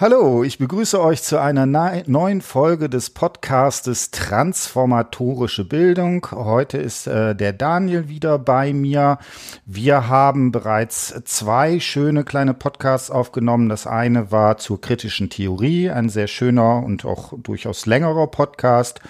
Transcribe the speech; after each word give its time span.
Hallo, 0.00 0.44
ich 0.44 0.58
begrüße 0.58 1.02
euch 1.02 1.24
zu 1.24 1.40
einer 1.40 1.66
neuen 1.66 2.40
Folge 2.40 2.88
des 2.88 3.10
Podcastes 3.10 4.12
Transformatorische 4.12 5.64
Bildung. 5.64 6.24
Heute 6.30 6.78
ist 6.78 7.08
äh, 7.08 7.34
der 7.34 7.52
Daniel 7.52 8.08
wieder 8.08 8.38
bei 8.38 8.72
mir. 8.72 9.18
Wir 9.66 10.06
haben 10.06 10.52
bereits 10.52 11.20
zwei 11.24 11.80
schöne 11.80 12.22
kleine 12.22 12.54
Podcasts 12.54 13.10
aufgenommen. 13.10 13.68
Das 13.68 13.88
eine 13.88 14.30
war 14.30 14.58
zur 14.58 14.80
kritischen 14.80 15.30
Theorie, 15.30 15.90
ein 15.90 16.10
sehr 16.10 16.28
schöner 16.28 16.84
und 16.84 17.04
auch 17.04 17.32
durchaus 17.36 17.84
längerer 17.84 18.28
Podcast. 18.28 19.00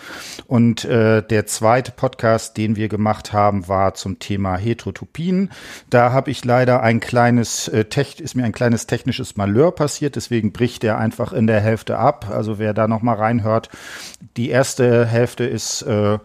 Und 0.46 0.86
äh, 0.86 1.23
der 1.23 1.45
zweite 1.45 1.93
Podcast, 1.93 2.57
den 2.57 2.77
wir 2.77 2.89
gemacht 2.89 3.34
haben, 3.34 3.68
war 3.68 3.93
zum 3.93 4.20
Thema 4.20 4.57
Heterotopien. 4.57 5.50
Da 5.91 6.12
habe 6.12 6.30
ich 6.30 6.46
leider 6.46 6.82
ein 6.82 7.00
kleines, 7.00 7.68
äh, 7.68 7.84
ist 8.20 8.34
mir 8.36 8.45
ein 8.45 8.52
kleines 8.52 8.86
technisches 8.86 9.36
Malheur 9.36 9.73
passiert, 9.75 10.16
deswegen 10.16 10.50
bricht 10.50 10.77
bricht 10.79 10.84
er 10.84 10.98
einfach 10.98 11.32
in 11.32 11.48
der 11.48 11.60
Hälfte 11.60 11.98
ab. 11.98 12.28
Also 12.30 12.60
wer 12.60 12.73
da 12.73 12.86
noch 12.86 13.02
mal 13.02 13.14
reinhört, 13.14 13.69
die 14.36 14.48
erste 14.48 15.06
Hälfte 15.06 15.42
ist 15.42 15.82
äh, 15.82 16.19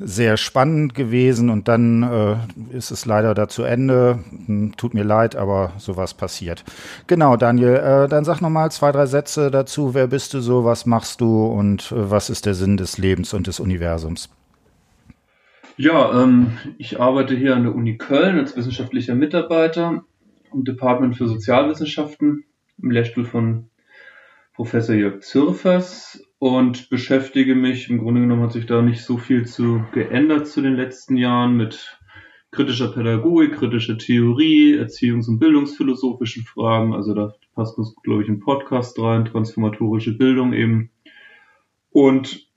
sehr 0.00 0.36
spannend 0.36 0.96
gewesen 0.96 1.48
und 1.48 1.68
dann 1.68 2.02
äh, 2.02 2.76
ist 2.76 2.90
es 2.90 3.06
leider 3.06 3.34
da 3.34 3.46
zu 3.46 3.62
Ende. 3.62 4.18
Hm, 4.46 4.76
tut 4.76 4.94
mir 4.94 5.04
leid, 5.04 5.36
aber 5.36 5.74
sowas 5.78 6.12
passiert. 6.12 6.64
Genau, 7.06 7.36
Daniel, 7.36 7.76
äh, 7.76 8.08
dann 8.08 8.24
sag 8.24 8.40
noch 8.40 8.50
mal 8.50 8.72
zwei, 8.72 8.90
drei 8.90 9.06
Sätze 9.06 9.52
dazu. 9.52 9.94
Wer 9.94 10.08
bist 10.08 10.34
du 10.34 10.40
so? 10.40 10.64
Was 10.64 10.86
machst 10.86 11.20
du 11.20 11.46
und 11.46 11.92
äh, 11.92 12.10
was 12.10 12.30
ist 12.30 12.46
der 12.46 12.54
Sinn 12.54 12.76
des 12.76 12.98
Lebens 12.98 13.32
und 13.32 13.46
des 13.46 13.60
Universums? 13.60 14.28
Ja, 15.76 16.20
ähm, 16.20 16.58
ich 16.78 16.98
arbeite 16.98 17.36
hier 17.36 17.54
an 17.54 17.62
der 17.62 17.76
Uni 17.76 17.96
Köln 17.96 18.40
als 18.40 18.56
wissenschaftlicher 18.56 19.14
Mitarbeiter 19.14 20.02
im 20.52 20.64
Department 20.64 21.16
für 21.16 21.28
Sozialwissenschaften 21.28 22.44
im 22.82 22.90
Lehrstuhl 22.90 23.24
von 23.24 23.70
Professor 24.54 24.94
Jörg 24.94 25.20
Zürfers 25.20 26.22
und 26.38 26.88
beschäftige 26.88 27.56
mich, 27.56 27.90
im 27.90 27.98
Grunde 27.98 28.20
genommen 28.20 28.42
hat 28.42 28.52
sich 28.52 28.66
da 28.66 28.82
nicht 28.82 29.02
so 29.02 29.18
viel 29.18 29.46
zu 29.46 29.84
geändert 29.92 30.46
zu 30.46 30.62
den 30.62 30.76
letzten 30.76 31.16
Jahren 31.16 31.56
mit 31.56 31.98
kritischer 32.52 32.92
Pädagogik, 32.92 33.56
kritischer 33.56 33.98
Theorie, 33.98 34.78
Erziehungs- 34.78 35.28
und 35.28 35.40
bildungsphilosophischen 35.40 36.44
Fragen. 36.44 36.94
Also 36.94 37.14
da 37.14 37.34
passt 37.56 37.76
uns, 37.78 37.96
glaube 38.04 38.22
ich, 38.22 38.28
ein 38.28 38.38
Podcast 38.38 38.96
rein, 39.00 39.24
transformatorische 39.24 40.16
Bildung 40.16 40.52
eben. 40.52 40.90
Und 41.90 42.48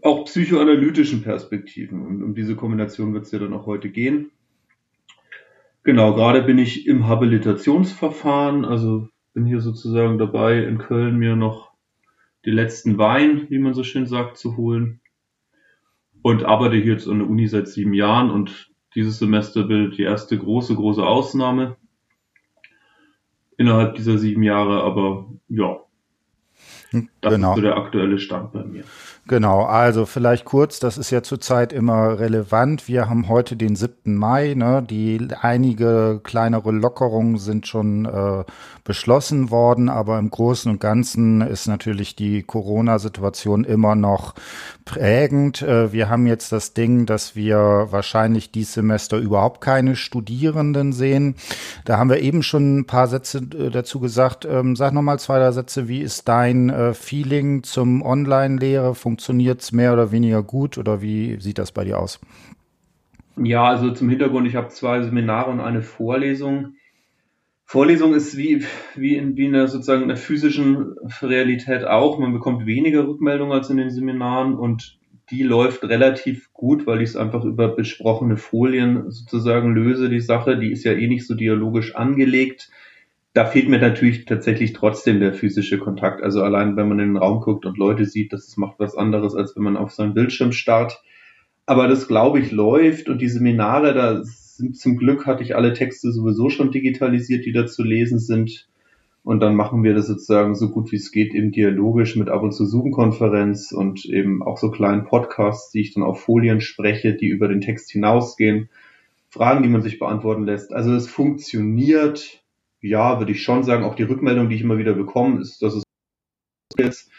auch 0.00 0.24
psychoanalytischen 0.24 1.22
Perspektiven. 1.22 2.06
Und 2.06 2.22
um 2.22 2.34
diese 2.34 2.56
Kombination 2.56 3.12
wird 3.12 3.26
es 3.26 3.32
ja 3.32 3.38
dann 3.38 3.52
auch 3.52 3.66
heute 3.66 3.90
gehen. 3.90 4.30
Genau, 5.84 6.14
gerade 6.14 6.42
bin 6.42 6.56
ich 6.56 6.86
im 6.86 7.06
Habilitationsverfahren, 7.06 8.64
also 8.64 9.08
bin 9.34 9.46
hier 9.46 9.60
sozusagen 9.60 10.18
dabei, 10.18 10.62
in 10.64 10.78
Köln 10.78 11.16
mir 11.16 11.36
noch 11.36 11.72
die 12.44 12.50
letzten 12.50 12.98
Wein, 12.98 13.46
wie 13.50 13.58
man 13.58 13.74
so 13.74 13.84
schön 13.84 14.06
sagt, 14.06 14.36
zu 14.36 14.56
holen. 14.56 15.00
Und 16.22 16.44
arbeite 16.44 16.76
hier 16.76 16.92
jetzt 16.92 17.08
an 17.08 17.18
der 17.18 17.28
Uni 17.28 17.48
seit 17.48 17.68
sieben 17.68 17.94
Jahren 17.94 18.30
und 18.30 18.70
dieses 18.94 19.18
Semester 19.18 19.64
bildet 19.64 19.98
die 19.98 20.02
erste 20.02 20.38
große, 20.38 20.74
große 20.74 21.04
Ausnahme 21.04 21.76
innerhalb 23.56 23.94
dieser 23.94 24.18
sieben 24.18 24.42
Jahre, 24.42 24.82
aber 24.82 25.32
ja, 25.48 25.80
das 27.20 27.34
genau. 27.34 27.50
ist 27.50 27.56
so 27.56 27.62
der 27.62 27.76
aktuelle 27.76 28.18
Stand 28.18 28.52
bei 28.52 28.64
mir. 28.64 28.84
Genau, 29.28 29.62
also 29.62 30.04
vielleicht 30.04 30.44
kurz, 30.44 30.80
das 30.80 30.98
ist 30.98 31.12
ja 31.12 31.22
zurzeit 31.22 31.72
immer 31.72 32.18
relevant. 32.18 32.88
Wir 32.88 33.08
haben 33.08 33.28
heute 33.28 33.54
den 33.54 33.76
7. 33.76 34.16
Mai, 34.16 34.54
ne? 34.54 34.82
Die 34.82 35.28
einige 35.40 36.20
kleinere 36.24 36.72
Lockerungen 36.72 37.38
sind 37.38 37.68
schon 37.68 38.04
äh, 38.04 38.42
beschlossen 38.82 39.50
worden, 39.50 39.88
aber 39.88 40.18
im 40.18 40.28
Großen 40.28 40.68
und 40.72 40.80
Ganzen 40.80 41.40
ist 41.40 41.68
natürlich 41.68 42.16
die 42.16 42.42
Corona-Situation 42.42 43.62
immer 43.62 43.94
noch 43.94 44.34
prägend. 44.84 45.62
Äh, 45.62 45.92
wir 45.92 46.08
haben 46.08 46.26
jetzt 46.26 46.50
das 46.50 46.74
Ding, 46.74 47.06
dass 47.06 47.36
wir 47.36 47.88
wahrscheinlich 47.90 48.50
dieses 48.50 48.74
Semester 48.74 49.18
überhaupt 49.18 49.60
keine 49.60 49.94
Studierenden 49.94 50.92
sehen. 50.92 51.36
Da 51.84 51.96
haben 51.98 52.10
wir 52.10 52.20
eben 52.20 52.42
schon 52.42 52.78
ein 52.78 52.86
paar 52.86 53.06
Sätze 53.06 53.38
äh, 53.38 53.70
dazu 53.70 54.00
gesagt. 54.00 54.44
Ähm, 54.44 54.74
sag 54.74 54.92
nochmal 54.92 55.20
zwei, 55.20 55.38
drei 55.38 55.52
Sätze. 55.52 55.86
Wie 55.86 56.00
ist 56.00 56.26
dein 56.26 56.70
äh, 56.70 56.92
Feeling 56.92 57.62
zum 57.62 58.02
Online-Lehre? 58.02 58.96
Funktioniert 59.12 59.60
es 59.60 59.72
mehr 59.72 59.92
oder 59.92 60.10
weniger 60.10 60.42
gut 60.42 60.78
oder 60.78 61.02
wie 61.02 61.38
sieht 61.38 61.58
das 61.58 61.70
bei 61.70 61.84
dir 61.84 61.98
aus? 61.98 62.18
Ja, 63.36 63.64
also 63.64 63.90
zum 63.90 64.08
Hintergrund, 64.08 64.48
ich 64.48 64.56
habe 64.56 64.70
zwei 64.70 65.02
Seminare 65.02 65.50
und 65.50 65.60
eine 65.60 65.82
Vorlesung. 65.82 66.76
Vorlesung 67.66 68.14
ist 68.14 68.38
wie, 68.38 68.64
wie 68.94 69.16
in, 69.16 69.36
wie 69.36 69.44
in 69.44 69.52
der 69.52 69.68
sozusagen 69.68 70.08
in 70.08 70.16
physischen 70.16 70.94
Realität 71.20 71.84
auch. 71.84 72.18
Man 72.18 72.32
bekommt 72.32 72.64
weniger 72.64 73.06
Rückmeldungen 73.06 73.52
als 73.52 73.68
in 73.68 73.76
den 73.76 73.90
Seminaren 73.90 74.54
und 74.54 74.98
die 75.30 75.42
läuft 75.42 75.84
relativ 75.84 76.50
gut, 76.54 76.86
weil 76.86 77.02
ich 77.02 77.10
es 77.10 77.16
einfach 77.16 77.44
über 77.44 77.68
besprochene 77.68 78.38
Folien 78.38 79.10
sozusagen 79.10 79.74
löse, 79.74 80.08
die 80.08 80.20
Sache. 80.20 80.58
Die 80.58 80.72
ist 80.72 80.84
ja 80.84 80.92
eh 80.92 81.06
nicht 81.06 81.26
so 81.26 81.34
dialogisch 81.34 81.94
angelegt 81.96 82.70
da 83.34 83.46
fehlt 83.46 83.68
mir 83.68 83.78
natürlich 83.78 84.26
tatsächlich 84.26 84.74
trotzdem 84.74 85.20
der 85.20 85.32
physische 85.32 85.78
Kontakt. 85.78 86.22
Also 86.22 86.42
allein, 86.42 86.76
wenn 86.76 86.88
man 86.88 86.98
in 86.98 87.08
den 87.14 87.16
Raum 87.16 87.40
guckt 87.40 87.64
und 87.64 87.78
Leute 87.78 88.04
sieht, 88.04 88.32
das 88.32 88.56
macht 88.56 88.78
was 88.78 88.94
anderes, 88.94 89.34
als 89.34 89.56
wenn 89.56 89.62
man 89.62 89.76
auf 89.76 89.92
seinen 89.92 90.14
Bildschirm 90.14 90.52
starrt. 90.52 91.02
Aber 91.64 91.88
das, 91.88 92.08
glaube 92.08 92.40
ich, 92.40 92.50
läuft 92.50 93.08
und 93.08 93.22
die 93.22 93.28
Seminare, 93.28 93.94
da 93.94 94.22
sind 94.22 94.76
zum 94.76 94.96
Glück 94.98 95.26
hatte 95.26 95.42
ich 95.42 95.56
alle 95.56 95.72
Texte 95.72 96.12
sowieso 96.12 96.50
schon 96.50 96.70
digitalisiert, 96.72 97.46
die 97.46 97.52
da 97.52 97.66
zu 97.66 97.82
lesen 97.82 98.18
sind. 98.18 98.68
Und 99.24 99.40
dann 99.40 99.54
machen 99.54 99.84
wir 99.84 99.94
das 99.94 100.08
sozusagen 100.08 100.54
so 100.54 100.70
gut 100.70 100.90
wie 100.90 100.96
es 100.96 101.12
geht, 101.12 101.32
eben 101.32 101.52
dialogisch 101.52 102.16
mit 102.16 102.28
ab 102.28 102.42
und 102.42 102.52
zu 102.52 102.66
Zoom-Konferenz 102.66 103.72
und 103.72 104.04
eben 104.04 104.42
auch 104.42 104.58
so 104.58 104.70
kleinen 104.70 105.04
Podcasts, 105.04 105.70
die 105.70 105.80
ich 105.80 105.94
dann 105.94 106.02
auf 106.02 106.20
Folien 106.20 106.60
spreche, 106.60 107.14
die 107.14 107.28
über 107.28 107.48
den 107.48 107.60
Text 107.60 107.90
hinausgehen. 107.92 108.68
Fragen, 109.30 109.62
die 109.62 109.68
man 109.68 109.80
sich 109.80 109.98
beantworten 109.98 110.44
lässt. 110.44 110.74
Also 110.74 110.92
es 110.92 111.08
funktioniert 111.08 112.41
ja, 112.82 113.18
würde 113.18 113.32
ich 113.32 113.42
schon 113.42 113.62
sagen, 113.62 113.84
auch 113.84 113.94
die 113.94 114.02
Rückmeldung, 114.02 114.48
die 114.48 114.56
ich 114.56 114.62
immer 114.62 114.78
wieder 114.78 114.92
bekomme, 114.94 115.40
ist, 115.40 115.62
dass 115.62 115.74
es 115.74 115.82
jetzt 116.76 117.10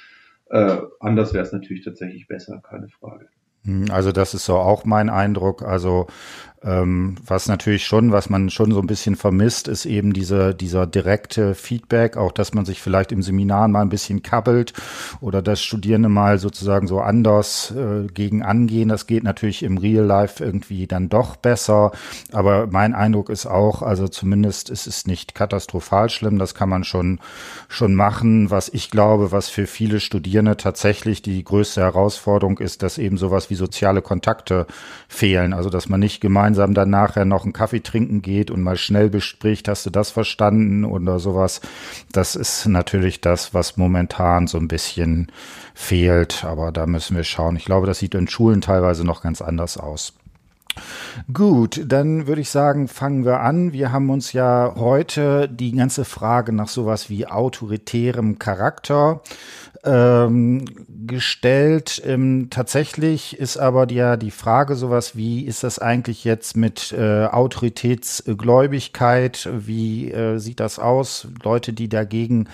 äh, 0.49 0.77
anders 0.99 1.33
wäre 1.33 1.43
es 1.43 1.51
natürlich 1.51 1.83
tatsächlich 1.83 2.27
besser, 2.27 2.61
keine 2.61 2.89
Frage. 2.89 3.29
Hm, 3.65 3.85
also 3.91 4.11
das 4.11 4.33
ist 4.33 4.45
so 4.45 4.57
auch 4.57 4.85
mein 4.85 5.09
Eindruck. 5.09 5.63
Also 5.63 6.07
ähm, 6.65 7.15
was 7.25 7.47
natürlich 7.47 7.85
schon, 7.85 8.11
was 8.13 8.29
man 8.29 8.49
schon 8.49 8.71
so 8.71 8.79
ein 8.79 8.87
bisschen 8.87 9.17
vermisst, 9.17 9.67
ist 9.67 9.85
eben 9.85 10.13
diese, 10.13 10.55
dieser 10.55 10.87
direkte 10.87 11.55
Feedback, 11.55 12.15
auch 12.15 12.31
dass 12.31 12.53
man 12.53 12.63
sich 12.63 12.81
vielleicht 12.81 13.11
im 13.11 13.21
Seminar 13.21 13.67
mal 13.67 13.81
ein 13.81 13.89
bisschen 13.89 14.23
kabbelt 14.23 14.71
oder 15.19 15.41
dass 15.41 15.61
Studierende 15.61 16.07
mal 16.07 16.39
sozusagen 16.39 16.87
so 16.87 17.01
anders 17.01 17.71
äh, 17.71 18.07
gegen 18.07 18.43
angehen. 18.43 18.89
Das 18.89 19.07
geht 19.07 19.23
natürlich 19.23 19.63
im 19.63 19.77
Real 19.77 20.05
Life 20.05 20.43
irgendwie 20.43 20.87
dann 20.87 21.09
doch 21.09 21.35
besser. 21.35 21.91
Aber 22.31 22.67
mein 22.67 22.93
Eindruck 22.93 23.29
ist 23.29 23.45
auch, 23.45 23.81
also 23.81 24.07
zumindest 24.07 24.69
ist 24.69 24.87
es 24.87 25.05
nicht 25.05 25.35
katastrophal 25.35 26.09
schlimm. 26.09 26.39
Das 26.39 26.55
kann 26.55 26.69
man 26.69 26.85
schon, 26.85 27.19
schon 27.67 27.93
machen. 27.93 28.51
Was 28.51 28.69
ich 28.69 28.89
glaube, 28.89 29.33
was 29.33 29.49
für 29.49 29.67
viele 29.67 29.99
Studierende 29.99 30.55
tatsächlich 30.55 31.21
die 31.21 31.43
größte 31.43 31.81
Herausforderung 31.81 32.59
ist, 32.59 32.83
dass 32.83 32.97
eben 32.97 33.17
sowas 33.17 33.49
wie 33.49 33.55
soziale 33.55 34.01
Kontakte 34.01 34.65
fehlen. 35.09 35.51
Also 35.51 35.69
dass 35.69 35.89
man 35.89 35.99
nicht 35.99 36.21
gemeinsam 36.21 36.52
gemeinsam 36.53 36.73
dann 36.75 36.89
nachher 36.91 37.25
noch 37.25 37.43
einen 37.43 37.53
Kaffee 37.53 37.81
trinken 37.81 38.21
geht 38.21 38.51
und 38.51 38.61
mal 38.61 38.77
schnell 38.77 39.09
bespricht, 39.09 39.67
hast 39.67 39.85
du 39.85 39.89
das 39.89 40.11
verstanden 40.11 40.85
oder 40.85 41.19
sowas. 41.19 41.61
Das 42.11 42.35
ist 42.35 42.67
natürlich 42.67 43.21
das, 43.21 43.53
was 43.53 43.77
momentan 43.77 44.45
so 44.47 44.59
ein 44.59 44.67
bisschen 44.67 45.31
fehlt. 45.73 46.45
Aber 46.45 46.71
da 46.71 46.85
müssen 46.85 47.17
wir 47.17 47.23
schauen. 47.23 47.55
Ich 47.55 47.65
glaube, 47.65 47.87
das 47.87 47.99
sieht 47.99 48.13
in 48.13 48.27
Schulen 48.27 48.61
teilweise 48.61 49.03
noch 49.03 49.23
ganz 49.23 49.41
anders 49.41 49.77
aus. 49.77 50.13
Gut, 51.31 51.83
dann 51.85 52.25
würde 52.25 52.41
ich 52.41 52.49
sagen, 52.49 52.87
fangen 52.87 53.25
wir 53.25 53.39
an. 53.41 53.73
Wir 53.73 53.91
haben 53.91 54.09
uns 54.09 54.33
ja 54.33 54.73
heute 54.75 55.47
die 55.47 55.71
ganze 55.71 56.05
Frage 56.05 56.51
nach 56.51 56.67
sowas 56.67 57.09
wie 57.09 57.27
autoritärem 57.27 58.39
Charakter 58.39 59.21
ähm, 59.83 60.65
gestellt. 61.05 62.01
Ähm, 62.05 62.47
tatsächlich 62.49 63.37
ist 63.37 63.57
aber 63.57 63.91
ja 63.91 64.15
die 64.17 64.31
Frage 64.31 64.75
sowas 64.75 65.15
wie, 65.15 65.45
ist 65.45 65.63
das 65.63 65.77
eigentlich 65.79 66.23
jetzt 66.23 66.55
mit 66.55 66.93
äh, 66.93 67.25
Autoritätsgläubigkeit? 67.25 69.49
Wie 69.51 70.11
äh, 70.11 70.37
sieht 70.39 70.59
das 70.59 70.79
aus? 70.79 71.27
Leute, 71.43 71.73
die 71.73 71.89
dagegen 71.89 72.47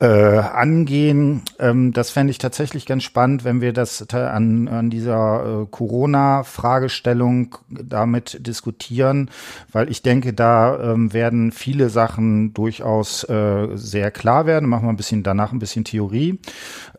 äh, 0.00 0.06
angehen. 0.06 1.42
Ähm, 1.58 1.92
das 1.92 2.10
fände 2.10 2.32
ich 2.32 2.38
tatsächlich 2.38 2.86
ganz 2.86 3.02
spannend, 3.04 3.44
wenn 3.44 3.60
wir 3.60 3.72
das 3.72 4.08
an, 4.10 4.68
an 4.68 4.90
dieser 4.90 5.62
äh, 5.62 5.66
Corona-Fragestellung 5.70 7.56
damit 7.68 8.46
diskutieren, 8.46 9.30
weil 9.72 9.90
ich 9.90 10.02
denke, 10.02 10.32
da 10.32 10.92
ähm, 10.92 11.12
werden 11.12 11.52
viele 11.52 11.88
Sachen 11.88 12.52
durchaus 12.52 13.22
äh, 13.24 13.68
sehr 13.74 14.10
klar 14.10 14.46
werden. 14.46 14.68
Machen 14.68 14.86
wir 14.86 14.92
ein 14.92 14.96
bisschen 14.96 15.22
danach 15.22 15.52
ein 15.52 15.60
bisschen 15.60 15.84
Theorie. 15.84 16.40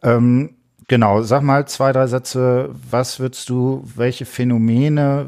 Ähm, 0.03 0.57
Genau, 0.89 1.21
sag 1.21 1.43
mal 1.43 1.67
zwei, 1.67 1.91
drei 1.91 2.07
Sätze. 2.07 2.69
Was 2.89 3.19
würdest 3.19 3.49
du, 3.49 3.83
welche 3.95 4.25
Phänomene 4.25 5.27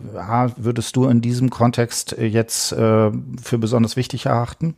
würdest 0.55 0.95
du 0.95 1.05
in 1.07 1.19
diesem 1.19 1.49
Kontext 1.49 2.17
äh, 2.17 2.25
jetzt 2.25 2.71
äh, 2.71 3.11
für 3.43 3.57
besonders 3.57 3.97
wichtig 3.97 4.27
erachten? 4.27 4.75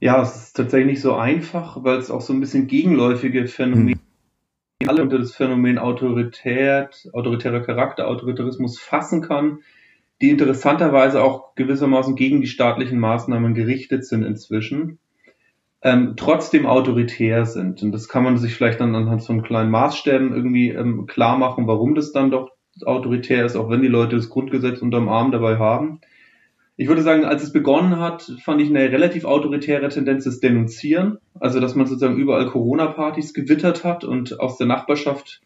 Ja, 0.00 0.20
es 0.22 0.36
ist 0.36 0.56
tatsächlich 0.56 0.94
nicht 0.94 1.02
so 1.02 1.14
einfach, 1.14 1.84
weil 1.84 1.98
es 1.98 2.10
auch 2.10 2.20
so 2.20 2.32
ein 2.32 2.40
bisschen 2.40 2.66
gegenläufige 2.66 3.46
Phänomene 3.46 4.00
hm. 4.82 4.88
alle 4.88 5.02
unter 5.02 5.18
das 5.18 5.36
Phänomen 5.36 5.78
Autorität, 5.78 7.08
autoritärer 7.12 7.60
Charakter, 7.60 8.08
Autoritarismus 8.08 8.80
fassen 8.80 9.22
kann, 9.22 9.60
die 10.20 10.30
interessanterweise 10.30 11.22
auch 11.22 11.54
gewissermaßen 11.54 12.16
gegen 12.16 12.40
die 12.40 12.48
staatlichen 12.48 12.98
Maßnahmen 12.98 13.54
gerichtet 13.54 14.04
sind 14.04 14.24
inzwischen, 14.24 14.98
ähm, 15.86 16.14
trotzdem 16.16 16.66
autoritär 16.66 17.46
sind. 17.46 17.82
Und 17.82 17.92
das 17.92 18.08
kann 18.08 18.24
man 18.24 18.36
sich 18.36 18.54
vielleicht 18.54 18.80
dann 18.80 18.94
anhand 18.94 19.24
von 19.24 19.42
kleinen 19.42 19.70
Maßstäben 19.70 20.34
irgendwie 20.34 20.70
ähm, 20.70 21.06
klar 21.06 21.38
machen, 21.38 21.66
warum 21.66 21.94
das 21.94 22.12
dann 22.12 22.30
doch 22.30 22.50
autoritär 22.84 23.46
ist, 23.46 23.56
auch 23.56 23.70
wenn 23.70 23.80
die 23.80 23.88
Leute 23.88 24.16
das 24.16 24.28
Grundgesetz 24.28 24.82
unterm 24.82 25.08
Arm 25.08 25.32
dabei 25.32 25.58
haben 25.58 26.00
ich 26.76 26.88
würde 26.88 27.02
sagen, 27.02 27.24
als 27.24 27.42
es 27.42 27.52
begonnen 27.52 27.98
hat, 27.98 28.30
fand 28.42 28.60
ich 28.60 28.68
eine 28.68 28.92
relativ 28.92 29.24
autoritäre 29.24 29.88
Tendenz 29.88 30.24
das 30.24 30.40
Denunzieren. 30.40 31.18
Also, 31.40 31.58
dass 31.58 31.74
man 31.74 31.86
sozusagen 31.86 32.16
überall 32.16 32.46
Corona-Partys 32.46 33.32
gewittert 33.32 33.82
hat 33.82 34.04
und 34.04 34.38
aus 34.40 34.58
der 34.58 34.66
Nachbarschaft 34.66 35.40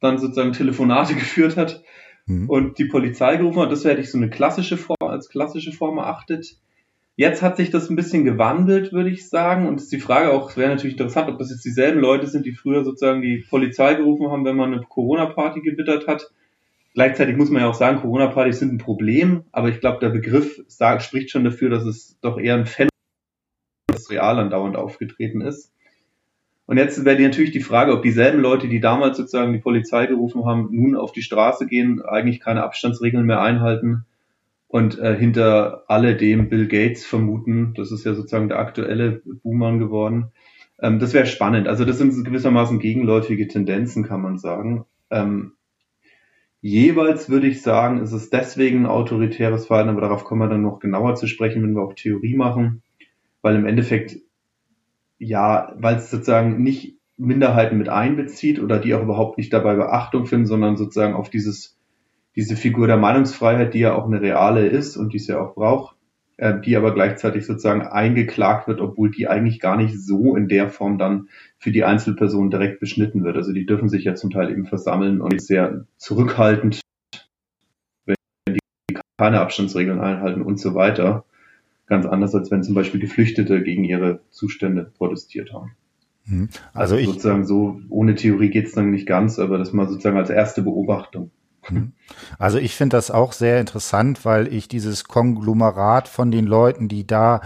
dann 0.00 0.18
sozusagen 0.18 0.52
Telefonate 0.52 1.14
geführt 1.14 1.56
hat 1.56 1.82
mhm. 2.26 2.50
und 2.50 2.78
die 2.78 2.86
Polizei 2.86 3.36
gerufen 3.36 3.62
hat. 3.62 3.70
Das 3.70 3.84
hätte 3.84 4.00
ich 4.00 4.10
so 4.10 4.18
eine 4.18 4.28
klassische 4.28 4.76
Form, 4.76 4.96
als 5.00 5.28
klassische 5.28 5.72
Form 5.72 5.98
erachtet. 5.98 6.56
Jetzt 7.16 7.42
hat 7.42 7.56
sich 7.56 7.70
das 7.70 7.90
ein 7.90 7.96
bisschen 7.96 8.24
gewandelt, 8.24 8.92
würde 8.92 9.10
ich 9.10 9.28
sagen. 9.28 9.68
Und 9.68 9.80
ist 9.80 9.92
die 9.92 10.00
Frage 10.00 10.32
auch, 10.32 10.50
es 10.50 10.56
wäre 10.56 10.70
natürlich 10.70 10.94
interessant, 10.94 11.28
ob 11.28 11.38
das 11.38 11.50
jetzt 11.50 11.64
dieselben 11.64 12.00
Leute 12.00 12.26
sind, 12.26 12.46
die 12.46 12.54
früher 12.54 12.84
sozusagen 12.84 13.22
die 13.22 13.44
Polizei 13.48 13.94
gerufen 13.94 14.30
haben, 14.30 14.44
wenn 14.44 14.56
man 14.56 14.72
eine 14.72 14.82
Corona-Party 14.82 15.60
gewittert 15.60 16.06
hat 16.06 16.30
Gleichzeitig 16.94 17.36
muss 17.36 17.50
man 17.50 17.62
ja 17.62 17.70
auch 17.70 17.74
sagen, 17.74 18.00
Corona-Partys 18.00 18.58
sind 18.58 18.74
ein 18.74 18.78
Problem, 18.78 19.44
aber 19.50 19.70
ich 19.70 19.80
glaube, 19.80 20.00
der 20.00 20.10
Begriff 20.10 20.62
sagt, 20.68 21.02
spricht 21.02 21.30
schon 21.30 21.44
dafür, 21.44 21.70
dass 21.70 21.84
es 21.84 22.18
doch 22.20 22.38
eher 22.38 22.54
ein 22.54 22.66
Phänomen 22.66 22.90
das 23.86 24.10
real 24.10 24.38
andauernd 24.38 24.76
aufgetreten 24.76 25.40
ist. 25.40 25.72
Und 26.66 26.76
jetzt 26.76 27.04
wäre 27.04 27.20
natürlich 27.20 27.50
die 27.50 27.60
Frage, 27.60 27.92
ob 27.92 28.02
dieselben 28.02 28.40
Leute, 28.40 28.68
die 28.68 28.80
damals 28.80 29.16
sozusagen 29.16 29.52
die 29.52 29.58
Polizei 29.58 30.06
gerufen 30.06 30.44
haben, 30.44 30.68
nun 30.70 30.94
auf 30.94 31.12
die 31.12 31.22
Straße 31.22 31.66
gehen, 31.66 32.02
eigentlich 32.02 32.40
keine 32.40 32.62
Abstandsregeln 32.62 33.24
mehr 33.24 33.40
einhalten 33.40 34.04
und 34.72 34.98
äh, 34.98 35.14
hinter 35.14 35.84
alledem 35.88 36.48
Bill 36.48 36.66
Gates 36.66 37.04
vermuten. 37.04 37.74
Das 37.76 37.92
ist 37.92 38.06
ja 38.06 38.14
sozusagen 38.14 38.48
der 38.48 38.58
aktuelle 38.58 39.20
Boomer 39.42 39.76
geworden. 39.76 40.32
Ähm, 40.80 40.98
das 40.98 41.12
wäre 41.12 41.26
spannend. 41.26 41.68
Also 41.68 41.84
das 41.84 41.98
sind 41.98 42.24
gewissermaßen 42.24 42.78
gegenläufige 42.78 43.48
Tendenzen, 43.48 44.02
kann 44.02 44.22
man 44.22 44.38
sagen. 44.38 44.86
Ähm, 45.10 45.52
Jeweils 46.62 47.28
würde 47.28 47.48
ich 47.48 47.60
sagen, 47.60 48.00
ist 48.00 48.12
es 48.12 48.30
deswegen 48.30 48.84
ein 48.84 48.86
autoritäres 48.86 49.66
Verhalten, 49.66 49.90
aber 49.90 50.00
darauf 50.00 50.24
kommen 50.24 50.40
wir 50.40 50.48
dann 50.48 50.62
noch 50.62 50.78
genauer 50.78 51.16
zu 51.16 51.26
sprechen, 51.26 51.62
wenn 51.62 51.74
wir 51.74 51.82
auch 51.82 51.92
Theorie 51.92 52.36
machen, 52.36 52.82
weil 53.42 53.56
im 53.56 53.66
Endeffekt, 53.66 54.20
ja, 55.18 55.74
weil 55.76 55.96
es 55.96 56.10
sozusagen 56.10 56.62
nicht 56.62 56.96
Minderheiten 57.18 57.76
mit 57.76 57.90
einbezieht 57.90 58.58
oder 58.58 58.78
die 58.78 58.94
auch 58.94 59.02
überhaupt 59.02 59.36
nicht 59.36 59.52
dabei 59.52 59.74
Beachtung 59.74 60.24
finden, 60.24 60.46
sondern 60.46 60.76
sozusagen 60.76 61.14
auf 61.14 61.28
dieses, 61.28 61.76
diese 62.36 62.56
Figur 62.56 62.86
der 62.86 62.96
Meinungsfreiheit, 62.96 63.74
die 63.74 63.80
ja 63.80 63.94
auch 63.94 64.06
eine 64.06 64.20
reale 64.20 64.66
ist 64.66 64.96
und 64.96 65.12
die 65.12 65.18
es 65.18 65.26
ja 65.26 65.40
auch 65.40 65.54
braucht, 65.54 65.96
äh, 66.38 66.60
die 66.60 66.76
aber 66.76 66.94
gleichzeitig 66.94 67.46
sozusagen 67.46 67.82
eingeklagt 67.82 68.68
wird, 68.68 68.80
obwohl 68.80 69.10
die 69.10 69.28
eigentlich 69.28 69.60
gar 69.60 69.76
nicht 69.76 70.00
so 70.00 70.34
in 70.36 70.48
der 70.48 70.70
Form 70.70 70.98
dann 70.98 71.28
für 71.58 71.72
die 71.72 71.84
Einzelperson 71.84 72.50
direkt 72.50 72.80
beschnitten 72.80 73.22
wird. 73.24 73.36
Also 73.36 73.52
die 73.52 73.66
dürfen 73.66 73.88
sich 73.88 74.04
ja 74.04 74.14
zum 74.14 74.30
Teil 74.30 74.50
eben 74.50 74.66
versammeln 74.66 75.20
und 75.20 75.40
sehr 75.42 75.86
zurückhaltend, 75.98 76.80
wenn 78.06 78.16
die 78.48 78.60
keine 79.18 79.40
Abstandsregeln 79.40 80.00
einhalten 80.00 80.42
und 80.42 80.58
so 80.58 80.74
weiter. 80.74 81.24
Ganz 81.86 82.06
anders, 82.06 82.34
als 82.34 82.50
wenn 82.50 82.62
zum 82.62 82.74
Beispiel 82.74 83.00
Geflüchtete 83.00 83.62
gegen 83.62 83.84
ihre 83.84 84.20
Zustände 84.30 84.90
protestiert 84.96 85.52
haben. 85.52 85.72
Mhm. 86.24 86.48
Also, 86.72 86.94
also 86.94 86.96
ich, 86.96 87.06
sozusagen 87.06 87.44
so, 87.44 87.80
ohne 87.90 88.14
Theorie 88.14 88.48
geht 88.48 88.66
es 88.66 88.72
dann 88.72 88.90
nicht 88.90 89.06
ganz, 89.06 89.38
aber 89.38 89.58
das 89.58 89.72
mal 89.72 89.88
sozusagen 89.88 90.16
als 90.16 90.30
erste 90.30 90.62
Beobachtung. 90.62 91.30
Also 92.38 92.58
ich 92.58 92.74
finde 92.74 92.96
das 92.96 93.10
auch 93.10 93.32
sehr 93.32 93.60
interessant, 93.60 94.24
weil 94.24 94.52
ich 94.52 94.68
dieses 94.68 95.04
Konglomerat 95.04 96.08
von 96.08 96.30
den 96.30 96.46
Leuten, 96.46 96.88
die 96.88 97.06
da 97.06 97.40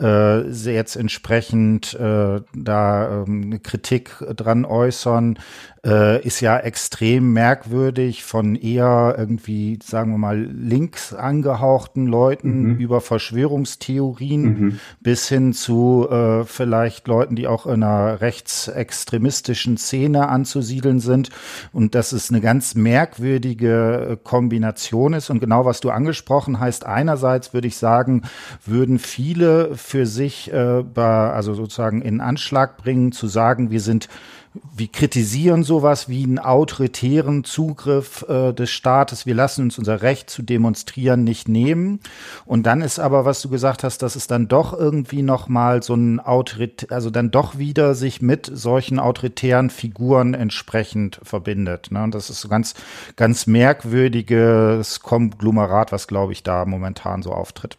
äh, 0.00 0.48
jetzt 0.48 0.96
entsprechend 0.96 1.94
äh, 1.94 2.40
da 2.54 3.24
ähm, 3.26 3.42
eine 3.44 3.58
Kritik 3.60 4.16
dran 4.36 4.64
äußern, 4.64 5.38
äh, 5.84 6.24
ist 6.24 6.40
ja 6.40 6.58
extrem 6.58 7.32
merkwürdig 7.32 8.22
von 8.22 8.54
eher 8.54 9.16
irgendwie, 9.18 9.78
sagen 9.82 10.12
wir 10.12 10.18
mal, 10.18 10.38
links 10.38 11.12
angehauchten 11.12 12.06
Leuten 12.06 12.74
mhm. 12.74 12.76
über 12.76 13.00
Verschwörungstheorien 13.00 14.42
mhm. 14.42 14.80
bis 15.00 15.28
hin 15.28 15.52
zu 15.52 16.08
äh, 16.08 16.44
vielleicht 16.44 17.08
Leuten, 17.08 17.34
die 17.34 17.48
auch 17.48 17.66
in 17.66 17.82
einer 17.82 18.20
rechtsextremistischen 18.20 19.76
Szene 19.76 20.28
anzusiedeln 20.28 21.00
sind. 21.00 21.30
Und 21.72 21.94
das 21.94 22.12
ist 22.12 22.30
eine 22.30 22.40
ganz 22.40 22.74
merkwürdige 22.74 24.11
äh, 24.12 24.16
Kombination 24.22 25.12
ist. 25.12 25.30
Und 25.30 25.40
genau 25.40 25.64
was 25.64 25.80
du 25.80 25.90
angesprochen 25.90 26.60
heißt, 26.60 26.86
einerseits 26.86 27.54
würde 27.54 27.68
ich 27.68 27.76
sagen, 27.76 28.22
würden 28.64 28.98
viele 28.98 29.76
für 29.76 30.06
sich 30.06 30.52
äh, 30.52 30.82
also 30.94 31.54
sozusagen 31.54 32.02
in 32.02 32.20
Anschlag 32.20 32.76
bringen, 32.76 33.12
zu 33.12 33.26
sagen, 33.26 33.70
wir 33.70 33.80
sind 33.80 34.08
wir 34.54 34.88
kritisieren 34.88 35.62
sowas 35.62 36.10
wie 36.10 36.24
einen 36.24 36.38
autoritären 36.38 37.42
Zugriff 37.42 38.24
äh, 38.28 38.52
des 38.52 38.70
Staates. 38.70 39.24
Wir 39.24 39.34
lassen 39.34 39.62
uns 39.62 39.78
unser 39.78 40.02
Recht 40.02 40.28
zu 40.28 40.42
demonstrieren 40.42 41.24
nicht 41.24 41.48
nehmen. 41.48 42.00
Und 42.44 42.66
dann 42.66 42.82
ist 42.82 42.98
aber, 42.98 43.24
was 43.24 43.40
du 43.40 43.48
gesagt 43.48 43.82
hast, 43.82 44.02
dass 44.02 44.14
es 44.14 44.26
dann 44.26 44.48
doch 44.48 44.78
irgendwie 44.78 45.22
noch 45.22 45.48
mal 45.48 45.82
so 45.82 45.94
ein 45.94 46.20
Autorit, 46.20 46.92
also 46.92 47.08
dann 47.08 47.30
doch 47.30 47.56
wieder 47.56 47.94
sich 47.94 48.20
mit 48.20 48.50
solchen 48.52 48.98
autoritären 48.98 49.70
Figuren 49.70 50.34
entsprechend 50.34 51.18
verbindet. 51.22 51.90
Ne? 51.90 52.02
Und 52.02 52.14
das 52.14 52.28
ist 52.28 52.42
so 52.42 52.48
ganz, 52.48 52.74
ganz 53.16 53.46
merkwürdiges 53.46 55.00
Konglomerat, 55.00 55.92
was 55.92 56.06
glaube 56.06 56.32
ich 56.32 56.42
da 56.42 56.66
momentan 56.66 57.22
so 57.22 57.32
auftritt. 57.32 57.78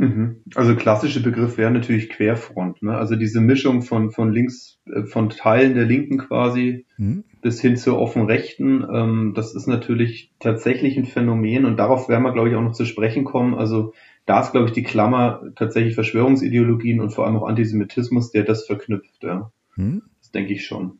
Mhm. 0.00 0.36
Also 0.54 0.74
klassische 0.76 1.22
Begriff 1.22 1.58
wäre 1.58 1.70
natürlich 1.70 2.08
Querfront. 2.08 2.82
Ne? 2.82 2.96
Also 2.96 3.16
diese 3.16 3.40
Mischung 3.40 3.82
von, 3.82 4.10
von 4.10 4.32
links, 4.32 4.78
von 5.06 5.30
Teilen 5.30 5.74
der 5.74 5.84
Linken 5.84 6.18
quasi 6.18 6.86
mhm. 6.98 7.24
bis 7.40 7.60
hin 7.60 7.76
zur 7.76 7.98
offen 7.98 8.26
Rechten. 8.26 8.84
Ähm, 8.92 9.32
das 9.34 9.54
ist 9.54 9.66
natürlich 9.66 10.32
tatsächlich 10.38 10.96
ein 10.96 11.06
Phänomen 11.06 11.64
und 11.64 11.76
darauf 11.76 12.08
werden 12.08 12.22
wir, 12.22 12.32
glaube 12.32 12.50
ich, 12.50 12.56
auch 12.56 12.62
noch 12.62 12.72
zu 12.72 12.84
sprechen 12.84 13.24
kommen. 13.24 13.54
Also 13.54 13.92
da 14.26 14.40
ist, 14.40 14.52
glaube 14.52 14.66
ich, 14.66 14.72
die 14.72 14.82
Klammer 14.82 15.42
tatsächlich 15.56 15.94
Verschwörungsideologien 15.94 17.00
und 17.00 17.10
vor 17.10 17.26
allem 17.26 17.36
auch 17.36 17.48
Antisemitismus, 17.48 18.30
der 18.30 18.44
das 18.44 18.66
verknüpft. 18.66 19.22
Ja. 19.22 19.50
Mhm. 19.76 20.02
Das 20.20 20.30
denke 20.30 20.52
ich 20.52 20.66
schon. 20.66 20.98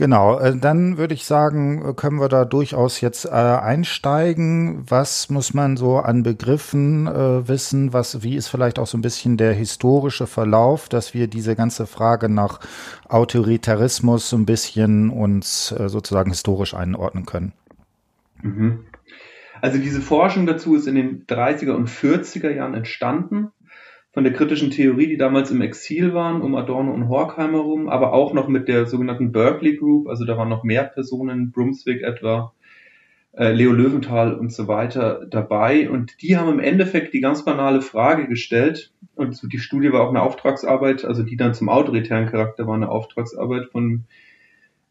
Genau, 0.00 0.38
äh, 0.38 0.56
dann 0.56 0.96
würde 0.96 1.12
ich 1.12 1.26
sagen, 1.26 1.90
äh, 1.90 1.92
können 1.92 2.20
wir 2.20 2.30
da 2.30 2.46
durchaus 2.46 3.02
jetzt 3.02 3.26
äh, 3.26 3.28
einsteigen. 3.28 4.82
Was 4.88 5.28
muss 5.28 5.52
man 5.52 5.76
so 5.76 5.98
an 5.98 6.22
Begriffen 6.22 7.04
wissen? 7.04 7.92
Was, 7.92 8.22
wie 8.22 8.34
ist 8.34 8.48
vielleicht 8.48 8.78
auch 8.78 8.86
so 8.86 8.96
ein 8.96 9.02
bisschen 9.02 9.36
der 9.36 9.52
historische 9.52 10.26
Verlauf, 10.26 10.88
dass 10.88 11.12
wir 11.12 11.26
diese 11.26 11.54
ganze 11.54 11.86
Frage 11.86 12.30
nach 12.30 12.60
Autoritarismus 13.10 14.30
so 14.30 14.38
ein 14.38 14.46
bisschen 14.46 15.10
uns 15.10 15.68
sozusagen 15.68 16.30
historisch 16.30 16.72
einordnen 16.72 17.26
können? 17.26 17.52
Mhm. 18.40 18.86
Also 19.60 19.76
diese 19.76 20.00
Forschung 20.00 20.46
dazu 20.46 20.76
ist 20.76 20.86
in 20.86 20.94
den 20.94 21.26
30er 21.26 21.72
und 21.72 21.90
40er 21.90 22.50
Jahren 22.50 22.72
entstanden 22.72 23.52
von 24.12 24.24
der 24.24 24.32
kritischen 24.32 24.70
Theorie, 24.70 25.06
die 25.06 25.16
damals 25.16 25.50
im 25.50 25.60
Exil 25.60 26.14
waren, 26.14 26.42
um 26.42 26.56
Adorno 26.56 26.92
und 26.92 27.08
Horkheimer 27.08 27.58
herum, 27.58 27.88
aber 27.88 28.12
auch 28.12 28.32
noch 28.32 28.48
mit 28.48 28.66
der 28.66 28.86
sogenannten 28.86 29.30
Berkeley 29.30 29.76
Group, 29.76 30.08
also 30.08 30.24
da 30.24 30.36
waren 30.36 30.48
noch 30.48 30.64
mehr 30.64 30.84
Personen, 30.84 31.52
Brunswick 31.52 32.02
etwa, 32.02 32.52
äh, 33.32 33.52
Leo 33.52 33.70
Löwenthal 33.70 34.34
und 34.34 34.52
so 34.52 34.66
weiter 34.66 35.26
dabei. 35.30 35.88
Und 35.88 36.20
die 36.22 36.36
haben 36.36 36.50
im 36.50 36.58
Endeffekt 36.58 37.14
die 37.14 37.20
ganz 37.20 37.44
banale 37.44 37.82
Frage 37.82 38.26
gestellt, 38.26 38.92
und 39.14 39.40
die 39.52 39.58
Studie 39.58 39.92
war 39.92 40.02
auch 40.02 40.08
eine 40.08 40.22
Auftragsarbeit, 40.22 41.04
also 41.04 41.22
die 41.22 41.36
dann 41.36 41.54
zum 41.54 41.68
autoritären 41.68 42.26
Charakter 42.26 42.66
war 42.66 42.74
eine 42.74 42.88
Auftragsarbeit 42.88 43.66
von 43.66 44.04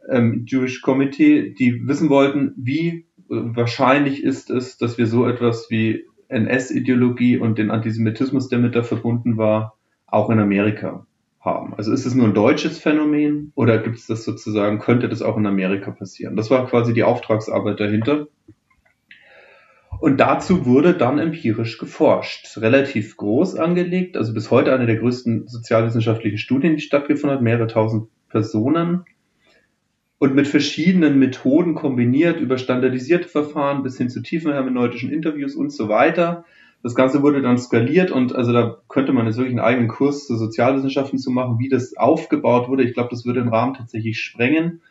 ähm, 0.07 0.45
Jewish 0.47 0.81
Committee, 0.81 1.53
die 1.53 1.87
wissen 1.87 2.09
wollten, 2.09 2.53
wie 2.55 3.05
wahrscheinlich 3.27 4.23
ist 4.23 4.49
es, 4.49 4.77
dass 4.77 4.97
wir 4.97 5.07
so 5.07 5.27
etwas 5.27 5.69
wie 5.69 6.05
NS-Ideologie 6.29 7.37
und 7.37 7.57
den 7.57 7.71
Antisemitismus, 7.71 8.47
der 8.49 8.59
mit 8.59 8.75
da 8.75 8.83
verbunden 8.83 9.37
war, 9.37 9.75
auch 10.07 10.29
in 10.29 10.39
Amerika 10.39 11.05
haben. 11.39 11.73
Also 11.75 11.91
ist 11.93 12.05
es 12.05 12.15
nur 12.15 12.27
ein 12.27 12.33
deutsches 12.33 12.79
Phänomen 12.79 13.51
oder 13.55 13.77
gibt 13.77 13.97
es 13.97 14.07
das 14.07 14.23
sozusagen, 14.23 14.79
könnte 14.79 15.09
das 15.09 15.21
auch 15.21 15.37
in 15.37 15.45
Amerika 15.45 15.91
passieren? 15.91 16.35
Das 16.35 16.49
war 16.49 16.67
quasi 16.67 16.93
die 16.93 17.03
Auftragsarbeit 17.03 17.79
dahinter. 17.79 18.27
Und 19.99 20.19
dazu 20.19 20.65
wurde 20.65 20.93
dann 20.93 21.19
empirisch 21.19 21.77
geforscht. 21.77 22.57
Relativ 22.57 23.17
groß 23.17 23.55
angelegt, 23.55 24.15
also 24.15 24.33
bis 24.33 24.49
heute 24.49 24.73
eine 24.73 24.85
der 24.85 24.97
größten 24.97 25.47
sozialwissenschaftlichen 25.47 26.37
Studien, 26.37 26.75
die 26.75 26.81
stattgefunden 26.81 27.37
hat, 27.37 27.43
mehrere 27.43 27.67
tausend 27.67 28.07
Personen 28.29 29.03
und 30.19 30.35
mit 30.35 30.47
verschiedenen 30.47 31.17
Methoden 31.19 31.75
kombiniert, 31.75 32.39
über 32.39 32.57
standardisierte 32.57 33.27
Verfahren 33.29 33.83
bis 33.83 33.97
hin 33.97 34.09
zu 34.09 34.21
tiefen 34.21 34.51
hermeneutischen 34.51 35.11
Interviews 35.11 35.55
und 35.55 35.71
so 35.71 35.89
weiter, 35.89 36.45
Das 36.81 36.95
Ganze 36.95 37.21
wurde 37.21 37.41
dann 37.41 37.57
skaliert 37.57 38.09
und 38.11 38.33
also 38.33 38.53
da 38.53 38.77
könnte 38.87 39.11
man 39.11 39.25
jetzt 39.25 39.37
wirklich 39.37 39.51
einen 39.51 39.65
eigenen 39.65 39.89
Kurs 39.89 40.25
zu 40.27 40.37
Sozialwissenschaften 40.37 41.19
zu 41.19 41.29
machen, 41.29 41.59
wie 41.59 41.67
das 41.69 41.97
aufgebaut 41.97 42.69
wurde. 42.69 42.83
Ich 42.83 42.93
glaube, 42.93 43.09
das 43.09 43.25
würde 43.25 43.41
den 43.41 43.49
Rahmen 43.49 43.73
tatsächlich 43.73 44.19
sprengen. 44.21 44.81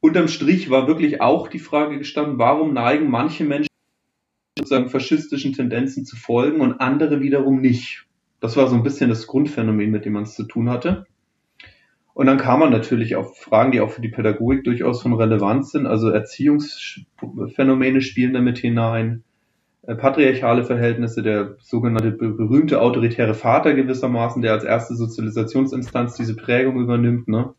Unterm 0.00 0.28
Strich 0.28 0.70
war 0.70 0.86
wirklich 0.86 1.20
auch 1.20 1.48
die 1.48 1.58
Frage 1.58 1.98
gestanden, 1.98 2.38
warum 2.38 2.74
neigen 2.74 3.10
manche 3.10 3.44
Menschen 3.44 3.68
sozusagen 4.58 4.88
faschistischen 4.90 5.52
Tendenzen 5.52 6.04
zu 6.04 6.16
folgen 6.16 6.60
und 6.60 6.80
andere 6.80 7.20
wiederum 7.20 7.60
nicht. 7.60 8.06
Das 8.40 8.56
war 8.56 8.68
so 8.68 8.76
ein 8.76 8.82
bisschen 8.84 9.10
das 9.10 9.26
Grundphänomen, 9.26 9.90
mit 9.90 10.04
dem 10.04 10.14
man 10.14 10.24
es 10.24 10.34
zu 10.34 10.44
tun 10.44 10.70
hatte. 10.70 11.06
Und 12.14 12.26
dann 12.26 12.38
kam 12.38 12.60
man 12.60 12.70
natürlich 12.70 13.16
auf 13.16 13.38
Fragen, 13.38 13.72
die 13.72 13.80
auch 13.80 13.90
für 13.90 14.02
die 14.02 14.08
Pädagogik 14.08 14.64
durchaus 14.64 15.02
von 15.02 15.14
Relevanz 15.14 15.70
sind. 15.70 15.86
Also 15.86 16.10
Erziehungsphänomene 16.10 18.02
spielen 18.02 18.34
damit 18.34 18.58
hinein, 18.58 19.22
äh, 19.82 19.94
patriarchale 19.94 20.64
Verhältnisse, 20.64 21.22
der 21.22 21.56
sogenannte 21.60 22.10
berühmte 22.10 22.80
autoritäre 22.80 23.34
Vater 23.34 23.74
gewissermaßen, 23.74 24.42
der 24.42 24.52
als 24.52 24.64
erste 24.64 24.94
Sozialisationsinstanz 24.94 26.16
diese 26.16 26.36
Prägung 26.36 26.80
übernimmt. 26.80 27.28
Ne? 27.28 27.54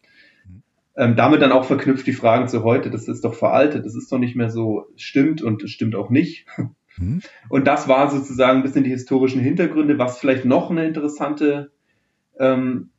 Ähm, 0.96 1.16
damit 1.16 1.42
dann 1.42 1.52
auch 1.52 1.66
verknüpft 1.66 2.06
die 2.06 2.14
Fragen 2.14 2.48
zu 2.48 2.64
heute, 2.64 2.92
das 2.92 3.08
ist 3.08 3.24
doch 3.26 3.34
veraltet, 3.34 3.86
das 3.86 3.96
ist 3.96 4.12
doch 4.12 4.20
nicht 4.20 4.36
mehr 4.36 4.50
so, 4.50 4.86
stimmt 4.96 5.42
und 5.42 5.68
stimmt 5.70 5.96
auch 5.96 6.10
nicht. 6.10 6.46
Mhm. 6.98 7.22
Und 7.50 7.68
das 7.68 7.88
war 7.88 8.12
sozusagen 8.12 8.60
ein 8.60 8.64
bisschen 8.64 8.84
die 8.84 8.90
historischen 8.90 9.42
Hintergründe, 9.42 9.98
was 9.98 10.20
vielleicht 10.20 10.46
noch 10.46 10.70
eine 10.70 10.86
interessante 10.86 11.72
ähm, 12.38 12.91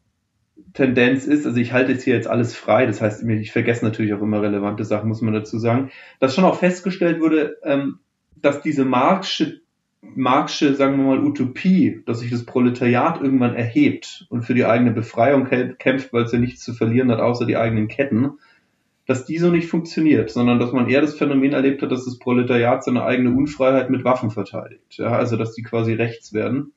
Tendenz 0.72 1.26
ist, 1.26 1.46
also 1.46 1.58
ich 1.58 1.72
halte 1.72 1.92
jetzt 1.92 2.04
hier 2.04 2.14
jetzt 2.14 2.28
alles 2.28 2.54
frei, 2.54 2.86
das 2.86 3.00
heißt, 3.00 3.22
ich 3.22 3.52
vergesse 3.52 3.84
natürlich 3.84 4.14
auch 4.14 4.22
immer 4.22 4.42
relevante 4.42 4.84
Sachen, 4.84 5.08
muss 5.08 5.20
man 5.20 5.34
dazu 5.34 5.58
sagen, 5.58 5.90
dass 6.18 6.34
schon 6.34 6.44
auch 6.44 6.58
festgestellt 6.58 7.20
wurde, 7.20 7.58
ähm, 7.64 7.98
dass 8.36 8.62
diese 8.62 8.84
Marxische, 8.84 9.60
Marxische, 10.02 10.74
sagen 10.74 10.96
wir 10.96 11.04
mal, 11.04 11.24
Utopie, 11.24 12.02
dass 12.06 12.20
sich 12.20 12.30
das 12.30 12.44
Proletariat 12.44 13.20
irgendwann 13.22 13.54
erhebt 13.54 14.26
und 14.30 14.42
für 14.42 14.54
die 14.54 14.64
eigene 14.64 14.90
Befreiung 14.90 15.46
kämpft, 15.46 16.12
weil 16.12 16.24
es 16.24 16.32
ja 16.32 16.38
nichts 16.38 16.64
zu 16.64 16.74
verlieren 16.74 17.10
hat, 17.10 17.20
außer 17.20 17.46
die 17.46 17.56
eigenen 17.56 17.86
Ketten, 17.86 18.32
dass 19.06 19.24
die 19.24 19.38
so 19.38 19.50
nicht 19.50 19.68
funktioniert, 19.68 20.30
sondern 20.30 20.58
dass 20.58 20.72
man 20.72 20.88
eher 20.88 21.00
das 21.00 21.14
Phänomen 21.14 21.52
erlebt 21.52 21.82
hat, 21.82 21.92
dass 21.92 22.04
das 22.04 22.18
Proletariat 22.18 22.82
seine 22.82 23.04
eigene 23.04 23.30
Unfreiheit 23.30 23.90
mit 23.90 24.04
Waffen 24.04 24.30
verteidigt. 24.30 24.98
Ja, 24.98 25.10
also 25.10 25.36
dass 25.36 25.54
die 25.54 25.62
quasi 25.62 25.92
rechts 25.92 26.32
werden. 26.32 26.72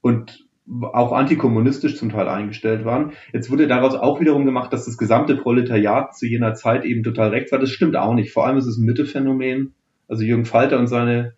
Und 0.00 0.45
auch 0.92 1.12
antikommunistisch 1.12 1.96
zum 1.96 2.10
Teil 2.10 2.28
eingestellt 2.28 2.84
waren. 2.84 3.12
Jetzt 3.32 3.50
wurde 3.50 3.68
daraus 3.68 3.94
auch 3.94 4.20
wiederum 4.20 4.44
gemacht, 4.44 4.72
dass 4.72 4.84
das 4.84 4.98
gesamte 4.98 5.36
Proletariat 5.36 6.16
zu 6.16 6.26
jener 6.26 6.54
Zeit 6.54 6.84
eben 6.84 7.02
total 7.02 7.30
rechts 7.30 7.52
war. 7.52 7.58
Das 7.58 7.70
stimmt 7.70 7.96
auch 7.96 8.14
nicht. 8.14 8.32
Vor 8.32 8.46
allem 8.46 8.56
ist 8.56 8.66
es 8.66 8.76
ein 8.76 8.84
Mittephänomen. 8.84 9.74
Also 10.08 10.24
Jürgen 10.24 10.44
Falter 10.44 10.78
und 10.78 10.88
seine, 10.88 11.34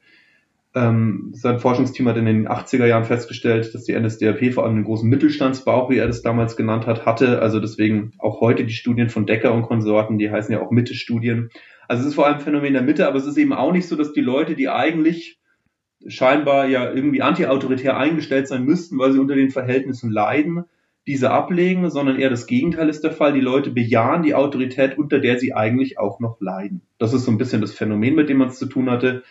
ähm, 0.75 1.30
sein 1.35 1.58
Forschungsteam 1.58 2.08
hat 2.08 2.16
in 2.16 2.25
den 2.25 2.49
80er 2.49 2.87
Jahren 2.87 3.04
festgestellt, 3.04 3.75
dass 3.75 3.85
die 3.85 3.99
NSDAP 3.99 4.52
vor 4.54 4.64
allem 4.64 4.76
einen 4.76 4.85
großen 4.85 5.08
Mittelstandsbauch, 5.08 5.90
wie 5.90 5.99
er 5.99 6.06
das 6.06 6.23
damals 6.23 6.56
genannt 6.56 6.87
hat, 6.87 7.04
hatte. 7.04 7.42
Also 7.42 7.61
deswegen 7.61 8.12
auch 8.18 8.40
heute 8.40 8.64
die 8.64 8.73
Studien 8.73 9.11
von 9.11 9.26
Decker 9.26 9.52
und 9.52 9.62
Konsorten, 9.62 10.18
die 10.18 10.30
heißen 10.30 10.52
ja 10.52 10.62
auch 10.62 10.70
Mitte-Studien. 10.70 11.50
Also 11.87 12.02
es 12.02 12.08
ist 12.08 12.14
vor 12.14 12.26
allem 12.26 12.37
ein 12.37 12.42
Phänomen 12.42 12.75
der 12.75 12.82
Mitte, 12.82 13.06
aber 13.06 13.16
es 13.16 13.26
ist 13.26 13.38
eben 13.38 13.52
auch 13.52 13.73
nicht 13.73 13.88
so, 13.88 13.97
dass 13.97 14.12
die 14.12 14.20
Leute, 14.20 14.54
die 14.54 14.68
eigentlich 14.68 15.38
scheinbar 16.07 16.67
ja 16.67 16.93
irgendwie 16.93 17.23
antiautoritär 17.23 17.97
eingestellt 17.97 18.49
sein 18.49 18.64
müssten, 18.64 18.99
weil 18.99 19.12
sie 19.12 19.19
unter 19.19 19.35
den 19.35 19.50
Verhältnissen 19.50 20.11
leiden, 20.11 20.64
diese 21.07 21.31
ablegen, 21.31 21.90
sondern 21.90 22.19
eher 22.19 22.31
das 22.31 22.47
Gegenteil 22.47 22.88
ist 22.88 23.02
der 23.02 23.12
Fall. 23.12 23.33
Die 23.33 23.40
Leute 23.40 23.71
bejahen 23.71 24.23
die 24.23 24.35
Autorität, 24.35 24.99
unter 24.99 25.19
der 25.19 25.38
sie 25.38 25.55
eigentlich 25.55 25.99
auch 25.99 26.21
noch 26.21 26.40
leiden. 26.40 26.83
Das 26.99 27.14
ist 27.14 27.25
so 27.25 27.31
ein 27.31 27.38
bisschen 27.38 27.62
das 27.62 27.73
Phänomen, 27.73 28.14
mit 28.14 28.28
dem 28.28 28.37
man 28.37 28.49
es 28.49 28.59
zu 28.59 28.67
tun 28.67 28.90
hatte. 28.90 29.23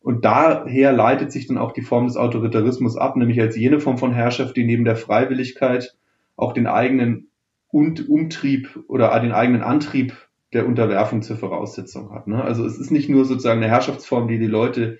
Und 0.00 0.24
daher 0.24 0.92
leitet 0.92 1.30
sich 1.30 1.46
dann 1.46 1.58
auch 1.58 1.72
die 1.72 1.82
Form 1.82 2.06
des 2.06 2.16
Autoritarismus 2.16 2.96
ab, 2.96 3.16
nämlich 3.16 3.40
als 3.40 3.56
jene 3.56 3.80
Form 3.80 3.98
von 3.98 4.12
Herrschaft, 4.12 4.56
die 4.56 4.64
neben 4.64 4.84
der 4.84 4.96
Freiwilligkeit 4.96 5.94
auch 6.36 6.52
den 6.52 6.66
eigenen 6.66 7.28
Umtrieb 7.70 8.82
oder 8.88 9.18
den 9.20 9.32
eigenen 9.32 9.62
Antrieb 9.62 10.14
der 10.52 10.66
Unterwerfung 10.66 11.22
zur 11.22 11.36
Voraussetzung 11.36 12.12
hat. 12.12 12.26
Ne? 12.26 12.42
Also 12.42 12.64
es 12.64 12.78
ist 12.78 12.90
nicht 12.90 13.08
nur 13.08 13.24
sozusagen 13.24 13.62
eine 13.62 13.70
Herrschaftsform, 13.70 14.26
die 14.26 14.38
die 14.38 14.46
Leute 14.46 14.98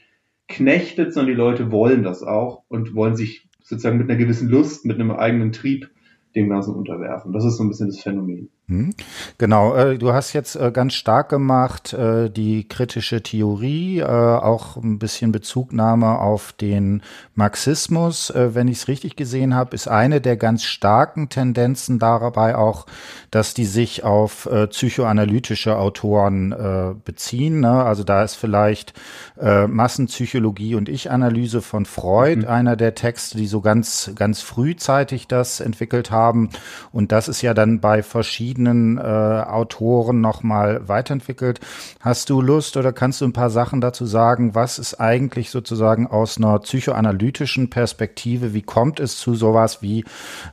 knechtet, 0.50 1.14
sondern 1.14 1.34
die 1.34 1.40
Leute 1.40 1.72
wollen 1.72 2.02
das 2.02 2.22
auch 2.22 2.62
und 2.68 2.94
wollen 2.94 3.16
sich 3.16 3.48
sozusagen 3.62 3.98
mit 3.98 4.10
einer 4.10 4.18
gewissen 4.18 4.48
Lust, 4.48 4.84
mit 4.84 5.00
einem 5.00 5.10
eigenen 5.12 5.52
Trieb 5.52 5.88
dem 6.34 6.48
Ganzen 6.48 6.74
unterwerfen. 6.74 7.32
Das 7.32 7.44
ist 7.44 7.56
so 7.56 7.64
ein 7.64 7.68
bisschen 7.68 7.88
das 7.88 8.00
Phänomen. 8.00 8.50
Hm. 8.70 8.94
Genau, 9.36 9.74
äh, 9.74 9.98
du 9.98 10.12
hast 10.12 10.32
jetzt 10.32 10.54
äh, 10.54 10.70
ganz 10.70 10.94
stark 10.94 11.28
gemacht 11.28 11.92
äh, 11.92 12.30
die 12.30 12.68
kritische 12.68 13.20
Theorie, 13.20 14.04
auch 14.04 14.76
ein 14.76 15.00
bisschen 15.00 15.32
Bezugnahme 15.32 16.20
auf 16.20 16.52
den 16.52 17.02
Marxismus. 17.34 18.32
Wenn 18.34 18.68
ich 18.68 18.78
es 18.78 18.88
richtig 18.88 19.16
gesehen 19.16 19.54
habe, 19.54 19.74
ist 19.74 19.88
eine 19.88 20.20
der 20.20 20.36
ganz 20.36 20.62
starken 20.62 21.28
Tendenzen 21.28 21.98
dabei 21.98 22.56
auch, 22.56 22.86
dass 23.30 23.54
die 23.54 23.64
sich 23.64 24.04
auf 24.04 24.48
psychoanalytische 24.70 25.76
Autoren 25.76 27.00
beziehen. 27.04 27.60
Ne? 27.60 27.82
Also 27.82 28.04
da 28.04 28.22
ist 28.22 28.34
vielleicht 28.34 28.94
Massenpsychologie 29.40 30.74
und 30.74 30.88
Ich-Analyse 30.88 31.62
von 31.62 31.86
Freud 31.86 32.42
mhm. 32.42 32.48
einer 32.48 32.76
der 32.76 32.94
Texte, 32.94 33.38
die 33.38 33.46
so 33.46 33.60
ganz, 33.60 34.12
ganz 34.14 34.42
frühzeitig 34.42 35.26
das 35.26 35.60
entwickelt 35.60 36.10
haben. 36.10 36.50
Und 36.92 37.12
das 37.12 37.28
ist 37.28 37.42
ja 37.42 37.54
dann 37.54 37.80
bei 37.80 38.02
verschiedenen 38.02 38.59
verschiedenen 38.60 38.98
äh, 38.98 39.00
Autoren 39.00 40.20
nochmal 40.20 40.86
weiterentwickelt. 40.88 41.60
Hast 42.00 42.30
du 42.30 42.40
Lust 42.40 42.76
oder 42.76 42.92
kannst 42.92 43.20
du 43.20 43.24
ein 43.24 43.32
paar 43.32 43.50
Sachen 43.50 43.80
dazu 43.80 44.04
sagen? 44.06 44.54
Was 44.54 44.78
ist 44.78 45.00
eigentlich 45.00 45.50
sozusagen 45.50 46.06
aus 46.06 46.38
einer 46.38 46.58
psychoanalytischen 46.58 47.70
Perspektive, 47.70 48.52
wie 48.54 48.62
kommt 48.62 49.00
es 49.00 49.16
zu 49.16 49.34
sowas 49.34 49.82
wie 49.82 50.04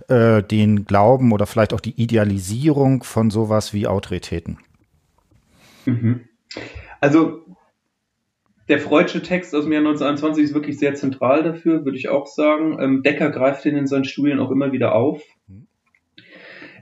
äh, 0.07 0.41
den 0.41 0.85
Glauben 0.85 1.31
oder 1.31 1.45
vielleicht 1.45 1.73
auch 1.73 1.81
die 1.81 2.01
Idealisierung 2.01 3.03
von 3.03 3.29
sowas 3.29 3.73
wie 3.73 3.87
Autoritäten? 3.87 4.57
Mhm. 5.85 6.21
Also 7.01 7.41
der 8.69 8.79
Freudsche 8.79 9.21
Text 9.21 9.55
aus 9.55 9.63
dem 9.63 9.71
Jahr 9.71 9.81
1921 9.81 10.45
ist 10.45 10.53
wirklich 10.53 10.77
sehr 10.77 10.93
zentral 10.95 11.43
dafür, 11.43 11.85
würde 11.85 11.97
ich 11.97 12.09
auch 12.09 12.27
sagen. 12.27 12.77
Ähm, 12.81 13.01
Decker 13.01 13.29
greift 13.29 13.63
den 13.65 13.77
in 13.77 13.87
seinen 13.87 14.03
Studien 14.03 14.39
auch 14.39 14.51
immer 14.51 14.71
wieder 14.71 14.93
auf. 14.93 15.21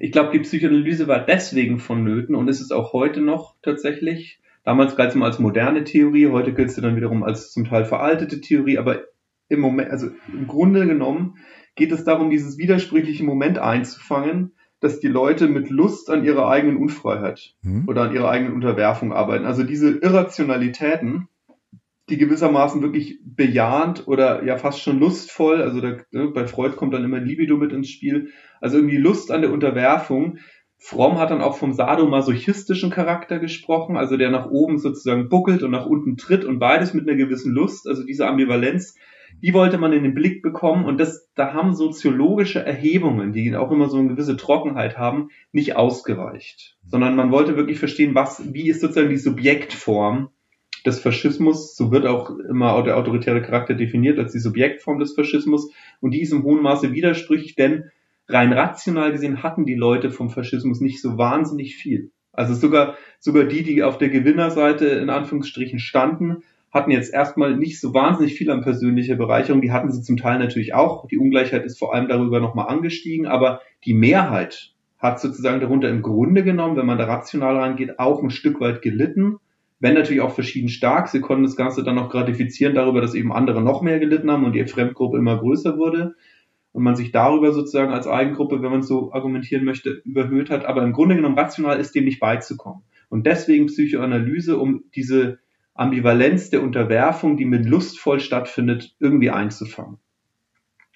Ich 0.05 0.11
glaube, 0.11 0.33
die 0.33 0.39
Psychoanalyse 0.39 1.07
war 1.07 1.25
deswegen 1.25 1.79
vonnöten 1.79 2.35
und 2.35 2.47
ist 2.47 2.61
es 2.61 2.69
auch 2.69 2.93
heute 2.93 3.21
noch 3.21 3.55
tatsächlich. 3.63 4.39
Damals 4.63 4.95
galt 4.95 5.09
es 5.09 5.15
mal 5.15 5.25
als 5.25 5.39
moderne 5.39 5.83
Theorie, 5.83 6.27
heute 6.27 6.53
gilt 6.53 6.69
es 6.69 6.75
dann 6.75 6.95
wiederum 6.95 7.23
als 7.23 7.51
zum 7.51 7.65
Teil 7.65 7.85
veraltete 7.85 8.39
Theorie, 8.39 8.77
aber 8.77 9.05
im 9.49 9.61
Moment, 9.61 9.89
also 9.89 10.09
im 10.31 10.45
Grunde 10.45 10.85
genommen 10.85 11.37
geht 11.73 11.91
es 11.91 12.03
darum, 12.03 12.29
dieses 12.29 12.59
widersprüchliche 12.59 13.23
Moment 13.23 13.57
einzufangen, 13.57 14.51
dass 14.79 14.99
die 14.99 15.07
Leute 15.07 15.47
mit 15.47 15.71
Lust 15.71 16.11
an 16.11 16.23
ihrer 16.23 16.49
eigenen 16.49 16.77
Unfreiheit 16.77 17.55
mhm. 17.63 17.85
oder 17.87 18.03
an 18.03 18.13
ihrer 18.13 18.29
eigenen 18.29 18.53
Unterwerfung 18.53 19.11
arbeiten. 19.11 19.45
Also 19.45 19.63
diese 19.63 19.89
Irrationalitäten, 19.89 21.29
die 22.09 22.17
gewissermaßen 22.17 22.81
wirklich 22.81 23.19
bejahend 23.23 24.07
oder 24.07 24.43
ja 24.43 24.57
fast 24.57 24.81
schon 24.81 24.99
lustvoll, 24.99 25.61
also 25.61 25.81
da, 25.81 25.97
ne, 26.11 26.27
bei 26.27 26.45
Freud 26.45 26.75
kommt 26.75 26.93
dann 26.93 27.03
immer 27.03 27.19
Libido 27.19 27.57
mit 27.57 27.71
ins 27.71 27.89
Spiel, 27.89 28.29
also 28.61 28.77
irgendwie 28.77 28.97
Lust 28.97 29.31
an 29.31 29.41
der 29.41 29.51
Unterwerfung. 29.51 30.37
Fromm 30.77 31.17
hat 31.17 31.31
dann 31.31 31.41
auch 31.41 31.57
vom 31.57 31.73
sadomasochistischen 31.73 32.91
Charakter 32.91 33.39
gesprochen, 33.39 33.97
also 33.97 34.17
der 34.17 34.29
nach 34.29 34.49
oben 34.49 34.77
sozusagen 34.77 35.29
buckelt 35.29 35.63
und 35.63 35.71
nach 35.71 35.87
unten 35.87 36.17
tritt 36.17 36.45
und 36.45 36.59
beides 36.59 36.93
mit 36.93 37.07
einer 37.07 37.17
gewissen 37.17 37.53
Lust, 37.53 37.87
also 37.87 38.03
diese 38.03 38.27
Ambivalenz, 38.27 38.95
die 39.41 39.53
wollte 39.53 39.77
man 39.79 39.93
in 39.93 40.03
den 40.03 40.13
Blick 40.13 40.43
bekommen 40.43 40.85
und 40.85 40.99
das, 40.99 41.29
da 41.33 41.53
haben 41.53 41.73
soziologische 41.73 42.63
Erhebungen, 42.63 43.33
die 43.33 43.55
auch 43.55 43.71
immer 43.71 43.89
so 43.89 43.97
eine 43.97 44.09
gewisse 44.09 44.37
Trockenheit 44.37 44.97
haben, 44.97 45.29
nicht 45.51 45.75
ausgereicht, 45.75 46.77
sondern 46.85 47.15
man 47.15 47.31
wollte 47.31 47.57
wirklich 47.57 47.79
verstehen, 47.79 48.13
was, 48.13 48.53
wie 48.53 48.69
ist 48.69 48.81
sozusagen 48.81 49.09
die 49.09 49.17
Subjektform 49.17 50.29
des 50.85 50.99
Faschismus, 50.99 51.75
so 51.75 51.91
wird 51.91 52.05
auch 52.05 52.29
immer 52.29 52.81
der 52.83 52.97
autoritäre 52.97 53.41
Charakter 53.41 53.73
definiert 53.73 54.19
als 54.19 54.31
die 54.31 54.39
Subjektform 54.39 54.99
des 54.99 55.13
Faschismus 55.13 55.71
und 55.99 56.11
die 56.11 56.21
ist 56.21 56.31
im 56.31 56.43
hohen 56.43 56.61
Maße 56.61 56.93
widersprüchlich, 56.93 57.55
denn 57.55 57.85
rein 58.27 58.53
rational 58.53 59.11
gesehen 59.11 59.43
hatten 59.43 59.65
die 59.65 59.75
Leute 59.75 60.11
vom 60.11 60.29
Faschismus 60.29 60.81
nicht 60.81 61.01
so 61.01 61.17
wahnsinnig 61.17 61.75
viel. 61.75 62.11
Also 62.31 62.53
sogar, 62.53 62.95
sogar 63.19 63.45
die, 63.45 63.63
die 63.63 63.83
auf 63.83 63.97
der 63.97 64.09
Gewinnerseite 64.09 64.85
in 64.85 65.09
Anführungsstrichen 65.09 65.79
standen, 65.79 66.43
hatten 66.71 66.91
jetzt 66.91 67.13
erstmal 67.13 67.55
nicht 67.55 67.79
so 67.79 67.93
wahnsinnig 67.93 68.35
viel 68.35 68.51
an 68.51 68.61
persönlicher 68.61 69.15
Bereicherung. 69.15 69.61
Die 69.61 69.71
hatten 69.71 69.91
sie 69.91 70.01
zum 70.01 70.17
Teil 70.17 70.39
natürlich 70.39 70.73
auch. 70.73 71.07
Die 71.07 71.17
Ungleichheit 71.17 71.63
ist 71.63 71.79
vor 71.79 71.93
allem 71.93 72.09
darüber 72.09 72.41
nochmal 72.41 72.67
angestiegen, 72.67 73.27
aber 73.27 73.61
die 73.85 73.93
Mehrheit 73.93 74.73
hat 74.97 75.21
sozusagen 75.21 75.61
darunter 75.61 75.89
im 75.89 76.01
Grunde 76.01 76.43
genommen, 76.43 76.75
wenn 76.75 76.85
man 76.85 76.97
da 76.97 77.05
rational 77.05 77.55
rangeht, 77.57 77.97
auch 77.99 78.21
ein 78.21 78.29
Stück 78.29 78.59
weit 78.59 78.81
gelitten 78.81 79.37
wenn 79.79 79.93
natürlich 79.93 80.21
auch 80.21 80.33
verschieden 80.33 80.69
stark. 80.69 81.09
Sie 81.09 81.21
konnten 81.21 81.43
das 81.43 81.55
Ganze 81.55 81.83
dann 81.83 81.95
noch 81.95 82.09
gratifizieren 82.09 82.75
darüber, 82.75 83.01
dass 83.01 83.13
eben 83.13 83.33
andere 83.33 83.61
noch 83.61 83.81
mehr 83.81 83.99
gelitten 83.99 84.31
haben 84.31 84.45
und 84.45 84.53
die 84.53 84.65
Fremdgruppe 84.65 85.17
immer 85.17 85.37
größer 85.37 85.77
wurde 85.77 86.15
und 86.71 86.83
man 86.83 86.95
sich 86.95 87.11
darüber 87.11 87.53
sozusagen 87.53 87.93
als 87.93 88.07
Eigengruppe, 88.07 88.61
wenn 88.61 88.71
man 88.71 88.83
so 88.83 89.13
argumentieren 89.13 89.63
möchte, 89.63 90.01
überhöht 90.03 90.49
hat. 90.49 90.65
Aber 90.65 90.83
im 90.83 90.93
Grunde 90.93 91.15
genommen 91.15 91.39
rational 91.39 91.79
ist 91.79 91.95
dem 91.95 92.05
nicht 92.05 92.19
beizukommen. 92.19 92.83
Und 93.09 93.25
deswegen 93.25 93.67
Psychoanalyse, 93.67 94.57
um 94.57 94.83
diese 94.93 95.39
Ambivalenz 95.73 96.49
der 96.49 96.63
Unterwerfung, 96.63 97.37
die 97.37 97.45
mit 97.45 97.65
lustvoll 97.65 98.19
stattfindet, 98.19 98.95
irgendwie 98.99 99.29
einzufangen. 99.29 99.99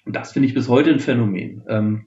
Und 0.04 0.16
das 0.16 0.32
finde 0.32 0.48
ich 0.48 0.54
bis 0.54 0.68
heute 0.68 0.90
ein 0.90 1.00
Phänomen. 1.00 1.62
Ähm, 1.68 2.06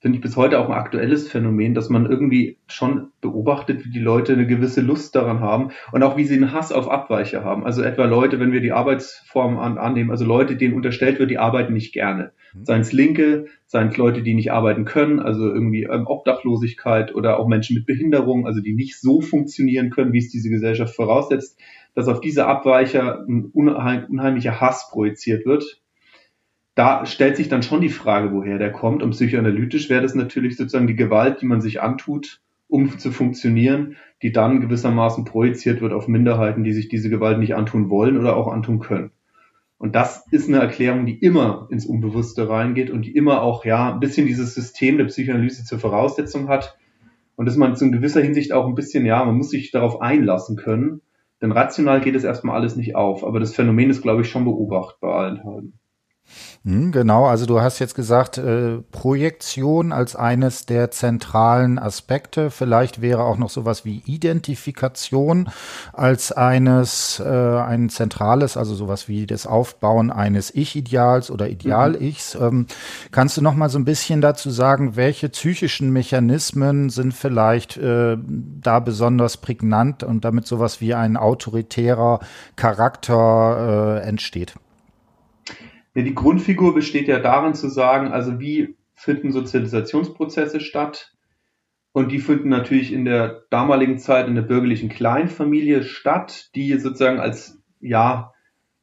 finde 0.00 0.16
ich 0.16 0.22
bis 0.22 0.36
heute 0.36 0.58
auch 0.58 0.68
ein 0.68 0.74
aktuelles 0.74 1.28
Phänomen, 1.28 1.74
dass 1.74 1.90
man 1.90 2.06
irgendwie 2.06 2.56
schon 2.66 3.08
beobachtet, 3.20 3.84
wie 3.84 3.90
die 3.90 4.00
Leute 4.00 4.32
eine 4.32 4.46
gewisse 4.46 4.80
Lust 4.80 5.14
daran 5.14 5.40
haben 5.40 5.72
und 5.92 6.02
auch 6.02 6.16
wie 6.16 6.24
sie 6.24 6.36
einen 6.36 6.52
Hass 6.52 6.72
auf 6.72 6.90
Abweicher 6.90 7.44
haben. 7.44 7.66
Also 7.66 7.82
etwa 7.82 8.06
Leute, 8.06 8.40
wenn 8.40 8.52
wir 8.52 8.62
die 8.62 8.72
Arbeitsform 8.72 9.58
an, 9.58 9.76
annehmen, 9.76 10.10
also 10.10 10.24
Leute, 10.24 10.56
denen 10.56 10.74
unterstellt 10.74 11.18
wird, 11.18 11.30
die 11.30 11.38
arbeiten 11.38 11.74
nicht 11.74 11.92
gerne. 11.92 12.32
Mhm. 12.54 12.64
Seien 12.64 12.80
es 12.80 12.92
Linke, 12.92 13.46
seien 13.66 13.88
es 13.88 13.98
Leute, 13.98 14.22
die 14.22 14.32
nicht 14.32 14.52
arbeiten 14.52 14.86
können, 14.86 15.20
also 15.20 15.46
irgendwie 15.46 15.82
ähm, 15.84 16.06
Obdachlosigkeit 16.06 17.14
oder 17.14 17.38
auch 17.38 17.46
Menschen 17.46 17.74
mit 17.74 17.84
Behinderung, 17.84 18.46
also 18.46 18.62
die 18.62 18.72
nicht 18.72 18.98
so 18.98 19.20
funktionieren 19.20 19.90
können, 19.90 20.14
wie 20.14 20.18
es 20.18 20.30
diese 20.30 20.48
Gesellschaft 20.48 20.96
voraussetzt, 20.96 21.60
dass 21.94 22.08
auf 22.08 22.22
diese 22.22 22.46
Abweicher 22.46 23.22
ein 23.28 23.50
unheimlicher 23.52 24.62
Hass 24.62 24.88
projiziert 24.90 25.44
wird 25.44 25.79
da 26.74 27.04
stellt 27.06 27.36
sich 27.36 27.48
dann 27.48 27.62
schon 27.62 27.80
die 27.80 27.88
Frage, 27.88 28.32
woher 28.32 28.58
der 28.58 28.72
kommt. 28.72 29.02
Und 29.02 29.10
psychoanalytisch 29.10 29.90
wäre 29.90 30.02
das 30.02 30.14
natürlich 30.14 30.56
sozusagen 30.56 30.86
die 30.86 30.96
Gewalt, 30.96 31.42
die 31.42 31.46
man 31.46 31.60
sich 31.60 31.82
antut, 31.82 32.40
um 32.68 32.98
zu 32.98 33.10
funktionieren, 33.10 33.96
die 34.22 34.32
dann 34.32 34.60
gewissermaßen 34.60 35.24
projiziert 35.24 35.80
wird 35.80 35.92
auf 35.92 36.08
Minderheiten, 36.08 36.64
die 36.64 36.72
sich 36.72 36.88
diese 36.88 37.10
Gewalt 37.10 37.38
nicht 37.38 37.54
antun 37.54 37.90
wollen 37.90 38.16
oder 38.16 38.36
auch 38.36 38.48
antun 38.48 38.78
können. 38.78 39.10
Und 39.78 39.94
das 39.94 40.26
ist 40.30 40.48
eine 40.48 40.58
Erklärung, 40.58 41.06
die 41.06 41.18
immer 41.18 41.66
ins 41.70 41.86
Unbewusste 41.86 42.48
reingeht 42.48 42.90
und 42.90 43.06
die 43.06 43.16
immer 43.16 43.40
auch, 43.40 43.64
ja, 43.64 43.92
ein 43.94 44.00
bisschen 44.00 44.26
dieses 44.26 44.54
System 44.54 44.98
der 44.98 45.06
Psychoanalyse 45.06 45.64
zur 45.64 45.78
Voraussetzung 45.78 46.48
hat. 46.48 46.76
Und 47.34 47.46
dass 47.46 47.56
man 47.56 47.76
zu 47.76 47.90
gewisser 47.90 48.20
Hinsicht 48.20 48.52
auch 48.52 48.66
ein 48.66 48.74
bisschen, 48.74 49.06
ja, 49.06 49.24
man 49.24 49.38
muss 49.38 49.48
sich 49.48 49.70
darauf 49.70 50.02
einlassen 50.02 50.56
können. 50.56 51.00
Denn 51.40 51.50
rational 51.50 52.02
geht 52.02 52.14
es 52.14 52.24
erstmal 52.24 52.56
alles 52.56 52.76
nicht 52.76 52.94
auf. 52.94 53.24
Aber 53.24 53.40
das 53.40 53.54
Phänomen 53.54 53.88
ist, 53.88 54.02
glaube 54.02 54.20
ich, 54.20 54.28
schon 54.28 54.44
beobachtbar 54.44 55.14
allenthalben. 55.14 55.79
Hm, 56.62 56.92
genau, 56.92 57.24
also 57.24 57.46
du 57.46 57.62
hast 57.62 57.78
jetzt 57.78 57.94
gesagt, 57.94 58.36
äh, 58.36 58.78
Projektion 58.92 59.92
als 59.92 60.14
eines 60.14 60.66
der 60.66 60.90
zentralen 60.90 61.78
Aspekte. 61.78 62.50
Vielleicht 62.50 63.00
wäre 63.00 63.24
auch 63.24 63.38
noch 63.38 63.48
sowas 63.48 63.86
wie 63.86 64.02
Identifikation 64.04 65.48
als 65.94 66.32
eines, 66.32 67.18
äh, 67.18 67.24
ein 67.24 67.88
zentrales, 67.88 68.58
also 68.58 68.74
sowas 68.74 69.08
wie 69.08 69.26
das 69.26 69.46
Aufbauen 69.46 70.10
eines 70.10 70.54
Ich-Ideals 70.54 71.30
oder 71.30 71.48
Ideal-Ichs. 71.48 72.34
Mhm. 72.34 72.44
Ähm, 72.44 72.66
kannst 73.10 73.38
du 73.38 73.42
noch 73.42 73.54
mal 73.54 73.70
so 73.70 73.78
ein 73.78 73.86
bisschen 73.86 74.20
dazu 74.20 74.50
sagen, 74.50 74.96
welche 74.96 75.30
psychischen 75.30 75.90
Mechanismen 75.90 76.90
sind 76.90 77.14
vielleicht 77.14 77.78
äh, 77.78 78.18
da 78.18 78.80
besonders 78.80 79.38
prägnant 79.38 80.02
und 80.02 80.26
damit 80.26 80.46
sowas 80.46 80.82
wie 80.82 80.92
ein 80.92 81.16
autoritärer 81.16 82.20
Charakter 82.56 84.00
äh, 84.02 84.06
entsteht? 84.06 84.54
Ja, 85.94 86.02
die 86.02 86.14
Grundfigur 86.14 86.74
besteht 86.74 87.08
ja 87.08 87.18
darin 87.18 87.54
zu 87.54 87.68
sagen, 87.68 88.08
also 88.08 88.38
wie 88.38 88.76
finden 88.94 89.32
Sozialisationsprozesse 89.32 90.60
statt? 90.60 91.12
Und 91.92 92.12
die 92.12 92.20
finden 92.20 92.48
natürlich 92.48 92.92
in 92.92 93.04
der 93.04 93.42
damaligen 93.50 93.98
Zeit 93.98 94.28
in 94.28 94.36
der 94.36 94.42
bürgerlichen 94.42 94.88
Kleinfamilie 94.88 95.82
statt, 95.82 96.50
die 96.54 96.78
sozusagen 96.78 97.18
als 97.18 97.60
ja 97.80 98.32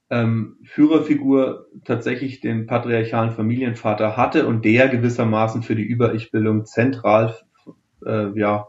ähm, 0.09 0.57
Führerfigur 0.63 1.67
tatsächlich 1.85 2.41
den 2.41 2.65
patriarchalen 2.65 3.31
Familienvater 3.31 4.17
hatte 4.17 4.45
und 4.47 4.65
der 4.65 4.89
gewissermaßen 4.89 5.63
für 5.63 5.75
die 5.75 5.83
Über-Ich-Bildung 5.83 6.65
zentral 6.65 7.37
äh, 8.05 8.37
ja 8.37 8.67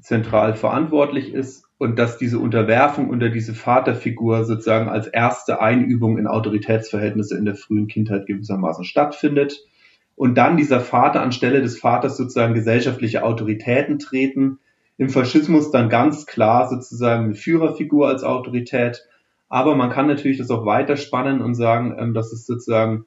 zentral 0.00 0.54
verantwortlich 0.54 1.32
ist 1.32 1.63
und 1.84 1.98
dass 1.98 2.16
diese 2.16 2.38
Unterwerfung 2.38 3.10
unter 3.10 3.28
diese 3.28 3.54
Vaterfigur 3.54 4.46
sozusagen 4.46 4.88
als 4.88 5.06
erste 5.06 5.60
Einübung 5.60 6.16
in 6.16 6.26
Autoritätsverhältnisse 6.26 7.36
in 7.36 7.44
der 7.44 7.56
frühen 7.56 7.88
Kindheit 7.88 8.24
gewissermaßen 8.26 8.84
stattfindet 8.84 9.62
und 10.16 10.38
dann 10.38 10.56
dieser 10.56 10.80
Vater 10.80 11.20
anstelle 11.20 11.60
des 11.60 11.78
Vaters 11.78 12.16
sozusagen 12.16 12.54
gesellschaftliche 12.54 13.22
Autoritäten 13.22 13.98
treten. 13.98 14.60
Im 14.96 15.10
Faschismus 15.10 15.70
dann 15.72 15.90
ganz 15.90 16.24
klar 16.24 16.70
sozusagen 16.70 17.24
eine 17.24 17.34
Führerfigur 17.34 18.08
als 18.08 18.24
Autorität. 18.24 19.06
Aber 19.50 19.76
man 19.76 19.90
kann 19.90 20.06
natürlich 20.06 20.38
das 20.38 20.50
auch 20.50 20.64
weiterspannen 20.64 21.42
und 21.42 21.54
sagen, 21.54 21.96
ähm, 21.98 22.14
dass 22.14 22.32
es 22.32 22.46
sozusagen 22.46 23.04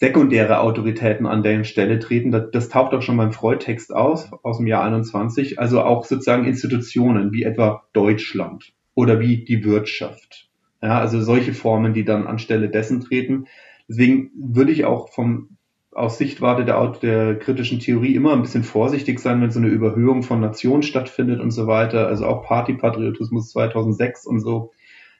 sekundäre 0.00 0.60
Autoritäten 0.60 1.26
an 1.26 1.42
der 1.42 1.64
Stelle 1.64 1.98
treten. 1.98 2.30
Das, 2.30 2.50
das 2.52 2.68
taucht 2.68 2.94
auch 2.94 3.02
schon 3.02 3.16
beim 3.16 3.32
Freud-Text 3.32 3.92
aus, 3.92 4.30
aus 4.42 4.58
dem 4.58 4.66
Jahr 4.66 4.84
21. 4.84 5.58
Also 5.58 5.82
auch 5.82 6.04
sozusagen 6.04 6.44
Institutionen 6.44 7.32
wie 7.32 7.42
etwa 7.42 7.82
Deutschland 7.92 8.72
oder 8.94 9.18
wie 9.18 9.44
die 9.44 9.64
Wirtschaft. 9.64 10.48
Ja, 10.80 11.00
also 11.00 11.20
solche 11.20 11.52
Formen, 11.52 11.94
die 11.94 12.04
dann 12.04 12.28
anstelle 12.28 12.68
dessen 12.68 13.00
treten. 13.00 13.46
Deswegen 13.88 14.30
würde 14.36 14.70
ich 14.70 14.84
auch 14.84 15.08
vom 15.08 15.50
aus 15.90 16.16
Sichtwarte 16.16 16.64
der, 16.64 16.86
der 17.02 17.36
kritischen 17.36 17.80
Theorie 17.80 18.14
immer 18.14 18.32
ein 18.32 18.42
bisschen 18.42 18.62
vorsichtig 18.62 19.18
sein, 19.18 19.40
wenn 19.40 19.50
so 19.50 19.58
eine 19.58 19.68
Überhöhung 19.68 20.22
von 20.22 20.38
Nationen 20.38 20.84
stattfindet 20.84 21.40
und 21.40 21.50
so 21.50 21.66
weiter. 21.66 22.06
Also 22.06 22.24
auch 22.26 22.44
Partypatriotismus 22.44 23.50
2006 23.50 24.26
und 24.26 24.38
so. 24.38 24.70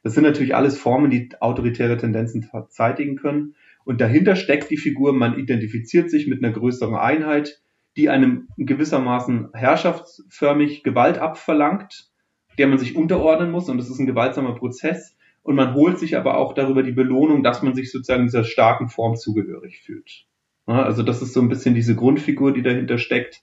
Das 0.05 0.15
sind 0.15 0.23
natürlich 0.23 0.55
alles 0.55 0.79
Formen, 0.79 1.11
die 1.11 1.31
autoritäre 1.41 1.97
Tendenzen 1.97 2.49
zeitigen 2.69 3.17
können. 3.17 3.57
Und 3.89 4.03
dahinter 4.03 4.37
steckt 4.37 4.71
die 4.71 4.77
Figur, 4.77 5.15
man 5.15 5.39
identifiziert 5.39 6.11
sich 6.11 6.27
mit 6.27 6.45
einer 6.45 6.53
größeren 6.53 6.95
Einheit, 6.95 7.63
die 7.97 8.11
einem 8.11 8.49
gewissermaßen 8.59 9.49
herrschaftsförmig 9.55 10.83
Gewalt 10.83 11.17
abverlangt, 11.17 12.11
der 12.59 12.67
man 12.67 12.77
sich 12.77 12.97
unterordnen 12.97 13.51
muss. 13.51 13.71
Und 13.71 13.79
das 13.79 13.89
ist 13.89 13.99
ein 13.99 14.05
gewaltsamer 14.05 14.55
Prozess. 14.57 15.17
Und 15.43 15.57
man 15.57 15.73
holt 15.73 15.99
sich 15.99 16.19
aber 16.19 16.37
auch 16.37 16.53
darüber 16.53 16.83
die 16.83 16.93
Belohnung, 16.93 17.43
dass 17.43 17.63
man 17.63 17.75
sich 17.75 17.91
sozusagen 17.91 18.25
dieser 18.25 18.45
starken 18.45 18.91
Form 18.91 19.17
zugehörig 19.17 19.81
fühlt. 19.81 20.27
Also 20.67 21.03
das 21.03 21.23
ist 21.23 21.33
so 21.33 21.41
ein 21.41 21.49
bisschen 21.49 21.75
diese 21.75 21.97
Grundfigur, 21.97 22.53
die 22.53 22.61
dahinter 22.61 22.99
steckt. 22.99 23.41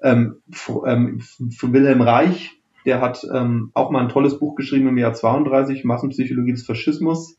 Ähm, 0.00 0.42
ähm, 0.86 1.20
Wilhelm 1.60 2.02
Reich, 2.02 2.52
der 2.86 3.00
hat 3.00 3.26
ähm, 3.34 3.72
auch 3.74 3.90
mal 3.90 4.04
ein 4.04 4.10
tolles 4.10 4.38
Buch 4.38 4.54
geschrieben 4.54 4.86
im 4.86 4.98
Jahr 4.98 5.12
32, 5.12 5.82
Massenpsychologie 5.82 6.52
des 6.52 6.66
Faschismus 6.66 7.36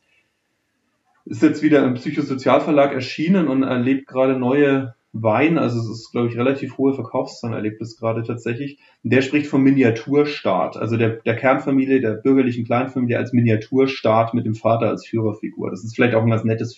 ist 1.24 1.42
jetzt 1.42 1.62
wieder 1.62 1.84
im 1.84 1.94
Psychosozialverlag 1.94 2.92
erschienen 2.92 3.48
und 3.48 3.62
erlebt 3.62 4.06
gerade 4.06 4.38
neue 4.38 4.94
Wein, 5.16 5.58
also 5.58 5.78
es 5.78 5.88
ist, 5.88 6.10
glaube 6.10 6.26
ich, 6.26 6.36
relativ 6.36 6.76
hohe 6.76 6.92
Verkaufszahlen 6.92 7.54
erlebt 7.54 7.80
es 7.80 7.96
gerade 7.96 8.24
tatsächlich. 8.24 8.80
Der 9.04 9.22
spricht 9.22 9.46
vom 9.46 9.62
Miniaturstaat, 9.62 10.76
also 10.76 10.96
der, 10.96 11.10
der 11.10 11.36
Kernfamilie, 11.36 12.00
der 12.00 12.14
bürgerlichen 12.14 12.64
Kleinfamilie 12.64 13.16
als 13.16 13.32
Miniaturstaat 13.32 14.34
mit 14.34 14.44
dem 14.44 14.56
Vater 14.56 14.88
als 14.88 15.06
Führerfigur. 15.06 15.70
Das 15.70 15.84
ist 15.84 15.94
vielleicht 15.94 16.16
auch 16.16 16.22
ein 16.22 16.30
ganz 16.30 16.42
nettes 16.42 16.76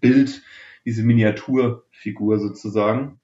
Bild, 0.00 0.42
diese 0.84 1.04
Miniaturfigur 1.04 2.40
sozusagen. 2.40 3.20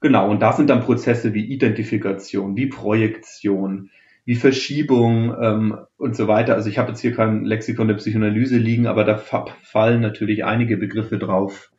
Genau, 0.00 0.30
und 0.30 0.40
da 0.40 0.52
sind 0.52 0.70
dann 0.70 0.80
Prozesse 0.80 1.34
wie 1.34 1.44
Identifikation, 1.44 2.56
wie 2.56 2.66
Projektion, 2.66 3.90
wie 4.26 4.34
Verschiebung 4.34 5.34
ähm, 5.40 5.78
und 5.96 6.16
so 6.16 6.28
weiter. 6.28 6.54
Also 6.54 6.68
ich 6.68 6.78
habe 6.78 6.90
jetzt 6.90 7.00
hier 7.00 7.14
kein 7.14 7.44
Lexikon 7.44 7.88
der 7.88 7.94
Psychoanalyse 7.94 8.58
liegen, 8.58 8.88
aber 8.88 9.04
da 9.04 9.16
fallen 9.16 10.00
natürlich 10.00 10.44
einige 10.44 10.76
Begriffe 10.76 11.16
drauf, 11.16 11.70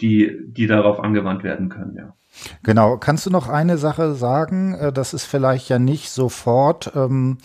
die, 0.00 0.36
die 0.48 0.66
darauf 0.66 0.98
angewandt 0.98 1.44
werden 1.44 1.68
können, 1.68 1.94
ja. 1.96 2.14
Genau. 2.64 2.96
Kannst 2.96 3.26
du 3.26 3.30
noch 3.30 3.48
eine 3.48 3.78
Sache 3.78 4.14
sagen? 4.14 4.74
Äh, 4.74 4.92
das 4.92 5.14
ist 5.14 5.24
vielleicht 5.24 5.68
ja 5.68 5.78
nicht 5.78 6.10
sofort 6.10 6.90
ähm, 6.96 7.38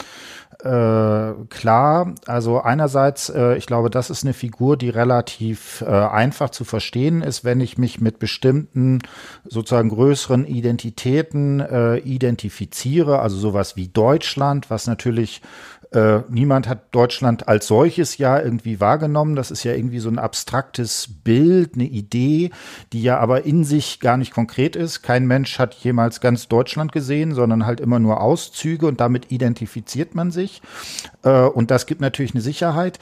äh, 0.64 1.34
klar. 1.50 2.16
Also 2.26 2.62
einerseits, 2.62 3.30
äh, 3.30 3.56
ich 3.56 3.66
glaube, 3.66 3.90
das 3.90 4.10
ist 4.10 4.24
eine 4.24 4.34
Figur, 4.34 4.76
die 4.76 4.90
relativ 4.90 5.82
äh, 5.82 5.86
einfach 5.86 6.50
zu 6.50 6.66
verstehen 6.66 7.22
ist, 7.22 7.46
wenn 7.46 7.62
ich 7.62 7.78
mich 7.78 8.02
mit 8.02 8.20
bestimmten 8.20 9.00
sozusagen 9.46 9.90
größeren 9.90 10.46
Identitäten 10.46 11.62
äh, 11.62 11.98
identifiziere. 12.00 13.20
Also 13.20 13.38
sowas 13.38 13.78
wie 13.78 13.88
Deutschland, 13.88 14.70
was 14.70 14.86
natürlich 14.86 15.42
äh, 15.92 16.20
niemand 16.30 16.68
hat 16.68 16.94
Deutschland 16.94 17.48
als 17.48 17.66
solches 17.66 18.18
ja 18.20 18.40
irgendwie 18.40 18.80
wahrgenommen. 18.80 19.36
Das 19.36 19.50
ist 19.50 19.64
ja 19.64 19.74
irgendwie 19.74 20.00
so 20.00 20.10
ein 20.10 20.20
abstraktes 20.20 21.10
Bild, 21.24 21.74
eine 21.74 21.86
Idee, 21.86 22.52
die 22.94 23.02
ja 23.02 23.18
aber 23.18 23.46
in 23.46 23.64
sich 23.64 24.00
gar 24.00 24.18
nicht 24.18 24.32
konkret 24.32 24.76
ist. 24.76 25.02
Kein 25.02 25.26
Mensch 25.26 25.58
hat 25.58 25.74
jemals 25.76 26.22
ganz 26.22 26.48
Deutschland 26.48 26.92
gesehen, 26.92 27.34
sondern 27.34 27.66
halt 27.66 27.80
immer 27.80 27.98
nur 27.98 28.22
Auszüge 28.22 28.86
und 28.86 29.00
damit 29.00 29.32
identifiziert 29.32 30.14
man 30.14 30.30
sich. 30.30 30.62
Äh, 31.24 31.46
und 31.46 31.72
das 31.72 31.88
gibt 31.88 32.02
natürlich 32.02 32.34
eine 32.36 32.42
Sicherheit. 32.42 33.00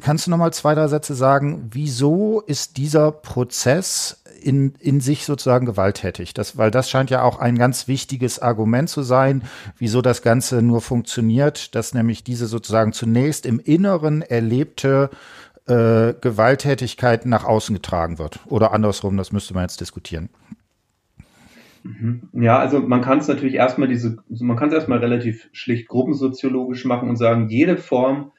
Kannst 0.00 0.26
du 0.26 0.30
noch 0.30 0.38
mal 0.38 0.52
zwei, 0.52 0.74
drei 0.74 0.88
Sätze 0.88 1.14
sagen, 1.14 1.68
wieso 1.70 2.40
ist 2.40 2.78
dieser 2.78 3.12
Prozess 3.12 4.23
in, 4.44 4.74
in 4.78 5.00
sich 5.00 5.24
sozusagen 5.24 5.66
gewalttätig. 5.66 6.34
Das, 6.34 6.56
weil 6.58 6.70
das 6.70 6.90
scheint 6.90 7.10
ja 7.10 7.22
auch 7.22 7.38
ein 7.38 7.56
ganz 7.56 7.88
wichtiges 7.88 8.38
Argument 8.38 8.88
zu 8.88 9.02
sein, 9.02 9.42
wieso 9.78 10.02
das 10.02 10.22
Ganze 10.22 10.62
nur 10.62 10.80
funktioniert, 10.80 11.74
dass 11.74 11.94
nämlich 11.94 12.24
diese 12.24 12.46
sozusagen 12.46 12.92
zunächst 12.92 13.46
im 13.46 13.58
Inneren 13.58 14.22
erlebte 14.22 15.10
äh, 15.66 16.14
Gewalttätigkeit 16.20 17.26
nach 17.26 17.44
außen 17.44 17.74
getragen 17.74 18.18
wird. 18.18 18.40
Oder 18.46 18.72
andersrum, 18.72 19.16
das 19.16 19.32
müsste 19.32 19.54
man 19.54 19.64
jetzt 19.64 19.80
diskutieren. 19.80 20.28
Mhm. 21.82 22.28
Ja, 22.32 22.58
also 22.58 22.80
man 22.80 23.02
kann 23.02 23.18
es 23.18 23.28
natürlich 23.28 23.54
erstmal 23.54 23.88
diese, 23.88 24.18
man 24.28 24.56
kann 24.56 24.68
es 24.68 24.74
erstmal 24.74 24.98
relativ 24.98 25.48
schlicht 25.52 25.88
gruppensoziologisch 25.88 26.84
machen 26.84 27.08
und 27.08 27.16
sagen, 27.16 27.48
jede 27.48 27.76
Form 27.76 28.32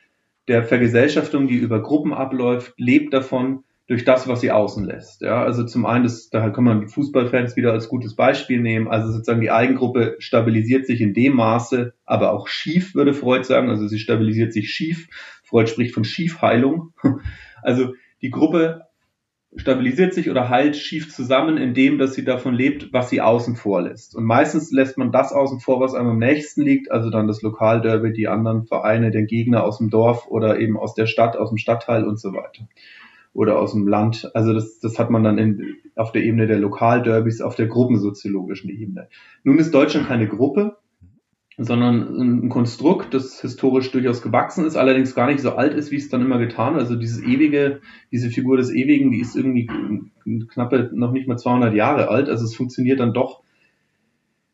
der 0.47 0.63
Vergesellschaftung, 0.63 1.47
die 1.47 1.55
über 1.55 1.81
Gruppen 1.81 2.13
abläuft, 2.13 2.73
lebt 2.77 3.13
davon 3.13 3.63
durch 3.87 4.03
das, 4.03 4.27
was 4.27 4.41
sie 4.41 4.51
außen 4.51 4.83
lässt. 4.83 5.21
Ja, 5.21 5.43
also 5.43 5.63
zum 5.63 5.85
einen, 5.85 6.03
das, 6.03 6.29
da 6.29 6.49
kann 6.49 6.63
man 6.63 6.87
Fußballfans 6.87 7.55
wieder 7.55 7.71
als 7.71 7.87
gutes 7.87 8.15
Beispiel 8.15 8.59
nehmen. 8.59 8.87
Also 8.87 9.11
sozusagen 9.11 9.41
die 9.41 9.51
Eigengruppe 9.51 10.15
stabilisiert 10.17 10.87
sich 10.87 11.01
in 11.01 11.13
dem 11.13 11.35
Maße, 11.35 11.93
aber 12.03 12.31
auch 12.33 12.47
schief, 12.47 12.95
würde 12.95 13.13
Freud 13.13 13.43
sagen. 13.43 13.69
Also 13.69 13.87
sie 13.87 13.99
stabilisiert 13.99 14.53
sich 14.53 14.71
schief. 14.71 15.07
Freud 15.43 15.69
spricht 15.69 15.93
von 15.93 16.03
Schiefheilung. 16.03 16.93
Also 17.61 17.95
die 18.21 18.29
Gruppe 18.29 18.83
stabilisiert 19.55 20.13
sich 20.13 20.29
oder 20.29 20.49
heilt 20.49 20.75
schief 20.75 21.11
zusammen, 21.11 21.57
indem 21.57 21.97
dass 21.97 22.13
sie 22.13 22.23
davon 22.23 22.53
lebt, 22.53 22.93
was 22.93 23.09
sie 23.09 23.21
außen 23.21 23.55
vor 23.55 23.81
lässt. 23.81 24.15
Und 24.15 24.23
meistens 24.23 24.71
lässt 24.71 24.99
man 24.99 25.11
das 25.11 25.31
außen 25.31 25.59
vor, 25.61 25.79
was 25.79 25.95
einem 25.95 26.09
am 26.09 26.19
nächsten 26.19 26.61
liegt, 26.61 26.91
also 26.91 27.09
dann 27.09 27.27
das 27.27 27.41
Lokalderby, 27.41 28.13
die 28.13 28.27
anderen 28.27 28.65
Vereine, 28.65 29.09
den 29.09 29.25
Gegner 29.25 29.63
aus 29.63 29.79
dem 29.79 29.89
Dorf 29.89 30.27
oder 30.27 30.59
eben 30.59 30.77
aus 30.77 30.93
der 30.93 31.07
Stadt, 31.07 31.37
aus 31.37 31.49
dem 31.49 31.57
Stadtteil 31.57 32.03
und 32.03 32.19
so 32.19 32.33
weiter. 32.33 32.67
Oder 33.35 33.59
aus 33.59 33.73
dem 33.73 33.87
Land. 33.87 34.31
Also 34.33 34.53
das, 34.53 34.79
das 34.79 34.97
hat 34.97 35.11
man 35.11 35.23
dann 35.23 35.37
in, 35.37 35.75
auf 35.95 36.11
der 36.13 36.23
Ebene 36.23 36.47
der 36.47 36.57
Lokalderbys, 36.57 37.41
auf 37.41 37.55
der 37.55 37.67
gruppensoziologischen 37.67 38.69
Ebene. 38.69 39.09
Nun 39.43 39.59
ist 39.59 39.73
Deutschland 39.73 40.07
keine 40.07 40.27
Gruppe, 40.27 40.77
sondern 41.57 42.45
ein 42.45 42.49
Konstrukt, 42.49 43.13
das 43.13 43.41
historisch 43.41 43.91
durchaus 43.91 44.21
gewachsen 44.21 44.65
ist, 44.65 44.77
allerdings 44.77 45.15
gar 45.15 45.27
nicht 45.27 45.41
so 45.41 45.51
alt 45.51 45.73
ist, 45.73 45.91
wie 45.91 45.97
es 45.97 46.09
dann 46.09 46.21
immer 46.21 46.37
getan. 46.37 46.75
Also 46.75 46.95
dieses 46.95 47.21
ewige, 47.21 47.81
diese 48.11 48.29
Figur 48.29 48.55
des 48.55 48.73
Ewigen, 48.73 49.11
die 49.11 49.19
ist 49.19 49.35
irgendwie 49.35 49.69
knappe 50.49 50.91
noch 50.93 51.11
nicht 51.11 51.27
mal 51.27 51.37
200 51.37 51.73
Jahre 51.73 52.07
alt. 52.07 52.29
Also 52.29 52.45
es 52.45 52.55
funktioniert 52.55 53.01
dann 53.01 53.13
doch 53.13 53.43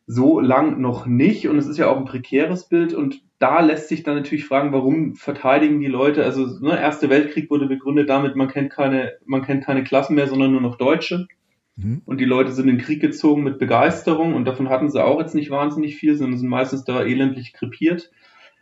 so 0.07 0.39
lang 0.39 0.81
noch 0.81 1.05
nicht 1.05 1.47
und 1.47 1.57
es 1.57 1.67
ist 1.67 1.77
ja 1.77 1.87
auch 1.87 1.97
ein 1.97 2.05
prekäres 2.05 2.67
Bild 2.67 2.93
und 2.93 3.21
da 3.41 3.59
lässt 3.59 3.89
sich 3.89 4.03
dann 4.03 4.15
natürlich 4.15 4.45
fragen, 4.45 4.71
warum 4.71 5.15
verteidigen 5.15 5.79
die 5.79 5.87
Leute, 5.87 6.23
also 6.23 6.45
ne, 6.59 6.79
Erste 6.79 7.09
Weltkrieg 7.09 7.49
wurde 7.49 7.65
begründet 7.65 8.07
damit, 8.07 8.35
man 8.35 8.47
kennt 8.47 8.71
keine, 8.71 9.13
man 9.25 9.41
kennt 9.41 9.65
keine 9.65 9.83
Klassen 9.83 10.13
mehr, 10.13 10.27
sondern 10.27 10.51
nur 10.51 10.61
noch 10.61 10.77
Deutsche. 10.77 11.27
Mhm. 11.75 12.03
Und 12.05 12.19
die 12.19 12.25
Leute 12.25 12.51
sind 12.51 12.69
in 12.69 12.77
den 12.77 12.85
Krieg 12.85 13.01
gezogen 13.01 13.43
mit 13.43 13.57
Begeisterung 13.57 14.35
und 14.35 14.45
davon 14.45 14.69
hatten 14.69 14.91
sie 14.91 15.03
auch 15.03 15.19
jetzt 15.19 15.33
nicht 15.33 15.49
wahnsinnig 15.49 15.95
viel, 15.95 16.15
sondern 16.15 16.37
sind 16.37 16.49
meistens 16.49 16.83
da 16.83 17.01
elendlich 17.01 17.53
krepiert. 17.53 18.11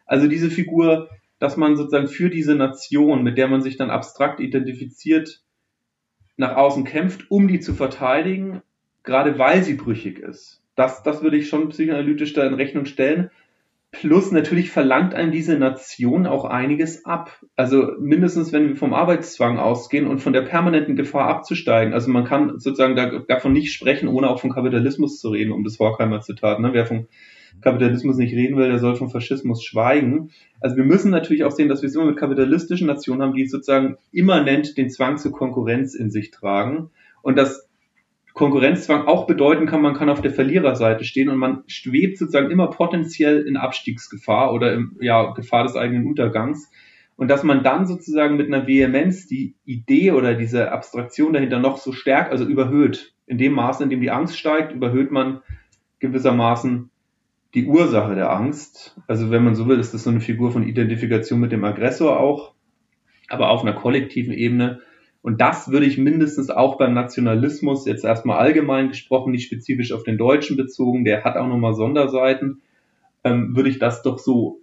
Also 0.06 0.28
diese 0.28 0.50
Figur, 0.50 1.10
dass 1.40 1.58
man 1.58 1.76
sozusagen 1.76 2.08
für 2.08 2.30
diese 2.30 2.56
Nation, 2.56 3.22
mit 3.22 3.38
der 3.38 3.50
man 3.50 3.62
sich 3.62 3.76
dann 3.76 3.90
abstrakt 3.90 4.40
identifiziert, 4.40 5.44
nach 6.38 6.56
außen 6.56 6.86
kämpft, 6.86 7.30
um 7.30 7.50
die 7.50 7.60
zu 7.60 7.74
verteidigen, 7.74 8.62
gerade 9.04 9.38
weil 9.38 9.62
sie 9.62 9.74
brüchig 9.74 10.20
ist. 10.20 10.62
Das, 10.76 11.04
das 11.04 11.22
würde 11.22 11.36
ich 11.36 11.50
schon 11.50 11.68
psychoanalytisch 11.68 12.32
da 12.32 12.48
in 12.48 12.54
Rechnung 12.54 12.86
stellen. 12.86 13.30
Plus 13.92 14.32
natürlich 14.32 14.70
verlangt 14.70 15.16
einem 15.16 15.32
diese 15.32 15.58
Nation 15.58 16.28
auch 16.28 16.46
einiges 16.46 17.06
ab. 17.06 17.42
Also 17.56 17.94
mindestens, 18.00 18.54
wenn 18.54 18.70
wir 18.70 18.76
vom 18.76 18.94
Arbeitszwang 18.94 19.58
ausgehen 19.58 20.08
und 20.08 20.20
von 20.20 20.32
der 20.32 20.44
permanenten 20.44 20.96
Gefahr 20.96 21.28
abzusteigen. 21.28 21.94
Also 21.94 22.12
man 22.12 22.24
kann 22.24 22.60
sozusagen 22.60 22.96
da, 22.96 23.20
davon 23.28 23.52
nicht 23.52 23.74
sprechen, 23.74 24.08
ohne 24.08 24.30
auch 24.30 24.40
von 24.40 24.52
Kapitalismus 24.52 25.20
zu 25.20 25.30
reden, 25.30 25.52
um 25.52 25.64
das 25.64 25.80
Horkheimer 25.80 26.22
Zitat. 26.22 26.60
Ne? 26.60 26.70
Wer 26.72 26.86
von 26.86 27.08
Kapitalismus 27.62 28.18
nicht 28.18 28.34
reden 28.34 28.58
will, 28.58 28.70
der 28.70 28.80
soll 28.80 28.96
vom 28.96 29.10
Faschismus 29.10 29.64
schweigen. 29.64 30.32
Also 30.62 30.78
wir 30.78 30.84
müssen 30.84 31.10
natürlich 31.10 31.44
auch 31.44 31.52
sehen, 31.52 31.68
dass 31.68 31.82
wir 31.82 31.88
es 31.88 31.96
immer 31.96 32.06
mit 32.06 32.18
kapitalistischen 32.18 32.88
Nationen 32.88 33.24
haben, 33.24 33.34
die 33.34 33.48
sozusagen 33.48 33.98
immanent 34.12 34.78
den 34.78 34.90
Zwang 34.90 35.18
zur 35.18 35.32
Konkurrenz 35.32 35.96
in 35.96 36.12
sich 36.12 36.30
tragen. 36.30 36.92
Und 37.22 37.38
das 37.38 37.69
Konkurrenzzwang 38.40 39.06
auch 39.06 39.28
bedeuten 39.28 39.66
kann, 39.66 39.82
man 39.82 39.96
kann 39.96 40.10
auf 40.10 40.22
der 40.22 40.32
Verliererseite 40.32 41.04
stehen 41.04 41.28
und 41.28 41.38
man 41.38 41.64
schwebt 41.68 42.18
sozusagen 42.18 42.50
immer 42.50 42.70
potenziell 42.70 43.42
in 43.42 43.58
Abstiegsgefahr 43.58 44.54
oder 44.54 44.74
in 44.74 44.96
ja, 45.02 45.34
Gefahr 45.34 45.64
des 45.64 45.76
eigenen 45.76 46.08
Untergangs. 46.08 46.72
Und 47.18 47.28
dass 47.28 47.44
man 47.44 47.64
dann 47.64 47.86
sozusagen 47.86 48.38
mit 48.38 48.48
einer 48.48 48.66
Vehemenz 48.66 49.28
die 49.28 49.56
Idee 49.66 50.14
oder 50.14 50.36
diese 50.36 50.72
Abstraktion 50.72 51.34
dahinter 51.34 51.60
noch 51.60 51.80
so 51.80 51.92
stärkt, 51.92 52.32
also 52.32 52.46
überhöht. 52.46 53.14
In 53.28 53.38
dem 53.38 53.52
Maße, 53.52 53.84
in 53.84 53.90
dem 53.90 54.00
die 54.00 54.10
Angst 54.10 54.40
steigt, 54.40 54.72
überhöht 54.72 55.12
man 55.12 55.42
gewissermaßen 56.00 56.92
die 57.56 57.66
Ursache 57.66 58.16
der 58.16 58.32
Angst. 58.32 58.96
Also 59.06 59.32
wenn 59.32 59.44
man 59.44 59.56
so 59.56 59.68
will, 59.68 59.80
ist 59.80 59.94
das 59.94 60.06
so 60.06 60.12
eine 60.12 60.22
Figur 60.22 60.52
von 60.52 60.66
Identifikation 60.66 61.42
mit 61.42 61.52
dem 61.52 61.66
Aggressor 61.66 62.18
auch, 62.18 62.54
aber 63.28 63.50
auf 63.50 63.64
einer 63.64 63.74
kollektiven 63.74 64.32
Ebene 64.32 64.80
und 65.22 65.42
das 65.42 65.72
würde 65.72 65.86
ich 65.86 65.98
mindestens 65.98 66.50
auch 66.50 66.78
beim 66.78 66.94
Nationalismus, 66.94 67.86
jetzt 67.86 68.06
erstmal 68.06 68.40
allgemein 68.40 68.90
gesprochen, 68.90 69.32
nicht 69.32 69.46
spezifisch 69.46 69.92
auf 69.92 70.04
den 70.04 70.18
Deutschen 70.18 70.56
bezogen, 70.56 71.04
der 71.04 71.24
hat 71.24 71.36
auch 71.36 71.48
nochmal 71.48 71.74
Sonderseiten, 71.74 72.62
ähm, 73.24 73.56
würde 73.56 73.70
ich 73.70 73.80
das 73.80 74.02
doch 74.02 74.18
so 74.18 74.62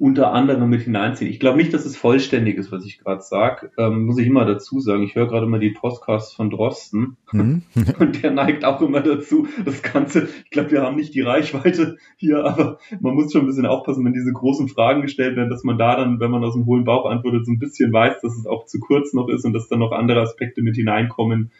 unter 0.00 0.32
anderem 0.32 0.70
mit 0.70 0.82
hineinziehen. 0.82 1.28
Ich 1.28 1.40
glaube 1.40 1.56
nicht, 1.56 1.74
dass 1.74 1.84
es 1.84 1.96
vollständig 1.96 2.56
ist, 2.56 2.70
was 2.70 2.86
ich 2.86 3.00
gerade 3.00 3.20
sage. 3.20 3.72
Ähm, 3.76 4.06
muss 4.06 4.18
ich 4.18 4.28
immer 4.28 4.44
dazu 4.44 4.78
sagen. 4.78 5.02
Ich 5.02 5.16
höre 5.16 5.26
gerade 5.26 5.46
immer 5.46 5.58
die 5.58 5.70
Podcasts 5.70 6.32
von 6.32 6.50
Drosten 6.50 7.16
mhm. 7.32 7.62
und 7.98 8.22
der 8.22 8.30
neigt 8.30 8.64
auch 8.64 8.80
immer 8.80 9.00
dazu, 9.00 9.48
das 9.64 9.82
Ganze, 9.82 10.28
ich 10.44 10.50
glaube, 10.50 10.70
wir 10.70 10.82
haben 10.82 10.96
nicht 10.96 11.14
die 11.14 11.22
Reichweite 11.22 11.96
hier, 12.16 12.44
aber 12.44 12.78
man 13.00 13.14
muss 13.14 13.32
schon 13.32 13.42
ein 13.42 13.46
bisschen 13.48 13.66
aufpassen, 13.66 14.04
wenn 14.04 14.12
diese 14.12 14.32
großen 14.32 14.68
Fragen 14.68 15.02
gestellt 15.02 15.36
werden, 15.36 15.50
dass 15.50 15.64
man 15.64 15.78
da 15.78 15.96
dann, 15.96 16.20
wenn 16.20 16.30
man 16.30 16.44
aus 16.44 16.54
dem 16.54 16.66
hohlen 16.66 16.84
Bauch 16.84 17.10
antwortet, 17.10 17.44
so 17.44 17.50
ein 17.50 17.58
bisschen 17.58 17.92
weiß, 17.92 18.20
dass 18.20 18.38
es 18.38 18.46
auch 18.46 18.66
zu 18.66 18.78
kurz 18.78 19.12
noch 19.14 19.28
ist 19.28 19.44
und 19.44 19.52
dass 19.52 19.68
dann 19.68 19.80
noch 19.80 19.90
andere 19.90 20.20
Aspekte 20.20 20.62
mit 20.62 20.76
hineinkommen 20.76 21.50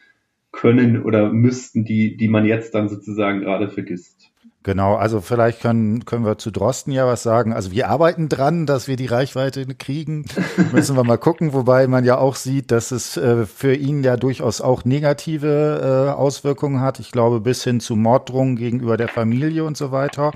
können 0.53 1.03
oder 1.03 1.33
müssten, 1.33 1.85
die, 1.85 2.16
die 2.16 2.29
man 2.29 2.44
jetzt 2.44 2.74
dann 2.74 2.88
sozusagen 2.88 3.40
gerade 3.40 3.68
vergisst. 3.68 4.31
Genau, 4.64 4.96
also 4.96 5.22
vielleicht 5.22 5.62
können, 5.62 6.04
können 6.04 6.26
wir 6.26 6.37
zu 6.37 6.50
Drosten 6.50 6.92
ja 6.92 7.06
was 7.06 7.22
sagen. 7.22 7.54
Also 7.54 7.70
wir 7.72 7.88
arbeiten 7.88 8.28
dran, 8.28 8.66
dass 8.66 8.87
wir 8.87 8.96
die 8.96 9.06
Reichweite 9.06 9.64
kriegen. 9.74 10.26
Müssen 10.72 10.94
wir 10.94 11.04
mal 11.04 11.16
gucken, 11.16 11.54
wobei 11.54 11.87
man 11.87 12.04
ja 12.04 12.18
auch 12.18 12.34
sieht, 12.34 12.70
dass 12.70 12.90
es 12.90 13.16
äh, 13.16 13.46
für 13.46 13.74
ihn 13.74 14.02
ja 14.02 14.18
durchaus 14.18 14.61
auch 14.61 14.84
negative 14.84 16.08
äh, 16.08 16.12
Auswirkungen 16.12 16.80
hat. 16.80 17.00
Ich 17.00 17.12
glaube, 17.12 17.40
bis 17.40 17.64
hin 17.64 17.80
zu 17.80 17.96
Morddrohungen 17.96 18.56
gegenüber 18.56 18.98
der 18.98 19.08
Familie 19.08 19.64
und 19.64 19.76
so 19.76 19.90
weiter. 19.90 20.32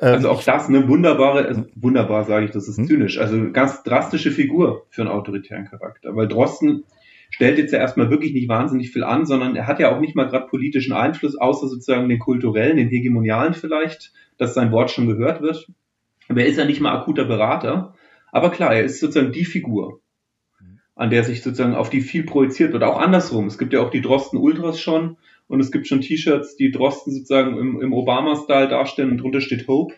Ähm, 0.00 0.14
also 0.14 0.30
auch 0.30 0.44
das 0.44 0.68
eine 0.68 0.86
wunderbare, 0.86 1.46
also 1.46 1.64
wunderbar 1.74 2.24
sage 2.24 2.44
ich, 2.44 2.52
das 2.52 2.68
ist 2.68 2.76
hm? 2.76 2.86
zynisch. 2.86 3.18
Also 3.18 3.50
ganz 3.52 3.82
drastische 3.82 4.30
Figur 4.30 4.86
für 4.90 5.02
einen 5.02 5.10
autoritären 5.10 5.64
Charakter. 5.64 6.14
Weil 6.14 6.28
Drosten 6.28 6.84
stellt 7.32 7.58
jetzt 7.58 7.72
ja 7.72 7.78
erstmal 7.78 8.10
wirklich 8.10 8.34
nicht 8.34 8.48
wahnsinnig 8.48 8.92
viel 8.92 9.02
an, 9.02 9.24
sondern 9.26 9.56
er 9.56 9.66
hat 9.66 9.80
ja 9.80 9.94
auch 9.94 10.00
nicht 10.00 10.14
mal 10.14 10.28
gerade 10.28 10.46
politischen 10.46 10.92
Einfluss, 10.92 11.34
außer 11.34 11.66
sozusagen 11.66 12.08
den 12.08 12.18
kulturellen, 12.18 12.76
den 12.76 12.88
hegemonialen 12.88 13.54
vielleicht, 13.54 14.12
dass 14.36 14.54
sein 14.54 14.70
Wort 14.70 14.90
schon 14.90 15.06
gehört 15.06 15.40
wird. 15.40 15.66
Aber 16.28 16.42
er 16.42 16.46
ist 16.46 16.58
ja 16.58 16.66
nicht 16.66 16.80
mal 16.80 16.94
akuter 16.94 17.24
Berater. 17.24 17.94
Aber 18.30 18.50
klar, 18.50 18.74
er 18.74 18.84
ist 18.84 19.00
sozusagen 19.00 19.32
die 19.32 19.46
Figur, 19.46 20.00
an 20.94 21.10
der 21.10 21.24
sich 21.24 21.42
sozusagen 21.42 21.74
auf 21.74 21.88
die 21.88 22.02
viel 22.02 22.24
projiziert 22.24 22.74
wird. 22.74 22.82
Auch 22.82 23.00
andersrum. 23.00 23.46
Es 23.46 23.58
gibt 23.58 23.72
ja 23.72 23.80
auch 23.80 23.90
die 23.90 24.02
Drosten 24.02 24.38
Ultras 24.38 24.78
schon 24.78 25.16
und 25.48 25.60
es 25.60 25.72
gibt 25.72 25.88
schon 25.88 26.02
T-Shirts, 26.02 26.56
die 26.56 26.70
Drosten 26.70 27.14
sozusagen 27.14 27.56
im, 27.56 27.80
im 27.80 27.92
Obama-Style 27.94 28.68
darstellen 28.68 29.10
und 29.10 29.18
drunter 29.18 29.40
steht 29.40 29.68
Hope. 29.68 29.94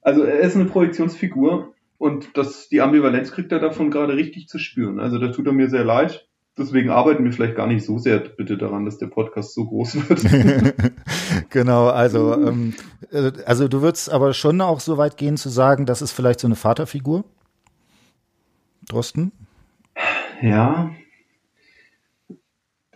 Also 0.00 0.22
er 0.22 0.40
ist 0.40 0.56
eine 0.56 0.64
Projektionsfigur 0.64 1.74
und 1.98 2.30
das, 2.34 2.70
die 2.70 2.80
Ambivalenz 2.80 3.32
kriegt 3.32 3.52
er 3.52 3.60
davon 3.60 3.90
gerade 3.90 4.16
richtig 4.16 4.48
zu 4.48 4.58
spüren. 4.58 4.98
Also 4.98 5.18
da 5.18 5.28
tut 5.28 5.46
er 5.46 5.52
mir 5.52 5.68
sehr 5.68 5.84
leid 5.84 6.27
deswegen 6.58 6.90
arbeiten 6.90 7.24
wir 7.24 7.32
vielleicht 7.32 7.56
gar 7.56 7.66
nicht 7.66 7.84
so 7.84 7.98
sehr 7.98 8.18
bitte 8.18 8.58
daran, 8.58 8.84
dass 8.84 8.98
der 8.98 9.06
Podcast 9.06 9.54
so 9.54 9.66
groß 9.66 10.08
wird. 10.08 10.92
genau, 11.50 11.88
also, 11.88 12.34
ähm, 12.34 12.74
äh, 13.10 13.32
also 13.46 13.68
du 13.68 13.82
würdest 13.82 14.10
aber 14.10 14.34
schon 14.34 14.60
auch 14.60 14.80
so 14.80 14.98
weit 14.98 15.16
gehen 15.16 15.36
zu 15.36 15.48
sagen, 15.48 15.86
das 15.86 16.02
ist 16.02 16.12
vielleicht 16.12 16.40
so 16.40 16.48
eine 16.48 16.56
Vaterfigur? 16.56 17.24
Drosten? 18.88 19.32
Ja, 20.40 20.90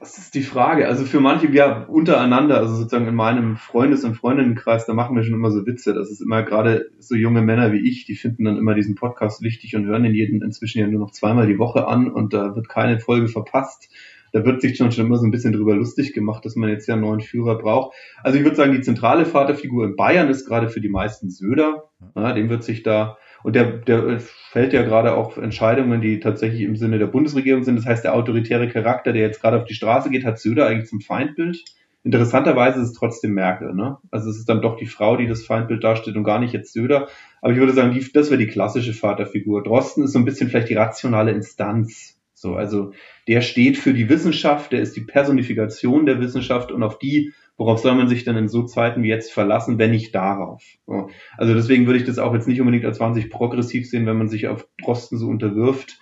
das 0.03 0.19
ist 0.19 0.35
die 0.35 0.43
Frage. 0.43 0.89
Also 0.89 1.05
für 1.05 1.21
manche, 1.21 1.49
ja, 1.53 1.85
untereinander, 1.85 2.59
also 2.59 2.75
sozusagen 2.75 3.07
in 3.07 3.15
meinem 3.15 3.57
Freundes- 3.57 4.03
und 4.03 4.17
Freundinnenkreis, 4.17 4.85
da 4.85 4.95
machen 4.95 5.15
wir 5.15 5.23
schon 5.23 5.35
immer 5.35 5.53
so 5.53 5.65
Witze. 5.65 5.95
Das 5.95 6.11
ist 6.11 6.21
immer 6.21 6.43
gerade 6.43 6.91
so 6.99 7.15
junge 7.15 7.41
Männer 7.41 7.71
wie 7.71 7.89
ich, 7.89 8.05
die 8.05 8.17
finden 8.17 8.45
dann 8.45 8.59
immer 8.59 8.75
diesen 8.75 8.97
Podcast 8.97 9.43
wichtig 9.43 9.77
und 9.77 9.87
hören 9.87 10.03
den 10.03 10.13
jeden 10.13 10.43
inzwischen 10.43 10.81
ja 10.81 10.89
nur 10.89 10.99
noch 10.99 11.13
zweimal 11.13 11.47
die 11.47 11.59
Woche 11.59 11.87
an 11.87 12.11
und 12.11 12.35
da 12.35 12.57
wird 12.57 12.69
keine 12.69 12.99
Folge 12.99 13.29
verpasst. 13.29 13.91
Da 14.33 14.45
wird 14.45 14.61
sich 14.61 14.77
schon, 14.77 14.91
schon 14.91 15.07
immer 15.07 15.19
so 15.19 15.27
ein 15.27 15.31
bisschen 15.31 15.53
drüber 15.53 15.77
lustig 15.77 16.13
gemacht, 16.15 16.45
dass 16.45 16.57
man 16.57 16.69
jetzt 16.69 16.89
ja 16.89 16.95
einen 16.95 17.05
neuen 17.05 17.21
Führer 17.21 17.57
braucht. 17.59 17.95
Also 18.25 18.39
ich 18.39 18.45
würde 18.45 18.57
sagen, 18.57 18.73
die 18.73 18.81
zentrale 18.81 19.25
Vaterfigur 19.25 19.85
in 19.85 19.95
Bayern 19.95 20.29
ist 20.29 20.49
gerade 20.49 20.69
für 20.69 20.81
die 20.81 20.89
meisten 20.89 21.31
Söder. 21.31 21.91
Ja, 22.17 22.33
dem 22.33 22.49
wird 22.49 22.65
sich 22.65 22.83
da 22.83 23.19
und 23.43 23.57
der, 23.57 23.65
der 23.65 24.21
fällt 24.21 24.73
ja 24.73 24.83
gerade 24.83 25.15
auch 25.15 25.39
Entscheidungen, 25.39 26.01
die 26.01 26.21
tatsächlich 26.21 26.63
im 26.63 26.77
Sinne 26.77 26.99
der 26.99 27.07
Bundesregierung 27.07 27.65
sind. 27.65 27.77
Das 27.77 27.87
heißt, 27.87 28.05
der 28.05 28.15
autoritäre 28.15 28.69
Charakter, 28.69 29.13
der 29.13 29.23
jetzt 29.23 29.41
gerade 29.41 29.59
auf 29.59 29.65
die 29.65 29.75
Straße 29.75 30.11
geht, 30.11 30.25
hat 30.25 30.39
Söder 30.39 30.67
eigentlich 30.67 30.89
zum 30.89 31.01
Feindbild. 31.01 31.65
Interessanterweise 32.05 32.81
ist 32.81 32.89
es 32.89 32.93
trotzdem 32.95 33.33
Merkel. 33.33 33.75
Ne? 33.75 33.97
Also 34.11 34.29
es 34.29 34.39
ist 34.39 34.49
dann 34.49 34.61
doch 34.61 34.77
die 34.77 34.87
Frau, 34.87 35.17
die 35.17 35.29
das 35.29 35.45
Feindbild 35.45 35.85
darstellt 35.85 36.17
und 36.17 36.25
gar 36.25 36.41
nicht 36.41 36.53
jetzt 36.53 36.73
Söder. 36.73 37.09
Aber 37.41 37.53
ich 37.53 37.59
würde 37.59 37.73
sagen, 37.73 37.93
die, 37.93 38.05
das 38.13 38.31
wäre 38.31 38.39
die 38.39 38.49
klassische 38.49 38.93
Vaterfigur. 38.93 39.63
Drosten 39.63 40.05
ist 40.05 40.13
so 40.13 40.19
ein 40.19 40.25
bisschen 40.25 40.49
vielleicht 40.49 40.69
die 40.69 40.75
rationale 40.75 41.31
Instanz 41.31 42.19
So, 42.35 42.57
also 42.57 42.93
der 43.29 43.41
steht 43.41 43.79
für 43.79 43.95
die 43.95 44.09
Wissenschaft, 44.09 44.73
der 44.73 44.81
ist 44.81 44.97
die 44.97 45.03
Personifikation 45.03 46.07
der 46.07 46.21
Wissenschaft 46.21 46.73
und 46.73 46.83
auf 46.83 46.99
die, 46.99 47.33
worauf 47.57 47.79
soll 47.79 47.95
man 47.95 48.09
sich 48.09 48.25
dann 48.25 48.37
in 48.37 48.49
so 48.49 48.65
Zeiten 48.65 49.03
wie 49.03 49.09
jetzt 49.09 49.33
verlassen, 49.33 49.79
wenn 49.79 49.91
nicht 49.91 50.15
darauf? 50.15 50.63
So, 50.87 51.09
also 51.37 51.55
deswegen 51.55 51.87
würde 51.87 51.99
ich 51.99 52.05
das 52.05 52.19
auch 52.19 52.35
jetzt 52.35 52.49
nicht 52.49 52.61
unbedingt 52.61 52.85
als 52.85 53.01
wahnsinnig 53.01 53.31
progressiv 53.31 53.89
sehen, 53.89 54.07
wenn 54.07 54.19
man 54.19 54.29
sich 54.29 54.49
auf 54.49 54.67
Drosten 54.83 55.19
so 55.19 55.29
unterwirft. 55.29 55.99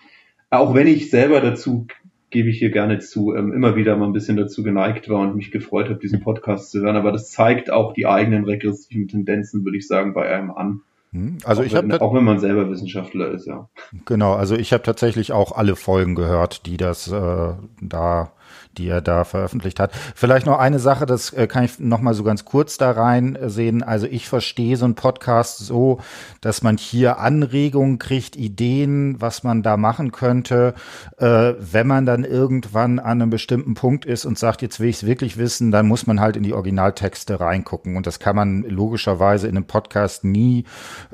Auch 0.50 0.74
wenn 0.74 0.86
ich 0.86 1.10
selber 1.10 1.40
dazu 1.40 1.86
gebe 2.30 2.48
ich 2.48 2.58
hier 2.58 2.70
gerne 2.70 3.00
zu, 3.00 3.34
ähm, 3.34 3.52
immer 3.52 3.76
wieder 3.76 3.96
mal 3.96 4.06
ein 4.06 4.12
bisschen 4.12 4.36
dazu 4.36 4.62
geneigt 4.62 5.08
war 5.08 5.20
und 5.20 5.36
mich 5.36 5.50
gefreut 5.50 5.88
habe, 5.88 5.98
diesen 5.98 6.20
Podcast 6.20 6.70
zu 6.70 6.80
hören. 6.80 6.96
Aber 6.96 7.12
das 7.12 7.30
zeigt 7.30 7.70
auch 7.70 7.92
die 7.92 8.06
eigenen 8.06 8.44
regressiven 8.44 9.08
Tendenzen, 9.08 9.64
würde 9.64 9.78
ich 9.78 9.86
sagen, 9.86 10.14
bei 10.14 10.32
einem 10.32 10.52
an. 10.52 10.82
Hm, 11.12 11.38
also 11.44 11.62
auch 11.62 11.66
ich 11.66 11.74
habe 11.74 12.00
auch 12.00 12.14
wenn 12.14 12.24
man 12.24 12.38
selber 12.38 12.70
Wissenschaftler 12.70 13.32
ist, 13.32 13.46
ja. 13.46 13.68
Genau, 14.04 14.34
also 14.34 14.54
ich 14.54 14.72
habe 14.72 14.84
tatsächlich 14.84 15.32
auch 15.32 15.52
alle 15.52 15.74
Folgen 15.74 16.14
gehört, 16.14 16.66
die 16.66 16.76
das 16.76 17.10
äh, 17.10 17.52
da 17.80 18.32
die 18.78 18.88
er 18.88 19.00
da 19.00 19.24
veröffentlicht 19.24 19.80
hat. 19.80 19.92
Vielleicht 20.14 20.46
noch 20.46 20.58
eine 20.58 20.78
Sache, 20.78 21.06
das 21.06 21.32
äh, 21.32 21.46
kann 21.46 21.64
ich 21.64 21.78
noch 21.78 22.00
mal 22.00 22.14
so 22.14 22.22
ganz 22.22 22.44
kurz 22.44 22.78
da 22.78 22.92
rein 22.92 23.36
äh, 23.36 23.50
sehen. 23.50 23.82
Also 23.82 24.06
ich 24.06 24.28
verstehe 24.28 24.76
so 24.76 24.84
einen 24.84 24.94
Podcast 24.94 25.58
so, 25.58 25.98
dass 26.40 26.62
man 26.62 26.76
hier 26.76 27.18
Anregungen 27.18 27.98
kriegt, 27.98 28.36
Ideen, 28.36 29.20
was 29.20 29.42
man 29.42 29.62
da 29.62 29.76
machen 29.76 30.12
könnte. 30.12 30.74
Äh, 31.18 31.54
wenn 31.58 31.86
man 31.86 32.06
dann 32.06 32.24
irgendwann 32.24 32.98
an 32.98 33.22
einem 33.22 33.30
bestimmten 33.30 33.74
Punkt 33.74 34.04
ist 34.04 34.24
und 34.24 34.38
sagt, 34.38 34.62
jetzt 34.62 34.80
will 34.80 34.88
ich 34.88 34.96
es 34.96 35.06
wirklich 35.06 35.36
wissen, 35.36 35.70
dann 35.70 35.88
muss 35.88 36.06
man 36.06 36.20
halt 36.20 36.36
in 36.36 36.42
die 36.42 36.54
Originaltexte 36.54 37.40
reingucken. 37.40 37.96
Und 37.96 38.06
das 38.06 38.20
kann 38.20 38.36
man 38.36 38.62
logischerweise 38.62 39.48
in 39.48 39.56
einem 39.56 39.66
Podcast 39.66 40.24
nie 40.24 40.64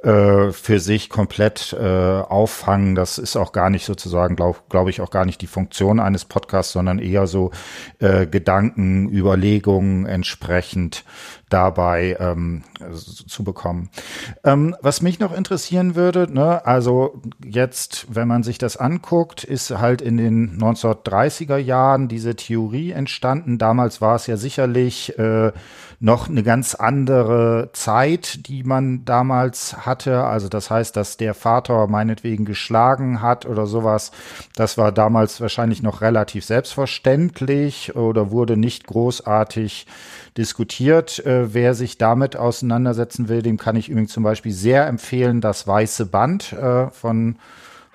äh, 0.03 0.51
für 0.51 0.79
sich 0.79 1.09
komplett 1.09 1.73
äh, 1.73 1.87
auffangen. 2.21 2.95
Das 2.95 3.19
ist 3.19 3.37
auch 3.37 3.53
gar 3.53 3.71
nicht 3.71 3.87
sozusagen, 3.87 4.37
glaube 4.37 4.59
glaub 4.69 4.89
ich, 4.89 5.01
auch 5.01 5.11
gar 5.11 5.25
nicht 5.25 5.41
die 5.41 5.47
Funktion 5.47 6.01
eines 6.01 6.25
Podcasts, 6.25 6.73
sondern 6.73 6.99
eher 6.99 7.27
so 7.27 7.46
äh, 7.99 8.27
Gedanken, 8.27 9.09
Überlegungen 9.09 10.07
entsprechend 10.07 11.05
dabei 11.49 12.17
ähm, 12.19 12.65
zu 13.29 13.45
bekommen. 13.45 13.89
Ähm, 14.43 14.75
was 14.83 15.01
mich 15.01 15.21
noch 15.21 15.33
interessieren 15.33 15.95
würde, 15.95 16.33
ne, 16.33 16.67
also 16.67 17.23
jetzt, 17.45 18.07
wenn 18.09 18.27
man 18.27 18.43
sich 18.43 18.59
das 18.59 18.77
anguckt, 18.77 19.45
ist 19.45 19.71
halt 19.71 20.03
in 20.03 20.17
den 20.17 20.59
1930er 20.59 21.57
Jahren 21.57 22.09
diese 22.09 22.35
Theorie 22.35 22.91
entstanden. 22.91 23.59
Damals 23.59 24.01
war 24.01 24.17
es 24.17 24.27
ja 24.27 24.37
sicherlich 24.37 25.17
äh, 25.19 25.53
noch 25.99 26.29
eine 26.29 26.43
ganz 26.43 26.75
andere 26.75 27.71
Zeit, 27.73 28.47
die 28.49 28.65
man 28.65 29.05
damals 29.05 29.87
hatte. 29.87 30.25
Also 30.25 30.49
das 30.49 30.71
heißt, 30.71 30.97
dass 30.97 31.17
der 31.17 31.35
Vater 31.35 31.87
meinetwegen 31.87 32.45
geschlagen 32.45 33.23
hat 33.23 33.47
oder 33.47 33.67
sowas. 33.67 34.11
Das 34.55 34.77
war 34.77 34.93
damals 34.93 35.41
wahrscheinlich 35.41 35.83
noch 35.83 36.03
relativ 36.03 36.45
selbstverständlich 36.45 37.97
oder 37.97 38.31
wurde 38.31 38.57
nicht 38.57 38.87
großartig 38.87 39.87
diskutiert. 40.37 41.25
Äh, 41.25 41.55
wer 41.55 41.75
sich 41.75 41.99
damit 41.99 42.37
auseinandersetzen 42.37 43.29
will, 43.29 43.43
dem 43.43 43.57
kann 43.57 43.77
ich 43.77 43.89
übrigens 43.89 44.13
zum 44.13 44.23
Beispiel 44.23 44.53
sehr 44.53 44.87
empfehlen, 44.87 45.41
das 45.41 45.67
Weiße 45.67 46.07
Band 46.07 46.53
äh, 46.53 46.91
von 46.91 47.37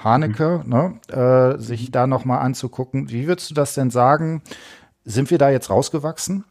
Haneke, 0.04 0.62
mhm. 0.64 0.70
ne, 0.70 1.56
äh, 1.56 1.60
sich 1.60 1.92
da 1.92 2.08
noch 2.08 2.26
mal 2.26 2.40
anzugucken. 2.40 3.10
Wie 3.10 3.28
würdest 3.28 3.52
du 3.52 3.54
das 3.54 3.76
denn 3.76 3.92
sagen? 3.92 4.42
Sind 5.06 5.32
wir 5.32 5.38
da 5.38 5.50
jetzt 5.50 5.70
rausgewachsen? 5.70 6.44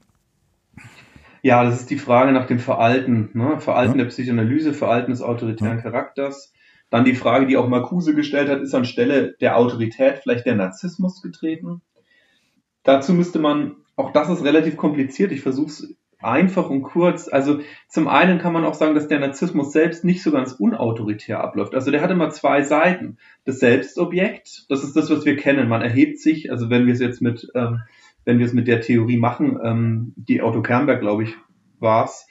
Ja, 1.42 1.64
das 1.64 1.80
ist 1.80 1.90
die 1.90 1.98
Frage 1.98 2.32
nach 2.32 2.46
dem 2.46 2.58
Veralten, 2.58 3.30
ne? 3.34 3.60
Veralten 3.60 3.98
ja. 3.98 4.04
der 4.04 4.10
Psychoanalyse, 4.10 4.74
Veralten 4.74 5.10
des 5.10 5.22
autoritären 5.22 5.78
ja. 5.78 5.82
Charakters. 5.82 6.52
Dann 6.90 7.04
die 7.04 7.14
Frage, 7.14 7.46
die 7.46 7.56
auch 7.56 7.68
Marcuse 7.68 8.14
gestellt 8.14 8.48
hat, 8.48 8.60
ist 8.60 8.74
anstelle 8.74 9.34
der 9.40 9.56
Autorität 9.56 10.18
vielleicht 10.22 10.44
der 10.44 10.56
Narzissmus 10.56 11.22
getreten? 11.22 11.82
Dazu 12.82 13.14
müsste 13.14 13.38
man, 13.38 13.76
auch 13.96 14.12
das 14.12 14.28
ist 14.28 14.44
relativ 14.44 14.76
kompliziert, 14.76 15.30
ich 15.32 15.40
versuche 15.40 15.68
es 15.68 15.96
einfach 16.22 16.68
und 16.68 16.82
kurz. 16.82 17.28
Also 17.28 17.60
zum 17.88 18.08
einen 18.08 18.38
kann 18.38 18.52
man 18.52 18.64
auch 18.64 18.74
sagen, 18.74 18.94
dass 18.94 19.08
der 19.08 19.20
Narzissmus 19.20 19.72
selbst 19.72 20.04
nicht 20.04 20.22
so 20.22 20.30
ganz 20.30 20.52
unautoritär 20.52 21.40
abläuft. 21.40 21.74
Also 21.74 21.90
der 21.90 22.02
hat 22.02 22.10
immer 22.10 22.30
zwei 22.30 22.62
Seiten. 22.62 23.18
Das 23.44 23.60
Selbstobjekt, 23.60 24.66
das 24.68 24.84
ist 24.84 24.96
das, 24.96 25.10
was 25.10 25.24
wir 25.24 25.36
kennen. 25.36 25.68
Man 25.68 25.82
erhebt 25.82 26.18
sich, 26.18 26.50
also 26.50 26.70
wenn 26.70 26.86
wir 26.86 26.92
es 26.92 27.00
jetzt 27.00 27.22
mit 27.22 27.50
ähm, 27.54 27.80
wenn 28.24 28.38
wir 28.38 28.46
es 28.46 28.52
mit 28.52 28.68
der 28.68 28.80
Theorie 28.80 29.18
machen, 29.18 29.58
ähm, 29.62 30.12
die 30.16 30.42
Otto 30.42 30.62
Kernberg, 30.62 31.00
glaube 31.00 31.24
ich, 31.24 31.36
war 31.78 32.04
es, 32.04 32.26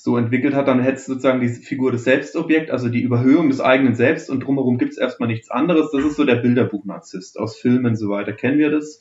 so 0.00 0.16
entwickelt 0.16 0.54
hat, 0.54 0.68
dann 0.68 0.80
hätte 0.80 0.98
es 0.98 1.06
sozusagen 1.06 1.40
die 1.40 1.48
Figur 1.48 1.90
des 1.90 2.04
Selbstobjekt, 2.04 2.70
also 2.70 2.88
die 2.88 3.02
Überhöhung 3.02 3.48
des 3.48 3.60
eigenen 3.60 3.96
Selbst 3.96 4.30
und 4.30 4.40
drumherum 4.40 4.78
gibt 4.78 4.92
es 4.92 4.98
erstmal 4.98 5.28
nichts 5.28 5.50
anderes. 5.50 5.90
Das 5.90 6.04
ist 6.04 6.14
so 6.14 6.24
der 6.24 6.36
Bilderbuch-Narzisst. 6.36 7.36
Aus 7.36 7.56
Filmen 7.56 7.84
und 7.84 7.96
so 7.96 8.08
weiter 8.08 8.32
kennen 8.32 8.60
wir 8.60 8.70
das. 8.70 9.00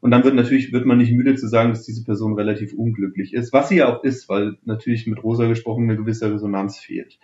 Und 0.00 0.12
dann 0.12 0.24
wird 0.24 0.34
natürlich, 0.34 0.72
wird 0.72 0.86
man 0.86 0.96
nicht 0.96 1.12
müde 1.12 1.34
zu 1.34 1.46
sagen, 1.46 1.68
dass 1.68 1.84
diese 1.84 2.04
Person 2.04 2.32
relativ 2.36 2.72
unglücklich 2.72 3.34
ist, 3.34 3.52
was 3.52 3.68
sie 3.68 3.76
ja 3.76 3.94
auch 3.94 4.02
ist, 4.02 4.30
weil 4.30 4.56
natürlich 4.64 5.06
mit 5.06 5.22
Rosa 5.22 5.46
gesprochen 5.46 5.84
eine 5.84 5.98
gewisse 5.98 6.32
Resonanz 6.32 6.78
fehlt. 6.78 7.18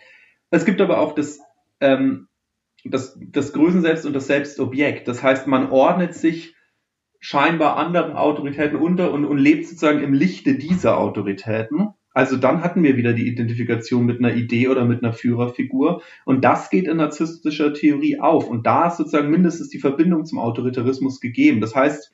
Es 0.50 0.66
gibt 0.66 0.82
aber 0.82 0.98
auch 0.98 1.14
das, 1.14 1.40
ähm, 1.80 2.28
das, 2.84 3.18
das 3.32 3.54
Größenselbst 3.54 4.04
und 4.04 4.12
das 4.12 4.26
Selbstobjekt. 4.26 5.08
Das 5.08 5.22
heißt, 5.22 5.46
man 5.46 5.70
ordnet 5.70 6.12
sich 6.12 6.54
scheinbar 7.20 7.76
anderen 7.76 8.12
Autoritäten 8.12 8.78
unter 8.78 9.12
und, 9.12 9.24
und 9.24 9.38
lebt 9.38 9.66
sozusagen 9.66 10.02
im 10.02 10.12
Lichte 10.12 10.54
dieser 10.54 10.98
Autoritäten. 10.98 11.90
Also 12.16 12.38
dann 12.38 12.62
hatten 12.62 12.82
wir 12.82 12.96
wieder 12.96 13.12
die 13.12 13.28
Identifikation 13.28 14.06
mit 14.06 14.20
einer 14.20 14.34
Idee 14.34 14.68
oder 14.68 14.86
mit 14.86 15.02
einer 15.04 15.12
Führerfigur. 15.12 16.00
Und 16.24 16.44
das 16.44 16.70
geht 16.70 16.88
in 16.88 16.96
narzisstischer 16.96 17.74
Theorie 17.74 18.20
auf. 18.20 18.48
Und 18.48 18.66
da 18.66 18.88
ist 18.88 18.96
sozusagen 18.96 19.30
mindestens 19.30 19.68
die 19.68 19.78
Verbindung 19.78 20.24
zum 20.24 20.38
Autoritarismus 20.38 21.20
gegeben. 21.20 21.60
Das 21.60 21.74
heißt, 21.74 22.10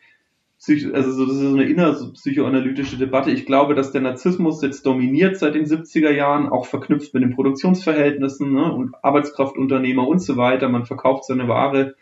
also 0.69 1.27
das 1.27 1.35
ist 1.35 1.41
so 1.41 1.55
eine 1.55 1.65
innerpsychoanalytische 1.65 2.97
Debatte. 2.97 3.31
Ich 3.31 3.47
glaube, 3.47 3.75
dass 3.75 3.93
der 3.93 4.01
Narzissmus 4.01 4.63
jetzt 4.63 4.87
dominiert 4.87 5.37
seit 5.37 5.55
den 5.55 5.67
70er 5.67 6.11
Jahren, 6.11 6.49
auch 6.49 6.67
verknüpft 6.67 7.15
mit 7.15 7.23
den 7.23 7.35
Produktionsverhältnissen 7.35 8.53
ne, 8.53 8.73
und 8.73 8.95
Arbeitskraftunternehmer 9.03 10.07
und 10.07 10.21
so 10.21 10.37
weiter. 10.37 10.69
Man 10.69 10.85
verkauft 10.85 11.27
seine 11.27 11.49
Ware 11.49 11.95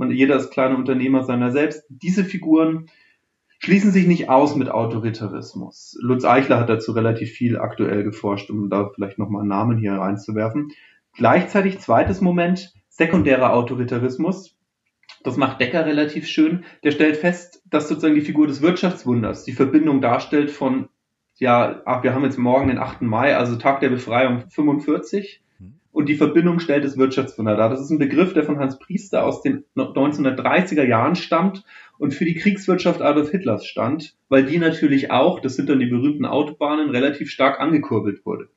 man, 0.00 0.10
jeder 0.10 0.36
ist 0.36 0.50
kleiner 0.50 0.76
Unternehmer 0.76 1.22
seiner 1.22 1.52
selbst. 1.52 1.84
Diese 1.88 2.24
Figuren 2.24 2.86
schließen 3.60 3.92
sich 3.92 4.06
nicht 4.06 4.28
aus 4.28 4.56
mit 4.56 4.70
Autoritarismus. 4.70 5.96
Lutz 6.00 6.24
Eichler 6.24 6.58
hat 6.58 6.70
dazu 6.70 6.92
relativ 6.92 7.30
viel 7.30 7.58
aktuell 7.58 8.02
geforscht, 8.02 8.50
um 8.50 8.70
da 8.70 8.90
vielleicht 8.92 9.18
nochmal 9.18 9.42
einen 9.42 9.50
Namen 9.50 9.78
hier 9.78 9.92
reinzuwerfen. 9.92 10.72
Gleichzeitig 11.14 11.78
zweites 11.78 12.20
Moment, 12.20 12.72
sekundärer 12.88 13.52
Autoritarismus. 13.52 14.56
Das 15.22 15.36
macht 15.36 15.60
Decker 15.60 15.84
relativ 15.84 16.26
schön. 16.26 16.64
Der 16.82 16.92
stellt 16.92 17.18
fest, 17.18 17.62
dass 17.68 17.88
sozusagen 17.88 18.14
die 18.14 18.20
Figur 18.22 18.46
des 18.46 18.62
Wirtschaftswunders 18.62 19.44
die 19.44 19.52
Verbindung 19.52 20.00
darstellt 20.00 20.50
von, 20.50 20.88
ja, 21.36 21.82
ach, 21.84 22.02
wir 22.02 22.14
haben 22.14 22.24
jetzt 22.24 22.38
morgen 22.38 22.68
den 22.68 22.78
8. 22.78 23.02
Mai, 23.02 23.36
also 23.36 23.56
Tag 23.56 23.80
der 23.80 23.90
Befreiung 23.90 24.48
45 24.48 25.42
und 25.92 26.08
die 26.08 26.14
Verbindung 26.14 26.60
stellt 26.60 26.84
das 26.84 26.96
Wirtschaftswunder 26.96 27.56
dar. 27.56 27.68
Das 27.68 27.80
ist 27.80 27.90
ein 27.90 27.98
Begriff, 27.98 28.32
der 28.32 28.44
von 28.44 28.58
Hans 28.58 28.78
Priester 28.78 29.24
aus 29.24 29.42
den 29.42 29.64
1930er 29.76 30.84
Jahren 30.84 31.16
stammt 31.16 31.64
und 31.98 32.14
für 32.14 32.24
die 32.24 32.34
Kriegswirtschaft 32.34 33.02
Adolf 33.02 33.30
Hitlers 33.30 33.66
stand, 33.66 34.14
weil 34.28 34.44
die 34.44 34.58
natürlich 34.58 35.10
auch, 35.10 35.40
das 35.40 35.56
sind 35.56 35.68
dann 35.68 35.80
die 35.80 35.86
berühmten 35.86 36.26
Autobahnen, 36.26 36.90
relativ 36.90 37.30
stark 37.30 37.60
angekurbelt 37.60 38.24
wurde. 38.24 38.48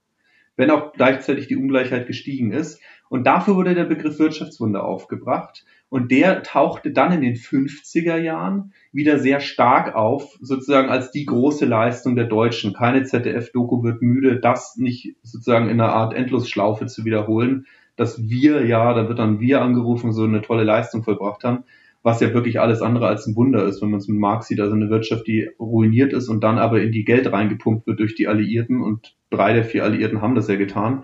Wenn 0.56 0.70
auch 0.70 0.94
gleichzeitig 0.94 1.48
die 1.48 1.58
Ungleichheit 1.58 2.06
gestiegen 2.06 2.52
ist. 2.52 2.80
Und 3.14 3.26
dafür 3.26 3.56
wurde 3.56 3.76
der 3.76 3.84
Begriff 3.84 4.18
Wirtschaftswunder 4.18 4.84
aufgebracht. 4.84 5.66
Und 5.88 6.10
der 6.10 6.42
tauchte 6.42 6.92
dann 6.92 7.12
in 7.12 7.22
den 7.22 7.36
50er 7.36 8.18
Jahren 8.18 8.74
wieder 8.92 9.20
sehr 9.20 9.40
stark 9.40 9.94
auf, 9.94 10.36
sozusagen 10.42 10.90
als 10.90 11.12
die 11.12 11.28
große 11.28 11.66
Leistung 11.66 12.16
der 12.16 12.26
Deutschen. 12.26 12.74
Keine 12.74 13.04
ZDF-Doku 13.04 13.84
wird 13.84 14.02
müde, 14.02 14.40
das 14.40 14.78
nicht 14.78 15.16
sozusagen 15.22 15.70
in 15.70 15.80
einer 15.80 15.94
Art 15.94 16.16
Endlosschlaufe 16.16 16.88
zu 16.88 17.06
wiederholen, 17.06 17.68
dass 17.98 18.30
wir 18.30 18.66
ja, 18.66 18.96
da 18.96 19.08
wird 19.08 19.20
dann 19.20 19.40
wir 19.40 19.62
angerufen, 19.62 20.12
so 20.12 20.24
eine 20.24 20.42
tolle 20.42 20.64
Leistung 20.64 21.04
vollbracht 21.04 21.44
haben, 21.44 21.66
was 22.02 22.20
ja 22.20 22.34
wirklich 22.34 22.60
alles 22.60 22.82
andere 22.82 23.06
als 23.06 23.28
ein 23.28 23.36
Wunder 23.36 23.64
ist, 23.64 23.80
wenn 23.84 23.92
man 23.92 24.00
es 24.00 24.08
mit 24.08 24.18
Marx 24.18 24.48
sieht, 24.48 24.60
also 24.60 24.74
eine 24.74 24.90
Wirtschaft, 24.90 25.28
die 25.28 25.52
ruiniert 25.60 26.14
ist 26.14 26.30
und 26.30 26.44
dann 26.44 26.58
aber 26.58 26.82
in 26.82 26.92
die 26.92 27.06
Geld 27.06 27.32
reingepumpt 27.32 27.86
wird 27.86 28.00
durch 28.00 28.16
die 28.16 28.28
Alliierten 28.28 28.82
und 28.82 29.16
drei 29.30 29.54
der 29.54 29.66
vier 29.66 29.84
Alliierten 29.84 30.24
haben 30.24 30.34
das 30.34 30.48
ja 30.48 30.56
getan. 30.56 31.04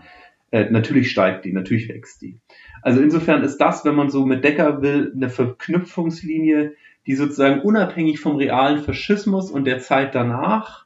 Äh, 0.52 0.70
natürlich 0.72 1.12
steigt 1.12 1.46
die, 1.46 1.54
natürlich 1.54 1.90
wächst 1.90 2.22
die. 2.22 2.40
Also 2.82 3.02
insofern 3.02 3.44
ist 3.44 3.58
das, 3.58 3.86
wenn 3.86 3.96
man 3.96 4.10
so 4.10 4.26
mit 4.26 4.44
Decker 4.44 4.82
will, 4.82 5.12
eine 5.16 5.30
Verknüpfungslinie, 5.30 6.74
die 7.06 7.16
sozusagen 7.16 7.62
unabhängig 7.62 8.20
vom 8.20 8.36
realen 8.36 8.80
Faschismus 8.80 9.52
und 9.52 9.66
der 9.66 9.80
Zeit 9.80 10.16
danach 10.16 10.86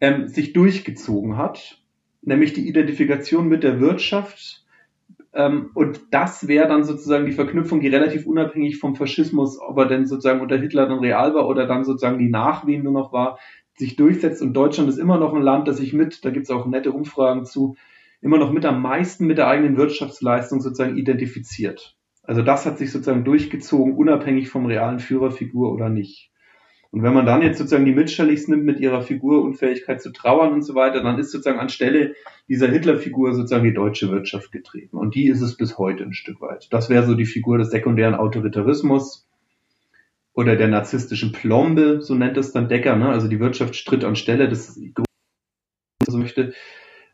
ähm, 0.00 0.28
sich 0.28 0.52
durchgezogen 0.52 1.36
hat, 1.36 1.82
nämlich 2.22 2.52
die 2.52 2.68
Identifikation 2.68 3.48
mit 3.48 3.62
der 3.62 3.80
Wirtschaft. 3.80 4.64
Ähm, 5.34 5.70
und 5.74 6.00
das 6.10 6.48
wäre 6.48 6.68
dann 6.68 6.84
sozusagen 6.84 7.26
die 7.26 7.32
Verknüpfung, 7.32 7.80
die 7.80 7.88
relativ 7.88 8.26
unabhängig 8.26 8.78
vom 8.78 8.96
Faschismus, 8.96 9.58
ob 9.60 9.76
er 9.78 9.86
denn 9.86 10.06
sozusagen 10.06 10.40
unter 10.40 10.56
Hitler 10.56 10.86
dann 10.86 11.00
real 11.00 11.34
war 11.34 11.46
oder 11.48 11.66
dann 11.66 11.84
sozusagen 11.84 12.18
die 12.18 12.30
Nachwehen 12.30 12.84
nur 12.84 12.92
noch 12.92 13.12
war, 13.12 13.38
sich 13.76 13.96
durchsetzt. 13.96 14.40
Und 14.40 14.54
Deutschland 14.54 14.88
ist 14.88 14.98
immer 14.98 15.18
noch 15.18 15.34
ein 15.34 15.42
Land, 15.42 15.68
das 15.68 15.76
sich 15.76 15.92
mit, 15.92 16.24
da 16.24 16.30
gibt 16.30 16.44
es 16.44 16.50
auch 16.50 16.66
nette 16.66 16.92
Umfragen 16.92 17.44
zu, 17.44 17.76
immer 18.20 18.38
noch 18.38 18.52
mit 18.52 18.64
am 18.64 18.82
meisten 18.82 19.26
mit 19.26 19.38
der 19.38 19.48
eigenen 19.48 19.76
Wirtschaftsleistung 19.76 20.60
sozusagen 20.60 20.96
identifiziert. 20.96 21.96
Also 22.22 22.42
das 22.42 22.66
hat 22.66 22.78
sich 22.78 22.92
sozusagen 22.92 23.24
durchgezogen, 23.24 23.94
unabhängig 23.94 24.48
vom 24.48 24.66
realen 24.66 24.98
Führerfigur 24.98 25.72
oder 25.72 25.88
nicht. 25.88 26.30
Und 26.90 27.02
wenn 27.02 27.12
man 27.12 27.26
dann 27.26 27.42
jetzt 27.42 27.58
sozusagen 27.58 27.84
die 27.84 27.94
Mitchelligs 27.94 28.48
nimmt 28.48 28.64
mit 28.64 28.80
ihrer 28.80 29.02
Figurunfähigkeit 29.02 30.00
zu 30.00 30.10
trauern 30.10 30.52
und 30.52 30.62
so 30.62 30.74
weiter, 30.74 31.02
dann 31.02 31.18
ist 31.18 31.30
sozusagen 31.30 31.58
anstelle 31.58 32.14
dieser 32.48 32.68
Hitlerfigur 32.68 33.34
sozusagen 33.34 33.64
die 33.64 33.74
deutsche 33.74 34.10
Wirtschaft 34.10 34.52
getreten. 34.52 34.96
Und 34.96 35.14
die 35.14 35.28
ist 35.28 35.42
es 35.42 35.56
bis 35.56 35.76
heute 35.76 36.04
ein 36.04 36.14
Stück 36.14 36.40
weit. 36.40 36.68
Das 36.70 36.88
wäre 36.88 37.06
so 37.06 37.14
die 37.14 37.26
Figur 37.26 37.58
des 37.58 37.70
sekundären 37.70 38.14
Autoritarismus 38.14 39.28
oder 40.32 40.56
der 40.56 40.68
narzisstischen 40.68 41.32
Plombe, 41.32 42.00
so 42.00 42.14
nennt 42.14 42.38
es 42.38 42.52
dann 42.52 42.68
Decker, 42.68 42.96
ne? 42.96 43.08
also 43.10 43.28
die 43.28 43.40
Wirtschaft 43.40 43.74
stritt 43.74 44.04
anstelle, 44.04 44.48
das 44.48 44.80
so 46.06 46.16
möchte. 46.16 46.54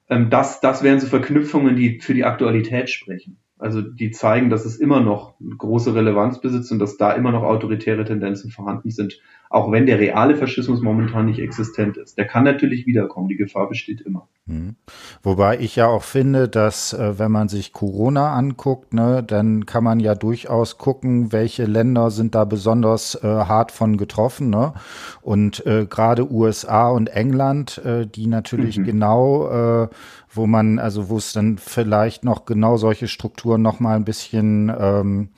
Ähm, 0.09 0.31
das, 0.31 0.61
das 0.61 0.83
wären 0.83 1.01
so 1.01 1.07
Verknüpfungen, 1.07 1.77
die 1.77 2.01
für 2.01 2.15
die 2.15 2.25
Aktualität 2.25 2.91
sprechen. 2.91 3.39
Also 3.59 3.81
die 3.81 4.11
zeigen, 4.11 4.51
dass 4.51 4.65
es 4.65 4.77
immer 4.77 5.01
noch 5.01 5.37
große 5.41 5.95
Relevanz 5.95 6.41
besitzt 6.41 6.73
und 6.73 6.81
dass 6.81 6.97
da 6.97 7.13
immer 7.13 7.31
noch 7.31 7.45
autoritäre 7.45 8.05
Tendenzen 8.05 8.51
vorhanden 8.51 8.91
sind, 8.91 9.21
auch 9.49 9.71
wenn 9.71 9.87
der 9.87 10.01
reale 10.01 10.37
Faschismus 10.37 10.83
momentan 10.83 11.27
nicht 11.27 11.39
existent 11.39 11.97
ist. 11.97 12.19
Der 12.19 12.27
kann 12.27 12.45
natürlich 12.45 12.87
wiederkommen, 12.87 13.29
die 13.29 13.37
Gefahr 13.37 13.69
besteht 13.69 14.01
immer. 14.01 14.29
Mhm. 14.47 14.77
Wobei 15.23 15.59
ich 15.59 15.77
ja 15.77 15.87
auch 15.87 16.03
finde, 16.03 16.51
dass 16.51 16.93
äh, 16.93 17.19
wenn 17.19 17.33
man 17.33 17.49
sich 17.49 17.73
Corona 17.73 18.35
anguckt, 18.35 18.93
ne, 18.93 19.23
dann 19.23 19.65
kann 19.65 19.83
man 19.83 20.01
ja 20.01 20.15
durchaus 20.15 20.77
gucken, 20.77 21.33
welche 21.33 21.65
Länder 21.65 22.11
sind 22.11 22.35
da 22.35 22.45
besonders 22.45 23.15
äh, 23.15 23.27
hart 23.27 23.73
von 23.73 23.97
getroffen. 23.97 24.51
Ne? 24.51 24.75
Und 25.23 25.65
äh, 25.65 25.87
gerade 25.87 26.31
USA 26.31 26.91
und 26.91 27.09
England, 27.09 27.79
äh, 27.79 28.07
die 28.07 28.27
natürlich 28.27 28.77
mhm. 28.77 28.85
genau, 28.85 29.49
äh, 29.85 29.89
wo 30.31 30.47
man, 30.47 30.79
also 30.79 31.09
wo 31.09 31.17
es 31.17 31.33
dann 31.33 31.57
vielleicht 31.57 32.23
noch 32.25 32.45
genau 32.45 32.77
solche 32.77 33.09
Strukturen 33.09 33.63
noch 33.63 33.81
mal 33.81 33.97
ein 33.97 34.05
bisschen 34.05 34.71
ähm, 34.79 35.29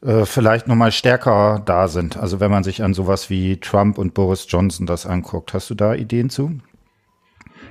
äh, 0.00 0.24
vielleicht 0.24 0.66
nochmal 0.66 0.92
stärker 0.92 1.60
da 1.62 1.88
sind. 1.88 2.16
Also 2.16 2.40
wenn 2.40 2.50
man 2.50 2.64
sich 2.64 2.82
an 2.82 2.94
sowas 2.94 3.28
wie 3.28 3.58
Trump 3.58 3.98
und 3.98 4.14
Boris 4.14 4.46
Johnson 4.48 4.86
das 4.86 5.04
anguckt. 5.04 5.52
Hast 5.52 5.68
du 5.68 5.74
da 5.74 5.94
Ideen 5.94 6.30
zu? 6.30 6.52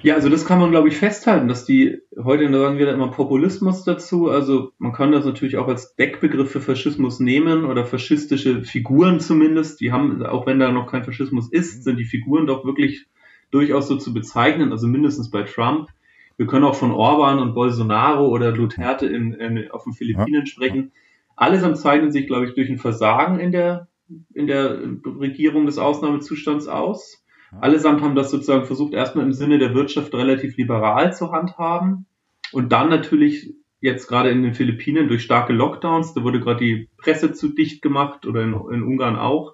Ja, 0.03 0.15
also 0.15 0.29
das 0.29 0.45
kann 0.45 0.59
man, 0.59 0.71
glaube 0.71 0.89
ich, 0.89 0.97
festhalten, 0.97 1.47
dass 1.47 1.65
die, 1.65 1.99
heute 2.23 2.51
sagen 2.51 2.77
wir 2.77 2.85
da 2.85 2.93
immer 2.93 3.09
Populismus 3.09 3.83
dazu. 3.83 4.29
Also 4.29 4.71
man 4.77 4.93
kann 4.93 5.11
das 5.11 5.25
natürlich 5.25 5.57
auch 5.57 5.67
als 5.67 5.95
Deckbegriff 5.95 6.51
für 6.51 6.61
Faschismus 6.61 7.19
nehmen 7.19 7.65
oder 7.65 7.85
faschistische 7.85 8.63
Figuren 8.63 9.19
zumindest. 9.19 9.81
Die 9.81 9.91
haben, 9.91 10.23
auch 10.23 10.45
wenn 10.45 10.59
da 10.59 10.71
noch 10.71 10.91
kein 10.91 11.03
Faschismus 11.03 11.51
ist, 11.51 11.83
sind 11.83 11.97
die 11.97 12.05
Figuren 12.05 12.45
doch 12.45 12.63
wirklich 12.63 13.07
durchaus 13.51 13.87
so 13.87 13.95
zu 13.97 14.13
bezeichnen, 14.13 14.71
also 14.71 14.87
mindestens 14.87 15.31
bei 15.31 15.43
Trump. 15.43 15.89
Wir 16.37 16.45
können 16.45 16.65
auch 16.65 16.75
von 16.75 16.91
Orban 16.91 17.39
und 17.39 17.55
Bolsonaro 17.55 18.27
oder 18.27 18.51
Duterte 18.51 19.07
in, 19.07 19.33
in, 19.33 19.71
auf 19.71 19.85
den 19.85 19.93
Philippinen 19.93 20.41
ja. 20.41 20.45
sprechen. 20.45 20.91
Allesamt 21.35 21.77
zeichnen 21.77 22.11
sich, 22.11 22.27
glaube 22.27 22.45
ich, 22.45 22.53
durch 22.53 22.69
ein 22.69 22.77
Versagen 22.77 23.39
in 23.39 23.51
der, 23.51 23.87
in 24.33 24.45
der 24.45 24.79
Regierung 25.05 25.65
des 25.65 25.79
Ausnahmezustands 25.79 26.67
aus. 26.67 27.23
Allesamt 27.59 28.01
haben 28.01 28.15
das 28.15 28.31
sozusagen 28.31 28.65
versucht, 28.65 28.93
erstmal 28.93 29.25
im 29.25 29.33
Sinne 29.33 29.57
der 29.57 29.73
Wirtschaft 29.73 30.13
relativ 30.13 30.57
liberal 30.57 31.13
zu 31.13 31.31
handhaben 31.31 32.05
und 32.51 32.71
dann 32.71 32.89
natürlich 32.89 33.53
jetzt 33.79 34.07
gerade 34.07 34.29
in 34.29 34.43
den 34.43 34.53
Philippinen 34.53 35.07
durch 35.07 35.23
starke 35.23 35.53
Lockdowns, 35.53 36.13
da 36.13 36.23
wurde 36.23 36.39
gerade 36.39 36.63
die 36.63 36.89
Presse 36.97 37.33
zu 37.33 37.49
dicht 37.49 37.81
gemacht 37.81 38.25
oder 38.25 38.41
in, 38.41 38.53
in 38.71 38.83
Ungarn 38.83 39.15
auch. 39.15 39.53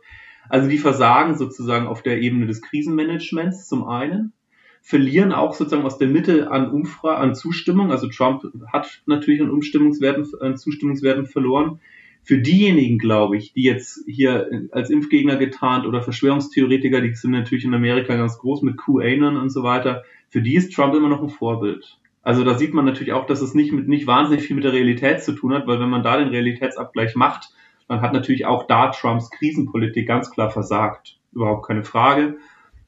Also 0.49 0.69
die 0.69 0.77
versagen 0.77 1.37
sozusagen 1.37 1.87
auf 1.87 2.01
der 2.01 2.21
Ebene 2.21 2.47
des 2.47 2.61
Krisenmanagements 2.61 3.67
zum 3.67 3.87
einen 3.87 4.33
verlieren 4.81 5.31
auch 5.31 5.53
sozusagen 5.53 5.85
aus 5.85 5.97
der 5.97 6.09
Mitte 6.09 6.51
an 6.51 6.69
Umfra 6.69 7.15
an 7.15 7.35
Zustimmung. 7.35 7.91
Also 7.91 8.09
Trump 8.09 8.43
hat 8.71 9.01
natürlich 9.05 9.41
an 9.41 9.49
Umstimmungswerten, 9.49 10.27
an 10.41 10.57
Zustimmungswerten 10.57 11.25
verloren. 11.25 11.79
Für 12.23 12.39
diejenigen, 12.39 12.99
glaube 12.99 13.37
ich, 13.37 13.53
die 13.53 13.63
jetzt 13.63 14.03
hier 14.07 14.49
als 14.71 14.89
Impfgegner 14.89 15.35
getarnt 15.35 15.85
oder 15.85 16.01
Verschwörungstheoretiker, 16.01 17.01
die 17.01 17.13
sind 17.13 17.31
natürlich 17.31 17.65
in 17.65 17.73
Amerika 17.73 18.15
ganz 18.15 18.37
groß 18.37 18.61
mit 18.61 18.77
QAnon 18.77 19.37
und 19.37 19.49
so 19.49 19.63
weiter, 19.63 20.03
für 20.29 20.41
die 20.41 20.55
ist 20.55 20.73
Trump 20.73 20.95
immer 20.95 21.09
noch 21.09 21.21
ein 21.21 21.29
Vorbild. 21.29 21.99
Also 22.21 22.45
da 22.45 22.57
sieht 22.57 22.73
man 22.73 22.85
natürlich 22.85 23.11
auch, 23.11 23.25
dass 23.25 23.41
es 23.41 23.53
nicht 23.53 23.73
mit 23.73 23.89
nicht 23.89 24.07
wahnsinnig 24.07 24.45
viel 24.45 24.55
mit 24.55 24.63
der 24.63 24.71
Realität 24.71 25.21
zu 25.21 25.33
tun 25.33 25.53
hat, 25.53 25.67
weil 25.67 25.81
wenn 25.81 25.89
man 25.89 26.03
da 26.03 26.17
den 26.17 26.29
Realitätsabgleich 26.29 27.15
macht, 27.15 27.49
dann 27.89 28.01
hat 28.01 28.13
natürlich 28.13 28.45
auch 28.45 28.65
da 28.65 28.89
Trumps 28.89 29.29
Krisenpolitik 29.29 30.07
ganz 30.07 30.31
klar 30.31 30.49
versagt. 30.49 31.19
Überhaupt 31.33 31.67
keine 31.67 31.83
Frage. 31.83 32.37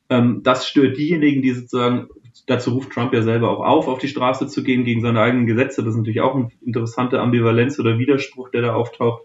Ähm, 0.10 0.42
das 0.44 0.68
stört 0.68 0.98
diejenigen, 0.98 1.42
die 1.42 1.52
sozusagen, 1.52 2.08
dazu 2.46 2.72
ruft 2.72 2.92
Trump 2.92 3.14
ja 3.14 3.22
selber 3.22 3.50
auch 3.50 3.66
auf, 3.66 3.88
auf 3.88 4.00
die 4.00 4.08
Straße 4.08 4.48
zu 4.48 4.64
gehen 4.64 4.84
gegen 4.84 5.02
seine 5.02 5.22
eigenen 5.22 5.46
Gesetze. 5.46 5.82
Das 5.84 5.92
ist 5.92 5.98
natürlich 5.98 6.22
auch 6.22 6.36
eine 6.36 6.50
interessante 6.62 7.20
Ambivalenz 7.20 7.80
oder 7.80 7.98
Widerspruch, 7.98 8.50
der 8.50 8.62
da 8.62 8.74
auftaucht. 8.74 9.24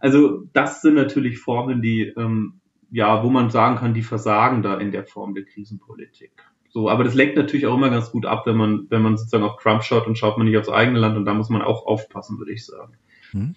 Also 0.00 0.44
das 0.52 0.82
sind 0.82 0.94
natürlich 0.94 1.38
Formen, 1.38 1.80
die, 1.80 2.12
ähm, 2.16 2.60
ja, 2.90 3.22
wo 3.22 3.30
man 3.30 3.50
sagen 3.50 3.76
kann, 3.76 3.94
die 3.94 4.02
versagen 4.02 4.62
da 4.62 4.76
in 4.76 4.90
der 4.90 5.04
Form 5.04 5.34
der 5.34 5.44
Krisenpolitik. 5.44 6.32
So, 6.68 6.88
aber 6.88 7.04
das 7.04 7.14
lenkt 7.14 7.36
natürlich 7.36 7.66
auch 7.66 7.76
immer 7.76 7.90
ganz 7.90 8.10
gut 8.10 8.26
ab, 8.26 8.46
wenn 8.46 8.56
man, 8.56 8.86
wenn 8.88 9.02
man 9.02 9.16
sozusagen 9.16 9.44
auf 9.44 9.60
Trump 9.62 9.84
schaut 9.84 10.06
und 10.06 10.16
schaut 10.16 10.38
man 10.38 10.46
nicht 10.46 10.56
aufs 10.56 10.70
eigene 10.70 10.98
Land 10.98 11.16
und 11.16 11.26
da 11.26 11.34
muss 11.34 11.50
man 11.50 11.62
auch 11.62 11.86
aufpassen, 11.86 12.38
würde 12.38 12.52
ich 12.52 12.64
sagen. 12.64 12.94
Hm. 13.30 13.54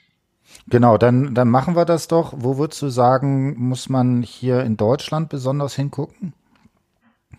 Genau, 0.67 0.97
dann, 0.97 1.33
dann 1.33 1.49
machen 1.49 1.75
wir 1.75 1.85
das 1.85 2.07
doch. 2.07 2.33
Wo 2.37 2.57
würdest 2.57 2.81
du 2.81 2.89
sagen, 2.89 3.55
muss 3.57 3.89
man 3.89 4.21
hier 4.21 4.61
in 4.63 4.77
Deutschland 4.77 5.29
besonders 5.29 5.75
hingucken? 5.75 6.33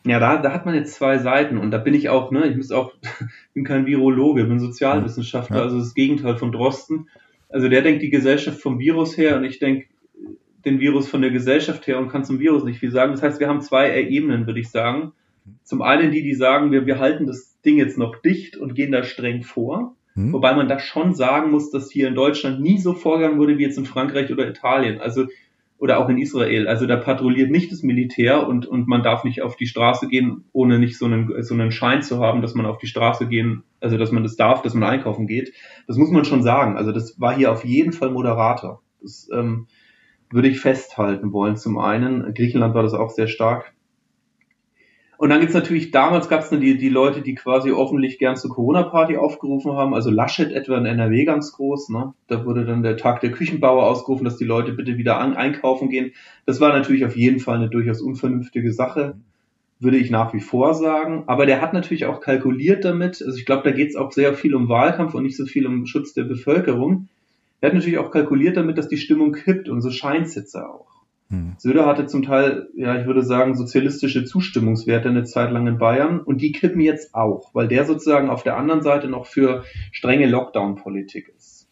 Ja, 0.06 0.20
da, 0.20 0.36
da 0.36 0.52
hat 0.52 0.66
man 0.66 0.74
jetzt 0.74 0.94
zwei 0.94 1.18
Seiten 1.18 1.58
und 1.58 1.72
da 1.72 1.78
bin 1.78 1.92
ich 1.92 2.08
auch, 2.08 2.30
ne, 2.30 2.46
ich 2.46 2.56
muss 2.56 2.70
auch, 2.70 2.92
bin 3.54 3.64
kein 3.64 3.86
Virologe, 3.86 4.44
bin 4.44 4.60
Sozialwissenschaftler, 4.60 5.56
ja. 5.56 5.62
also 5.62 5.78
das 5.78 5.94
Gegenteil 5.94 6.36
von 6.36 6.52
Drosten. 6.52 7.08
Also 7.48 7.68
der 7.68 7.82
denkt 7.82 8.02
die 8.02 8.10
Gesellschaft 8.10 8.60
vom 8.60 8.78
Virus 8.78 9.16
her 9.16 9.36
und 9.36 9.44
ich 9.44 9.58
denke 9.58 9.86
den 10.64 10.80
Virus 10.80 11.08
von 11.08 11.22
der 11.22 11.30
Gesellschaft 11.30 11.86
her 11.86 11.98
und 11.98 12.08
kann 12.08 12.24
zum 12.24 12.38
Virus 12.38 12.64
nicht 12.64 12.78
viel 12.78 12.90
sagen. 12.90 13.12
Das 13.12 13.22
heißt, 13.22 13.40
wir 13.40 13.48
haben 13.48 13.60
zwei 13.60 14.00
Ebenen, 14.02 14.46
würde 14.46 14.60
ich 14.60 14.70
sagen. 14.70 15.12
Zum 15.62 15.82
einen 15.82 16.10
die, 16.10 16.22
die 16.22 16.34
sagen, 16.34 16.72
wir, 16.72 16.86
wir 16.86 16.98
halten 16.98 17.26
das 17.26 17.60
Ding 17.62 17.76
jetzt 17.76 17.98
noch 17.98 18.16
dicht 18.20 18.56
und 18.56 18.74
gehen 18.74 18.92
da 18.92 19.02
streng 19.04 19.42
vor. 19.42 19.94
Hm. 20.14 20.32
Wobei 20.32 20.54
man 20.54 20.68
da 20.68 20.78
schon 20.78 21.14
sagen 21.14 21.50
muss, 21.50 21.70
dass 21.70 21.90
hier 21.90 22.08
in 22.08 22.14
Deutschland 22.14 22.60
nie 22.60 22.78
so 22.78 22.94
vorgegangen 22.94 23.38
wurde 23.38 23.58
wie 23.58 23.62
jetzt 23.62 23.78
in 23.78 23.86
Frankreich 23.86 24.32
oder 24.32 24.48
Italien. 24.48 25.00
Also 25.00 25.26
oder 25.78 25.98
auch 25.98 26.08
in 26.08 26.18
Israel. 26.18 26.68
Also 26.68 26.86
da 26.86 26.96
patrouilliert 26.96 27.50
nicht 27.50 27.70
das 27.70 27.82
Militär 27.82 28.46
und, 28.46 28.66
und 28.66 28.88
man 28.88 29.02
darf 29.02 29.24
nicht 29.24 29.42
auf 29.42 29.56
die 29.56 29.66
Straße 29.66 30.08
gehen, 30.08 30.44
ohne 30.52 30.78
nicht 30.78 30.98
so 30.98 31.04
einen, 31.04 31.42
so 31.42 31.54
einen 31.54 31.70
Schein 31.70 32.02
zu 32.02 32.20
haben, 32.20 32.40
dass 32.40 32.54
man 32.54 32.66
auf 32.66 32.78
die 32.78 32.86
Straße 32.86 33.26
gehen, 33.26 33.62
also 33.80 33.98
dass 33.98 34.10
man 34.10 34.22
das 34.22 34.36
darf, 34.36 34.62
dass 34.62 34.74
man 34.74 34.88
einkaufen 34.88 35.26
geht. 35.26 35.52
Das 35.86 35.96
muss 35.96 36.10
man 36.10 36.24
schon 36.24 36.42
sagen. 36.42 36.76
Also 36.76 36.92
das 36.92 37.20
war 37.20 37.36
hier 37.36 37.52
auf 37.52 37.64
jeden 37.64 37.92
Fall 37.92 38.10
moderater. 38.10 38.80
Das 39.02 39.28
ähm, 39.32 39.66
würde 40.30 40.48
ich 40.48 40.60
festhalten 40.60 41.32
wollen. 41.32 41.56
Zum 41.56 41.78
einen, 41.78 42.34
Griechenland 42.34 42.74
war 42.74 42.82
das 42.82 42.94
auch 42.94 43.10
sehr 43.10 43.28
stark. 43.28 43.74
Und 45.18 45.30
dann 45.30 45.40
gibt's 45.40 45.54
natürlich, 45.54 45.90
damals 45.92 46.28
gab's 46.28 46.50
dann 46.50 46.60
die, 46.60 46.76
die 46.76 46.90
Leute, 46.90 47.22
die 47.22 47.34
quasi 47.34 47.70
öffentlich 47.70 48.18
gern 48.18 48.36
zur 48.36 48.50
Corona-Party 48.50 49.16
aufgerufen 49.16 49.72
haben, 49.72 49.94
also 49.94 50.10
Laschet 50.10 50.52
etwa 50.52 50.76
in 50.76 50.84
NRW 50.84 51.24
ganz 51.24 51.52
groß, 51.52 51.88
ne? 51.88 52.12
Da 52.26 52.44
wurde 52.44 52.66
dann 52.66 52.82
der 52.82 52.98
Tag 52.98 53.20
der 53.20 53.32
Küchenbauer 53.32 53.86
ausgerufen, 53.86 54.24
dass 54.24 54.36
die 54.36 54.44
Leute 54.44 54.72
bitte 54.72 54.98
wieder 54.98 55.18
an, 55.18 55.34
einkaufen 55.34 55.88
gehen. 55.88 56.12
Das 56.44 56.60
war 56.60 56.70
natürlich 56.70 57.06
auf 57.06 57.16
jeden 57.16 57.40
Fall 57.40 57.56
eine 57.56 57.70
durchaus 57.70 58.02
unvernünftige 58.02 58.72
Sache, 58.72 59.16
würde 59.80 59.96
ich 59.96 60.10
nach 60.10 60.34
wie 60.34 60.40
vor 60.40 60.74
sagen. 60.74 61.24
Aber 61.28 61.46
der 61.46 61.62
hat 61.62 61.72
natürlich 61.72 62.04
auch 62.04 62.20
kalkuliert 62.20 62.84
damit, 62.84 63.22
also 63.24 63.38
ich 63.38 63.46
glaube, 63.46 63.62
da 63.64 63.70
geht's 63.70 63.96
auch 63.96 64.12
sehr 64.12 64.34
viel 64.34 64.54
um 64.54 64.68
Wahlkampf 64.68 65.14
und 65.14 65.22
nicht 65.22 65.36
so 65.36 65.46
viel 65.46 65.66
um 65.66 65.86
Schutz 65.86 66.12
der 66.12 66.24
Bevölkerung. 66.24 67.08
Er 67.62 67.68
hat 67.68 67.74
natürlich 67.74 67.98
auch 67.98 68.10
kalkuliert 68.10 68.58
damit, 68.58 68.76
dass 68.76 68.88
die 68.88 68.98
Stimmung 68.98 69.32
kippt 69.32 69.70
und 69.70 69.80
so 69.80 69.90
scheint's 69.90 70.34
jetzt 70.34 70.54
auch. 70.56 70.95
Hm. 71.28 71.54
Söder 71.58 71.86
hatte 71.86 72.06
zum 72.06 72.22
Teil, 72.22 72.68
ja, 72.74 73.00
ich 73.00 73.06
würde 73.06 73.22
sagen, 73.22 73.56
sozialistische 73.56 74.24
Zustimmungswerte 74.24 75.08
eine 75.08 75.24
Zeit 75.24 75.50
lang 75.50 75.66
in 75.66 75.78
Bayern 75.78 76.20
und 76.20 76.40
die 76.40 76.52
kippen 76.52 76.80
jetzt 76.80 77.14
auch, 77.14 77.52
weil 77.52 77.66
der 77.68 77.84
sozusagen 77.84 78.30
auf 78.30 78.44
der 78.44 78.56
anderen 78.56 78.82
Seite 78.82 79.08
noch 79.08 79.26
für 79.26 79.64
strenge 79.90 80.26
Lockdown-Politik 80.26 81.32
ist. 81.36 81.68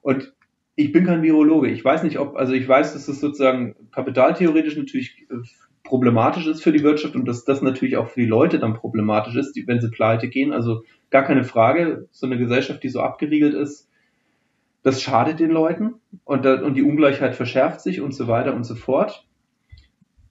Und 0.00 0.34
ich 0.76 0.90
bin 0.90 1.04
kein 1.04 1.22
Virologe. 1.22 1.68
Ich 1.68 1.84
weiß 1.84 2.02
nicht, 2.02 2.18
ob, 2.18 2.36
also 2.36 2.52
ich 2.52 2.66
weiß, 2.66 2.94
dass 2.94 3.08
es 3.08 3.20
sozusagen 3.20 3.76
kapitaltheoretisch 3.92 4.76
natürlich 4.76 5.26
äh, 5.30 5.36
problematisch 5.84 6.46
ist 6.46 6.62
für 6.62 6.72
die 6.72 6.82
Wirtschaft 6.82 7.14
und 7.14 7.26
dass 7.26 7.44
das 7.44 7.62
natürlich 7.62 7.96
auch 7.96 8.08
für 8.08 8.20
die 8.20 8.26
Leute 8.26 8.58
dann 8.58 8.74
problematisch 8.74 9.36
ist, 9.36 9.54
wenn 9.66 9.80
sie 9.80 9.90
pleite 9.90 10.28
gehen. 10.28 10.52
Also 10.52 10.82
gar 11.10 11.22
keine 11.22 11.44
Frage. 11.44 12.08
So 12.10 12.26
eine 12.26 12.38
Gesellschaft, 12.38 12.82
die 12.82 12.88
so 12.88 13.00
abgeriegelt 13.00 13.54
ist, 13.54 13.88
das 14.84 15.02
schadet 15.02 15.40
den 15.40 15.50
Leuten 15.50 15.94
und, 16.24 16.46
und 16.46 16.74
die 16.74 16.82
Ungleichheit 16.82 17.34
verschärft 17.34 17.80
sich 17.80 18.00
und 18.00 18.14
so 18.14 18.28
weiter 18.28 18.54
und 18.54 18.64
so 18.64 18.76
fort. 18.76 19.26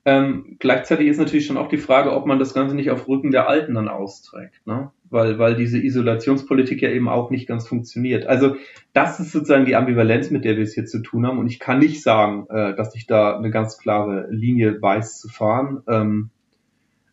Ähm, 0.05 0.57
gleichzeitig 0.59 1.07
ist 1.07 1.17
natürlich 1.17 1.45
schon 1.45 1.57
auch 1.57 1.69
die 1.69 1.77
Frage, 1.77 2.13
ob 2.13 2.25
man 2.27 2.37
das 2.37 2.53
Ganze 2.53 2.75
nicht 2.75 2.91
auf 2.91 3.07
Rücken 3.07 3.31
der 3.31 3.47
Alten 3.47 3.73
dann 3.73 3.87
austrägt, 3.87 4.65
ne? 4.67 4.91
weil, 5.09 5.39
weil 5.39 5.55
diese 5.55 5.79
Isolationspolitik 5.79 6.81
ja 6.81 6.89
eben 6.89 7.09
auch 7.09 7.31
nicht 7.31 7.47
ganz 7.47 7.67
funktioniert. 7.67 8.27
Also 8.27 8.57
das 8.91 9.19
ist 9.19 9.31
sozusagen 9.31 9.65
die 9.65 9.75
Ambivalenz, 9.75 10.29
mit 10.29 10.45
der 10.45 10.55
wir 10.57 10.63
es 10.63 10.73
hier 10.73 10.85
zu 10.85 11.01
tun 11.01 11.25
haben 11.25 11.39
und 11.39 11.47
ich 11.47 11.59
kann 11.59 11.79
nicht 11.79 12.03
sagen, 12.03 12.45
äh, 12.49 12.75
dass 12.75 12.93
ich 12.95 13.07
da 13.07 13.35
eine 13.35 13.49
ganz 13.49 13.79
klare 13.79 14.27
Linie 14.29 14.79
weiß 14.79 15.19
zu 15.19 15.29
fahren. 15.29 15.81
Ähm, 15.87 16.29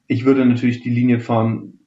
ich 0.09 0.26
würde 0.26 0.45
natürlich 0.45 0.82
die 0.82 0.91
Linie 0.91 1.20
fahren, 1.20 1.78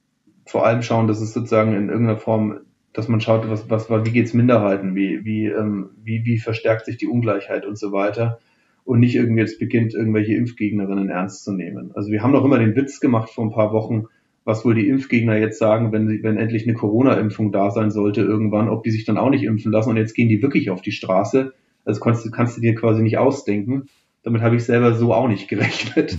vor 0.46 0.66
allem 0.66 0.82
schauen, 0.82 1.06
dass 1.06 1.20
es 1.20 1.32
sozusagen 1.32 1.74
in 1.74 1.90
irgendeiner 1.90 2.18
Form 2.18 2.60
dass 2.94 3.08
man 3.08 3.20
schaut, 3.20 3.50
was, 3.50 3.68
was, 3.68 3.90
wie 3.90 4.12
geht's 4.12 4.32
Minderheiten, 4.32 4.94
wie, 4.94 5.24
wie, 5.24 5.46
ähm, 5.46 5.90
wie, 6.02 6.24
wie 6.24 6.38
verstärkt 6.38 6.86
sich 6.86 6.96
die 6.96 7.08
Ungleichheit 7.08 7.66
und 7.66 7.76
so 7.76 7.92
weiter 7.92 8.38
und 8.84 9.00
nicht 9.00 9.16
irgendwie 9.16 9.40
jetzt 9.40 9.58
beginnt, 9.58 9.94
irgendwelche 9.94 10.34
Impfgegnerinnen 10.34 11.10
ernst 11.10 11.44
zu 11.44 11.52
nehmen. 11.52 11.90
Also 11.94 12.10
wir 12.12 12.22
haben 12.22 12.32
doch 12.32 12.44
immer 12.44 12.58
den 12.58 12.76
Witz 12.76 13.00
gemacht 13.00 13.30
vor 13.30 13.44
ein 13.44 13.52
paar 13.52 13.72
Wochen, 13.72 14.04
was 14.44 14.64
wohl 14.64 14.74
die 14.74 14.88
Impfgegner 14.88 15.36
jetzt 15.36 15.58
sagen, 15.58 15.90
wenn, 15.90 16.06
sie, 16.06 16.22
wenn 16.22 16.36
endlich 16.36 16.64
eine 16.64 16.74
Corona-Impfung 16.74 17.50
da 17.50 17.70
sein 17.70 17.90
sollte 17.90 18.20
irgendwann, 18.20 18.68
ob 18.68 18.84
die 18.84 18.90
sich 18.90 19.04
dann 19.04 19.18
auch 19.18 19.30
nicht 19.30 19.42
impfen 19.42 19.72
lassen 19.72 19.90
und 19.90 19.96
jetzt 19.96 20.14
gehen 20.14 20.28
die 20.28 20.42
wirklich 20.42 20.70
auf 20.70 20.80
die 20.80 20.92
Straße. 20.92 21.52
Also 21.84 22.00
kannst, 22.00 22.30
kannst 22.32 22.56
du 22.56 22.60
dir 22.60 22.74
quasi 22.74 23.02
nicht 23.02 23.18
ausdenken. 23.18 23.88
Damit 24.22 24.42
habe 24.42 24.56
ich 24.56 24.64
selber 24.64 24.94
so 24.94 25.12
auch 25.12 25.28
nicht 25.28 25.48
gerechnet. 25.48 26.16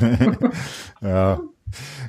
ja, 1.02 1.40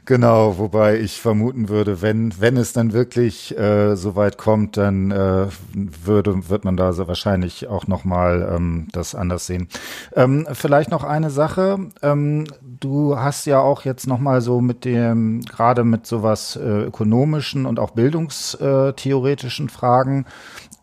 Genau, 0.04 0.58
wobei 0.58 1.00
ich 1.00 1.20
vermuten 1.20 1.68
würde, 1.68 2.00
wenn, 2.00 2.40
wenn 2.40 2.56
es 2.56 2.72
dann 2.72 2.92
wirklich 2.92 3.58
äh, 3.58 3.96
so 3.96 4.14
weit 4.14 4.38
kommt, 4.38 4.76
dann 4.76 5.10
äh, 5.10 5.48
würde, 5.74 6.48
wird 6.48 6.64
man 6.64 6.76
da 6.76 6.92
so 6.92 7.08
wahrscheinlich 7.08 7.66
auch 7.66 7.88
nochmal 7.88 8.48
ähm, 8.54 8.86
das 8.92 9.16
anders 9.16 9.46
sehen. 9.46 9.68
Ähm, 10.14 10.46
vielleicht 10.52 10.90
noch 10.92 11.02
eine 11.02 11.30
Sache. 11.30 11.78
Ähm, 12.02 12.44
du 12.62 13.18
hast 13.18 13.46
ja 13.46 13.60
auch 13.60 13.84
jetzt 13.84 14.06
nochmal 14.06 14.40
so 14.42 14.60
mit 14.60 14.84
dem, 14.84 15.40
gerade 15.40 15.82
mit 15.82 16.06
sowas 16.06 16.54
äh, 16.56 16.84
ökonomischen 16.84 17.66
und 17.66 17.80
auch 17.80 17.90
bildungstheoretischen 17.90 19.68
Fragen, 19.68 20.26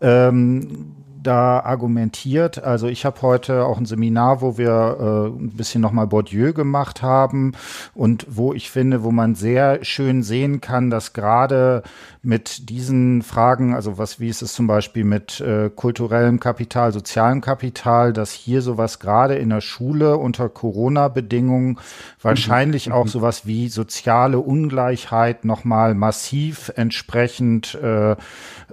ähm, 0.01 0.95
da 1.23 1.61
argumentiert. 1.61 2.63
Also 2.63 2.87
ich 2.87 3.05
habe 3.05 3.21
heute 3.21 3.65
auch 3.65 3.77
ein 3.77 3.85
Seminar, 3.85 4.41
wo 4.41 4.57
wir 4.57 4.97
äh, 4.99 5.43
ein 5.43 5.51
bisschen 5.55 5.81
nochmal 5.81 6.07
Bourdieu 6.07 6.53
gemacht 6.53 7.01
haben 7.01 7.53
und 7.93 8.25
wo 8.29 8.53
ich 8.53 8.69
finde, 8.69 9.03
wo 9.03 9.11
man 9.11 9.35
sehr 9.35 9.83
schön 9.83 10.23
sehen 10.23 10.61
kann, 10.61 10.89
dass 10.89 11.13
gerade 11.13 11.83
mit 12.25 12.69
diesen 12.69 13.21
Fragen, 13.21 13.75
also 13.75 13.97
was, 13.97 14.21
wie 14.21 14.29
ist 14.29 14.41
es 14.41 14.53
zum 14.53 14.65
Beispiel 14.65 15.03
mit 15.03 15.41
äh, 15.41 15.69
kulturellem 15.69 16.39
Kapital, 16.39 16.93
sozialem 16.93 17.41
Kapital, 17.41 18.13
dass 18.13 18.31
hier 18.31 18.61
sowas 18.61 18.99
gerade 18.99 19.35
in 19.35 19.49
der 19.49 19.59
Schule 19.59 20.15
unter 20.15 20.47
Corona-Bedingungen 20.47 21.79
wahrscheinlich 22.21 22.87
mhm. 22.87 22.93
auch 22.93 23.07
sowas 23.09 23.45
wie 23.45 23.67
soziale 23.67 24.39
Ungleichheit 24.39 25.43
nochmal 25.43 25.95
massiv 25.95 26.71
entsprechend 26.77 27.75
äh, 27.75 28.15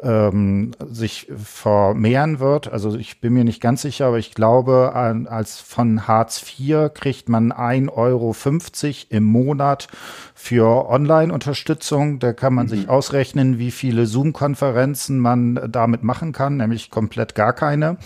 ähm, 0.01 0.71
sich 0.89 1.27
vermehren 1.37 2.39
wird. 2.39 2.73
Also 2.73 2.97
ich 2.97 3.21
bin 3.21 3.33
mir 3.33 3.45
nicht 3.45 3.61
ganz 3.61 3.83
sicher, 3.83 4.07
aber 4.07 4.19
ich 4.19 4.33
glaube, 4.33 4.93
als 4.95 5.59
von 5.59 6.07
Hartz 6.07 6.41
IV 6.43 6.95
kriegt 6.95 7.29
man 7.29 7.53
1,50 7.53 7.91
Euro 7.97 8.35
im 9.09 9.25
Monat 9.25 9.89
für 10.35 10.89
Online-Unterstützung. 10.89 12.19
Da 12.19 12.33
kann 12.33 12.55
man 12.55 12.67
mhm. 12.67 12.71
sich 12.71 12.89
ausrechnen, 12.89 13.40
wie 13.59 13.71
viele 13.71 14.07
Zoom-Konferenzen 14.07 15.19
man 15.19 15.61
damit 15.71 16.03
machen 16.03 16.33
kann, 16.33 16.57
nämlich 16.57 16.91
komplett 16.91 17.35
gar 17.35 17.53
keine. 17.53 17.97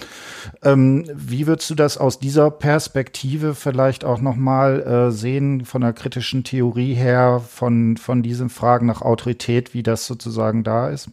Ähm, 0.62 1.05
wie 1.14 1.47
würdest 1.47 1.70
du 1.70 1.74
das 1.74 1.99
aus 1.99 2.18
dieser 2.18 2.51
Perspektive 2.51 3.55
vielleicht 3.55 4.05
auch 4.05 4.20
nochmal 4.20 4.80
äh, 4.82 5.11
sehen, 5.11 5.64
von 5.64 5.80
der 5.80 5.93
kritischen 5.93 6.45
Theorie 6.45 6.95
her, 6.95 7.43
von, 7.47 7.97
von 7.97 8.22
diesen 8.22 8.49
Fragen 8.49 8.87
nach 8.87 9.03
Autorität, 9.03 9.74
wie 9.74 9.82
das 9.82 10.07
sozusagen 10.07 10.64
da 10.64 10.89
ist? 10.89 11.11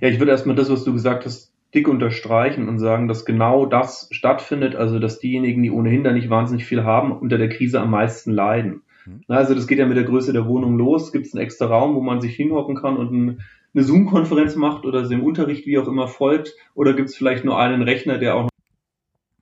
Ja, 0.00 0.08
ich 0.08 0.18
würde 0.18 0.32
erstmal 0.32 0.56
das, 0.56 0.70
was 0.70 0.84
du 0.84 0.92
gesagt 0.92 1.26
hast, 1.26 1.52
dick 1.74 1.88
unterstreichen 1.88 2.68
und 2.68 2.78
sagen, 2.78 3.08
dass 3.08 3.24
genau 3.24 3.66
das 3.66 4.08
stattfindet, 4.10 4.74
also 4.74 4.98
dass 4.98 5.20
diejenigen, 5.20 5.62
die 5.62 5.70
ohnehin 5.70 6.04
da 6.04 6.12
nicht 6.12 6.28
wahnsinnig 6.28 6.66
viel 6.66 6.84
haben, 6.84 7.12
unter 7.12 7.38
der 7.38 7.48
Krise 7.48 7.80
am 7.80 7.90
meisten 7.90 8.32
leiden. 8.32 8.82
Mhm. 9.06 9.22
Also 9.28 9.54
das 9.54 9.66
geht 9.66 9.78
ja 9.78 9.86
mit 9.86 9.96
der 9.96 10.04
Größe 10.04 10.32
der 10.32 10.46
Wohnung 10.46 10.78
los. 10.78 11.12
Gibt 11.12 11.26
es 11.26 11.34
einen 11.34 11.42
extra 11.42 11.66
Raum, 11.66 11.94
wo 11.94 12.00
man 12.00 12.20
sich 12.20 12.34
hinhocken 12.36 12.76
kann 12.76 12.96
und 12.96 13.12
ein, 13.12 13.40
eine 13.74 13.84
Zoom-Konferenz 13.84 14.56
macht 14.56 14.84
oder 14.84 15.08
im 15.10 15.24
Unterricht 15.24 15.66
wie 15.66 15.78
auch 15.78 15.88
immer 15.88 16.08
folgt? 16.08 16.54
Oder 16.74 16.94
gibt 16.94 17.08
es 17.08 17.16
vielleicht 17.16 17.44
nur 17.44 17.58
einen 17.58 17.82
Rechner, 17.82 18.18
der 18.18 18.36
auch 18.36 18.42
noch 18.42 18.50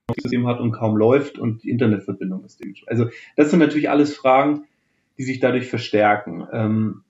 ein 0.08 0.22
System 0.22 0.46
hat 0.46 0.60
und 0.60 0.72
kaum 0.72 0.96
läuft 0.96 1.38
und 1.38 1.62
die 1.62 1.70
Internetverbindung 1.70 2.44
ist 2.44 2.62
Also 2.86 3.06
das 3.36 3.50
sind 3.50 3.58
natürlich 3.58 3.90
alles 3.90 4.16
Fragen, 4.16 4.64
die 5.18 5.24
sich 5.24 5.40
dadurch 5.40 5.68
verstärken. 5.68 6.46
Ähm, 6.52 7.02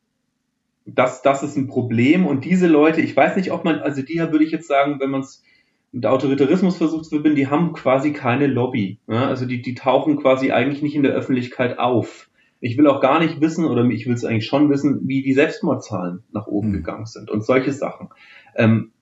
das, 0.87 1.23
das 1.23 1.43
ist 1.43 1.57
ein 1.57 1.69
Problem 1.69 2.27
und 2.27 2.45
diese 2.45 2.67
Leute, 2.67 3.01
ich 3.01 3.17
weiß 3.17 3.37
nicht, 3.37 3.53
ob 3.53 3.65
man, 3.65 3.81
also 3.81 4.03
die 4.03 4.19
würde 4.19 4.45
ich 4.45 4.51
jetzt 4.51 4.67
sagen, 4.67 4.99
wenn 4.99 5.11
man 5.11 5.21
es 5.21 5.43
mit 5.93 6.07
Autoritarismus 6.07 6.77
versucht 6.77 7.05
zu 7.05 7.11
verbinden, 7.11 7.37
die 7.37 7.49
haben 7.49 7.73
quasi 7.73 8.13
keine 8.13 8.47
Lobby. 8.47 8.99
Ja? 9.09 9.27
Also 9.27 9.47
die, 9.47 9.61
die 9.61 9.75
tauchen 9.75 10.17
quasi 10.17 10.53
eigentlich 10.53 10.83
nicht 10.83 10.95
in 10.95 11.03
der 11.03 11.13
Öffentlichkeit 11.13 11.79
auf. 11.79 12.30
Ich 12.61 12.77
will 12.77 12.87
auch 12.87 13.01
gar 13.01 13.21
nicht 13.21 13.41
wissen, 13.41 13.65
oder 13.65 13.85
ich 13.85 14.07
will 14.07 14.15
es 14.15 14.25
eigentlich 14.25 14.47
schon 14.47 14.71
wissen, 14.71 15.09
wie 15.09 15.23
die 15.23 15.33
Selbstmordzahlen 15.33 16.25
nach 16.33 16.47
oben 16.47 16.69
mhm. 16.69 16.75
gegangen 16.75 17.07
sind 17.07 17.31
und 17.31 17.45
solche 17.45 17.73
Sachen. 17.73 18.09
Ähm, 18.55 18.93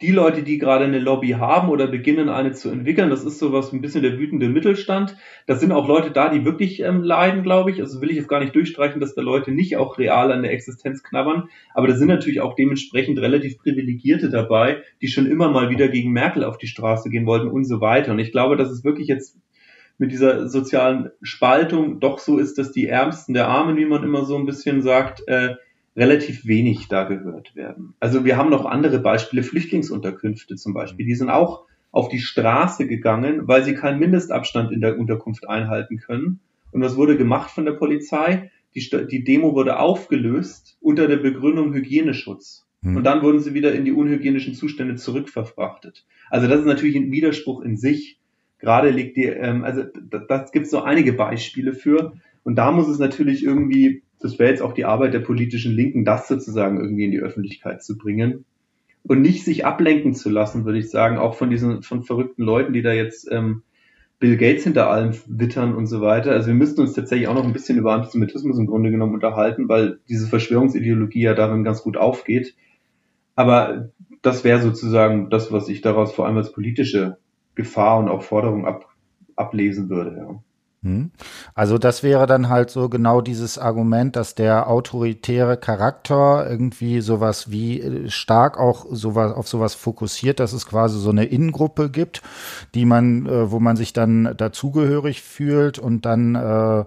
die 0.00 0.12
Leute, 0.12 0.42
die 0.42 0.56
gerade 0.56 0.86
eine 0.86 0.98
Lobby 0.98 1.30
haben 1.32 1.68
oder 1.68 1.86
beginnen, 1.86 2.30
eine 2.30 2.52
zu 2.52 2.70
entwickeln, 2.70 3.10
das 3.10 3.22
ist 3.22 3.38
sowas 3.38 3.70
ein 3.70 3.82
bisschen 3.82 4.02
der 4.02 4.18
wütende 4.18 4.48
Mittelstand. 4.48 5.14
Das 5.46 5.60
sind 5.60 5.72
auch 5.72 5.86
Leute 5.86 6.10
da, 6.10 6.30
die 6.30 6.46
wirklich 6.46 6.80
ähm, 6.80 7.02
leiden, 7.02 7.42
glaube 7.42 7.70
ich. 7.70 7.82
Also 7.82 8.00
will 8.00 8.08
ich 8.08 8.16
jetzt 8.16 8.28
gar 8.28 8.40
nicht 8.40 8.54
durchstreichen, 8.54 8.98
dass 8.98 9.14
da 9.14 9.20
Leute 9.20 9.52
nicht 9.52 9.76
auch 9.76 9.98
real 9.98 10.32
an 10.32 10.42
der 10.42 10.52
Existenz 10.52 11.02
knabbern. 11.02 11.50
Aber 11.74 11.86
da 11.86 11.96
sind 11.96 12.08
natürlich 12.08 12.40
auch 12.40 12.54
dementsprechend 12.54 13.18
relativ 13.18 13.58
Privilegierte 13.58 14.30
dabei, 14.30 14.78
die 15.02 15.08
schon 15.08 15.26
immer 15.26 15.50
mal 15.50 15.68
wieder 15.68 15.88
gegen 15.88 16.12
Merkel 16.12 16.44
auf 16.44 16.56
die 16.56 16.66
Straße 16.66 17.10
gehen 17.10 17.26
wollten 17.26 17.48
und 17.48 17.64
so 17.64 17.82
weiter. 17.82 18.12
Und 18.12 18.20
ich 18.20 18.32
glaube, 18.32 18.56
dass 18.56 18.70
es 18.70 18.84
wirklich 18.84 19.08
jetzt 19.08 19.36
mit 19.98 20.12
dieser 20.12 20.48
sozialen 20.48 21.10
Spaltung 21.22 22.00
doch 22.00 22.18
so 22.18 22.38
ist, 22.38 22.58
dass 22.58 22.72
die 22.72 22.86
Ärmsten 22.86 23.34
der 23.34 23.48
Armen, 23.48 23.76
wie 23.76 23.84
man 23.84 24.02
immer 24.02 24.24
so 24.24 24.36
ein 24.36 24.46
bisschen 24.46 24.82
sagt, 24.82 25.26
äh, 25.28 25.54
relativ 25.96 26.46
wenig 26.46 26.88
da 26.88 27.04
gehört 27.04 27.54
werden. 27.54 27.94
Also 28.00 28.24
wir 28.24 28.36
haben 28.36 28.50
noch 28.50 28.64
andere 28.64 28.98
Beispiele, 28.98 29.42
Flüchtlingsunterkünfte 29.42 30.56
zum 30.56 30.74
Beispiel, 30.74 31.06
die 31.06 31.14
sind 31.14 31.30
auch 31.30 31.64
auf 31.92 32.08
die 32.08 32.18
Straße 32.18 32.88
gegangen, 32.88 33.46
weil 33.46 33.62
sie 33.62 33.74
keinen 33.74 34.00
Mindestabstand 34.00 34.72
in 34.72 34.80
der 34.80 34.98
Unterkunft 34.98 35.48
einhalten 35.48 35.98
können. 35.98 36.40
Und 36.72 36.82
was 36.82 36.96
wurde 36.96 37.16
gemacht 37.16 37.52
von 37.52 37.64
der 37.64 37.72
Polizei? 37.72 38.50
Die, 38.74 39.06
die 39.06 39.22
Demo 39.22 39.54
wurde 39.54 39.78
aufgelöst 39.78 40.76
unter 40.80 41.06
der 41.06 41.18
Begründung 41.18 41.72
Hygieneschutz. 41.72 42.66
Hm. 42.82 42.96
Und 42.96 43.04
dann 43.04 43.22
wurden 43.22 43.38
sie 43.38 43.54
wieder 43.54 43.72
in 43.72 43.84
die 43.84 43.92
unhygienischen 43.92 44.54
Zustände 44.54 44.96
zurückverfrachtet. 44.96 46.04
Also 46.30 46.48
das 46.48 46.60
ist 46.60 46.66
natürlich 46.66 46.96
ein 46.96 47.12
Widerspruch 47.12 47.62
in 47.62 47.76
sich 47.76 48.18
gerade 48.64 48.90
liegt 48.90 49.16
die, 49.16 49.26
ähm, 49.26 49.62
also 49.62 49.82
da, 50.10 50.18
das 50.18 50.50
gibt 50.52 50.64
es 50.64 50.70
so 50.70 50.82
einige 50.82 51.12
Beispiele 51.12 51.74
für. 51.74 52.14
Und 52.42 52.56
da 52.56 52.72
muss 52.72 52.88
es 52.88 52.98
natürlich 52.98 53.44
irgendwie, 53.44 54.02
das 54.20 54.38
wäre 54.38 54.50
jetzt 54.50 54.62
auch 54.62 54.72
die 54.72 54.86
Arbeit 54.86 55.14
der 55.14 55.20
politischen 55.20 55.72
Linken, 55.72 56.04
das 56.04 56.26
sozusagen 56.28 56.80
irgendwie 56.80 57.04
in 57.04 57.10
die 57.10 57.20
Öffentlichkeit 57.20 57.82
zu 57.82 57.96
bringen. 57.96 58.44
Und 59.02 59.20
nicht 59.20 59.44
sich 59.44 59.66
ablenken 59.66 60.14
zu 60.14 60.30
lassen, 60.30 60.64
würde 60.64 60.78
ich 60.78 60.90
sagen, 60.90 61.18
auch 61.18 61.34
von 61.34 61.50
diesen, 61.50 61.82
von 61.82 62.02
verrückten 62.02 62.42
Leuten, 62.42 62.72
die 62.72 62.80
da 62.80 62.92
jetzt 62.92 63.30
ähm, 63.30 63.62
Bill 64.18 64.38
Gates 64.38 64.64
hinter 64.64 64.88
allem 64.88 65.12
wittern 65.26 65.74
und 65.74 65.86
so 65.86 66.00
weiter. 66.00 66.32
Also 66.32 66.46
wir 66.46 66.54
müssten 66.54 66.80
uns 66.80 66.94
tatsächlich 66.94 67.28
auch 67.28 67.34
noch 67.34 67.44
ein 67.44 67.52
bisschen 67.52 67.76
über 67.76 67.92
Antisemitismus 67.92 68.58
im 68.58 68.66
Grunde 68.66 68.90
genommen 68.90 69.12
unterhalten, 69.12 69.68
weil 69.68 69.98
diese 70.08 70.26
Verschwörungsideologie 70.26 71.20
ja 71.20 71.34
darin 71.34 71.64
ganz 71.64 71.82
gut 71.82 71.98
aufgeht. 71.98 72.54
Aber 73.34 73.90
das 74.22 74.42
wäre 74.42 74.60
sozusagen 74.60 75.28
das, 75.28 75.52
was 75.52 75.68
ich 75.68 75.82
daraus 75.82 76.14
vor 76.14 76.26
allem 76.26 76.38
als 76.38 76.52
politische 76.52 77.18
Gefahr 77.54 77.98
und 77.98 78.08
auch 78.08 78.22
Forderung 78.22 78.66
ab, 78.66 78.86
ablesen 79.36 79.88
würde. 79.88 80.16
Ja. 80.16 80.40
Hm. 80.84 81.12
Also 81.54 81.78
das 81.78 82.02
wäre 82.02 82.26
dann 82.26 82.50
halt 82.50 82.68
so 82.68 82.90
genau 82.90 83.22
dieses 83.22 83.56
Argument, 83.56 84.16
dass 84.16 84.34
der 84.34 84.68
autoritäre 84.68 85.56
Charakter 85.56 86.46
irgendwie 86.48 87.00
sowas 87.00 87.50
wie 87.50 87.80
äh, 87.80 88.10
stark 88.10 88.58
auch 88.58 88.84
sowas 88.90 89.32
auf 89.32 89.48
sowas 89.48 89.74
fokussiert, 89.74 90.40
dass 90.40 90.52
es 90.52 90.66
quasi 90.66 90.98
so 90.98 91.08
eine 91.08 91.24
Innengruppe 91.24 91.88
gibt, 91.88 92.20
die 92.74 92.84
man, 92.84 93.24
äh, 93.24 93.50
wo 93.50 93.60
man 93.60 93.76
sich 93.76 93.94
dann 93.94 94.34
dazugehörig 94.36 95.22
fühlt 95.22 95.78
und 95.78 96.04
dann 96.04 96.34
äh, 96.34 96.84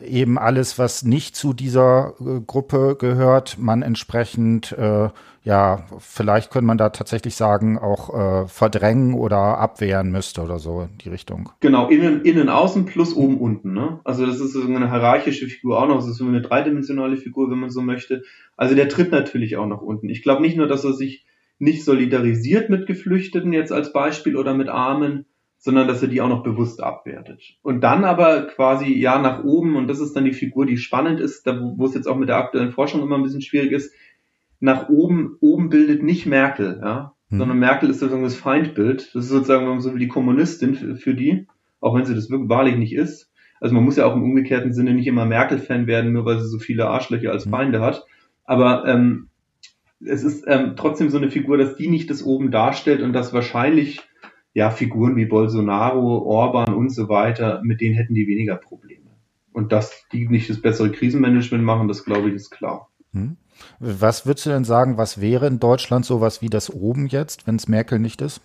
eben 0.00 0.38
alles, 0.38 0.78
was 0.78 1.04
nicht 1.04 1.36
zu 1.36 1.52
dieser 1.52 2.14
äh, 2.20 2.40
Gruppe 2.46 2.96
gehört, 2.98 3.58
man 3.58 3.82
entsprechend, 3.82 4.72
äh, 4.72 5.08
ja, 5.42 5.86
vielleicht 5.98 6.50
könnte 6.50 6.66
man 6.66 6.78
da 6.78 6.90
tatsächlich 6.90 7.34
sagen, 7.34 7.78
auch 7.78 8.44
äh, 8.44 8.48
verdrängen 8.48 9.14
oder 9.14 9.58
abwehren 9.58 10.10
müsste 10.10 10.42
oder 10.42 10.58
so 10.58 10.82
in 10.82 10.98
die 10.98 11.08
Richtung. 11.08 11.50
Genau, 11.60 11.88
innen, 11.88 12.22
innen, 12.22 12.48
außen 12.48 12.84
plus 12.84 13.14
oben, 13.14 13.38
unten. 13.38 13.72
Ne? 13.72 14.00
Also 14.04 14.26
das 14.26 14.40
ist 14.40 14.52
so 14.52 14.62
eine 14.62 14.90
hierarchische 14.90 15.46
Figur 15.46 15.82
auch 15.82 15.88
noch, 15.88 15.96
das 15.96 16.08
ist 16.08 16.18
so 16.18 16.26
eine 16.26 16.42
dreidimensionale 16.42 17.16
Figur, 17.16 17.50
wenn 17.50 17.58
man 17.58 17.70
so 17.70 17.82
möchte. 17.82 18.22
Also 18.56 18.74
der 18.74 18.88
tritt 18.88 19.12
natürlich 19.12 19.56
auch 19.56 19.66
nach 19.66 19.80
unten. 19.80 20.08
Ich 20.08 20.22
glaube 20.22 20.42
nicht 20.42 20.56
nur, 20.56 20.66
dass 20.66 20.84
er 20.84 20.92
sich 20.92 21.26
nicht 21.58 21.84
solidarisiert 21.84 22.70
mit 22.70 22.86
Geflüchteten 22.86 23.52
jetzt 23.52 23.70
als 23.70 23.92
Beispiel 23.92 24.36
oder 24.36 24.54
mit 24.54 24.68
Armen, 24.68 25.26
sondern 25.62 25.86
dass 25.86 26.00
er 26.00 26.08
die 26.08 26.22
auch 26.22 26.28
noch 26.28 26.42
bewusst 26.42 26.82
abwertet. 26.82 27.42
Und 27.62 27.82
dann 27.82 28.04
aber 28.04 28.46
quasi 28.46 28.94
ja 28.94 29.20
nach 29.20 29.44
oben, 29.44 29.76
und 29.76 29.88
das 29.88 30.00
ist 30.00 30.16
dann 30.16 30.24
die 30.24 30.32
Figur, 30.32 30.64
die 30.64 30.78
spannend 30.78 31.20
ist, 31.20 31.46
da 31.46 31.60
wo 31.60 31.84
es 31.84 31.94
jetzt 31.94 32.06
auch 32.06 32.16
mit 32.16 32.30
der 32.30 32.38
aktuellen 32.38 32.72
Forschung 32.72 33.02
immer 33.02 33.16
ein 33.16 33.22
bisschen 33.22 33.42
schwierig 33.42 33.72
ist, 33.72 33.92
nach 34.58 34.88
oben, 34.88 35.36
oben 35.40 35.68
bildet 35.68 36.02
nicht 36.02 36.24
Merkel, 36.24 36.80
ja, 36.82 37.12
hm. 37.28 37.38
sondern 37.38 37.58
Merkel 37.58 37.90
ist 37.90 38.00
sozusagen 38.00 38.24
das 38.24 38.36
Feindbild. 38.36 39.14
Das 39.14 39.24
ist 39.24 39.30
sozusagen, 39.30 39.64
wenn 39.64 39.72
man 39.72 39.80
so 39.80 39.92
will, 39.92 39.98
die 39.98 40.08
Kommunistin 40.08 40.74
für, 40.74 40.96
für 40.96 41.14
die, 41.14 41.46
auch 41.80 41.94
wenn 41.94 42.06
sie 42.06 42.14
das 42.14 42.30
wirklich 42.30 42.48
wahrlich 42.48 42.76
nicht 42.76 42.94
ist. 42.94 43.30
Also 43.60 43.74
man 43.74 43.84
muss 43.84 43.96
ja 43.96 44.06
auch 44.06 44.16
im 44.16 44.22
umgekehrten 44.22 44.72
Sinne 44.72 44.94
nicht 44.94 45.06
immer 45.06 45.26
Merkel-Fan 45.26 45.86
werden, 45.86 46.12
nur 46.12 46.24
weil 46.24 46.40
sie 46.40 46.48
so 46.48 46.58
viele 46.58 46.88
Arschlöcher 46.88 47.32
als 47.32 47.44
hm. 47.44 47.52
Feinde 47.52 47.80
hat. 47.82 48.06
Aber 48.44 48.86
ähm, 48.86 49.28
es 50.02 50.24
ist 50.24 50.44
ähm, 50.46 50.72
trotzdem 50.76 51.10
so 51.10 51.18
eine 51.18 51.30
Figur, 51.30 51.58
dass 51.58 51.76
die 51.76 51.88
nicht 51.88 52.08
das 52.08 52.22
oben 52.22 52.50
darstellt 52.50 53.02
und 53.02 53.12
dass 53.12 53.34
wahrscheinlich 53.34 54.00
ja 54.54 54.70
Figuren 54.70 55.16
wie 55.16 55.26
Bolsonaro, 55.26 56.18
Orban 56.18 56.74
und 56.74 56.90
so 56.90 57.08
weiter, 57.08 57.60
mit 57.62 57.80
denen 57.80 57.94
hätten 57.94 58.14
die 58.14 58.26
weniger 58.26 58.56
Probleme. 58.56 59.10
Und 59.52 59.72
dass 59.72 60.06
die 60.12 60.28
nicht 60.28 60.48
das 60.48 60.60
bessere 60.60 60.90
Krisenmanagement 60.90 61.64
machen, 61.64 61.88
das 61.88 62.04
glaube 62.04 62.28
ich 62.28 62.34
ist 62.34 62.50
klar. 62.50 62.88
Hm. 63.12 63.36
Was 63.78 64.26
würdest 64.26 64.46
du 64.46 64.50
denn 64.50 64.64
sagen, 64.64 64.96
was 64.96 65.20
wäre 65.20 65.46
in 65.46 65.58
Deutschland 65.58 66.04
sowas 66.04 66.40
wie 66.40 66.48
das 66.48 66.70
oben 66.70 67.06
jetzt, 67.06 67.46
wenn 67.46 67.56
es 67.56 67.68
Merkel 67.68 67.98
nicht 67.98 68.22
ist? 68.22 68.40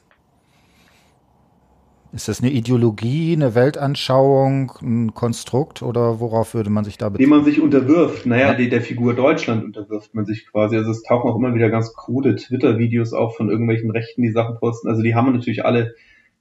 Ist 2.16 2.30
das 2.30 2.42
eine 2.42 2.50
Ideologie, 2.50 3.34
eine 3.34 3.56
Weltanschauung, 3.56 4.72
ein 4.82 5.14
Konstrukt 5.14 5.82
oder 5.82 6.22
worauf 6.22 6.54
würde 6.54 6.70
man 6.70 6.86
sich 6.86 6.98
da 6.98 7.10
beziehen? 7.10 7.26
Dem 7.26 7.30
man 7.30 7.44
sich 7.44 7.60
unterwirft. 7.60 8.26
Naja, 8.26 8.58
ja. 8.58 8.70
der 8.70 8.82
Figur 8.82 9.16
Deutschland 9.16 9.66
unterwirft 9.66 10.16
man 10.16 10.26
sich 10.26 10.50
quasi. 10.50 10.78
Also 10.78 10.92
es 10.92 11.04
tauchen 11.04 11.30
auch 11.30 11.36
immer 11.36 11.54
wieder 11.54 11.70
ganz 11.70 11.94
krude 11.94 12.38
Twitter-Videos 12.38 13.12
auf 13.12 13.36
von 13.36 13.50
irgendwelchen 13.50 13.92
Rechten, 13.92 14.22
die 14.22 14.32
Sachen 14.32 14.58
posten. 14.60 14.88
Also 14.88 15.02
die 15.02 15.14
haben 15.14 15.34
natürlich 15.34 15.66
alle, 15.66 15.94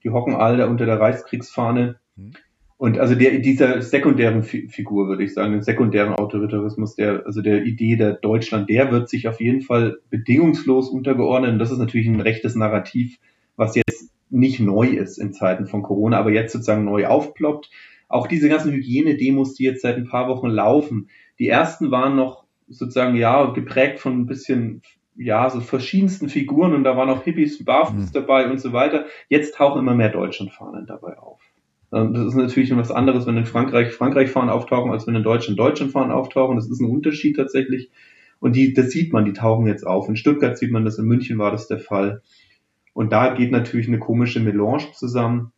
die 0.05 0.11
hocken 0.11 0.33
alle 0.33 0.69
unter 0.69 0.85
der 0.85 0.97
Reichskriegsfahne. 0.97 1.97
Hm. 2.15 2.31
Und 2.77 2.97
also 2.97 3.15
der, 3.15 3.39
dieser 3.39 3.81
sekundären 3.81 4.43
Figur, 4.43 5.09
würde 5.09 5.25
ich 5.25 5.33
sagen, 5.33 5.51
den 5.51 5.61
sekundären 5.61 6.13
Autoritarismus, 6.13 6.95
der, 6.95 7.25
also 7.25 7.41
der 7.41 7.65
Idee 7.65 7.97
der 7.97 8.13
Deutschland, 8.13 8.69
der 8.69 8.91
wird 8.91 9.09
sich 9.09 9.27
auf 9.27 9.41
jeden 9.41 9.59
Fall 9.59 9.97
bedingungslos 10.09 10.87
untergeordnet. 10.87 11.51
Und 11.51 11.59
das 11.59 11.71
ist 11.71 11.79
natürlich 11.79 12.07
ein 12.07 12.21
rechtes 12.21 12.55
Narrativ, 12.55 13.17
was 13.57 13.75
jetzt 13.75 14.14
nicht 14.35 14.59
neu 14.59 14.87
ist 14.87 15.17
in 15.17 15.33
Zeiten 15.33 15.65
von 15.65 15.81
Corona, 15.81 16.17
aber 16.17 16.31
jetzt 16.31 16.53
sozusagen 16.53 16.85
neu 16.85 17.07
aufploppt. 17.07 17.71
Auch 18.07 18.27
diese 18.27 18.49
ganzen 18.49 18.71
Hygienedemos, 18.71 19.55
die 19.55 19.63
jetzt 19.63 19.81
seit 19.81 19.95
ein 19.95 20.07
paar 20.07 20.27
Wochen 20.27 20.47
laufen, 20.47 21.09
die 21.39 21.47
ersten 21.47 21.91
waren 21.91 22.15
noch 22.15 22.43
sozusagen, 22.67 23.15
ja, 23.15 23.45
geprägt 23.51 23.99
von 23.99 24.19
ein 24.19 24.25
bisschen, 24.25 24.81
ja, 25.15 25.49
so 25.49 25.61
verschiedensten 25.61 26.29
Figuren 26.29 26.73
und 26.73 26.83
da 26.83 26.97
waren 26.97 27.09
auch 27.09 27.23
Hippies, 27.23 27.63
Barfuß 27.63 28.09
mhm. 28.09 28.13
dabei 28.13 28.49
und 28.49 28.59
so 28.59 28.73
weiter. 28.73 29.05
Jetzt 29.29 29.55
tauchen 29.55 29.79
immer 29.79 29.95
mehr 29.95 30.09
Deutschlandfahnen 30.09 30.85
dabei 30.85 31.17
auf. 31.17 31.39
Ähm, 31.93 32.13
das 32.13 32.27
ist 32.27 32.35
natürlich 32.35 32.75
was 32.75 32.91
anderes, 32.91 33.25
wenn 33.25 33.37
in 33.37 33.45
Frankreich 33.45 33.93
Frankreich-Fahnen 33.93 34.49
auftauchen, 34.49 34.91
als 34.91 35.07
wenn 35.07 35.15
in 35.15 35.23
Deutschland 35.23 35.59
Deutschland-Fahnen 35.59 36.11
auftauchen. 36.11 36.55
Das 36.55 36.69
ist 36.69 36.81
ein 36.81 36.89
Unterschied 36.89 37.35
tatsächlich. 37.35 37.89
Und 38.39 38.55
die, 38.55 38.73
das 38.73 38.91
sieht 38.91 39.13
man, 39.13 39.25
die 39.25 39.33
tauchen 39.33 39.65
jetzt 39.65 39.87
auf. 39.87 40.09
In 40.09 40.17
Stuttgart 40.17 40.57
sieht 40.57 40.71
man 40.71 40.85
das, 40.85 40.99
in 40.99 41.05
München 41.05 41.37
war 41.37 41.51
das 41.51 41.67
der 41.67 41.79
Fall. 41.79 42.21
Und 42.95 43.11
da 43.11 43.33
geht 43.33 43.51
natürlich 43.51 43.89
eine 43.89 43.99
komische 43.99 44.39
Melange 44.39 44.93
zusammen. 44.93 45.51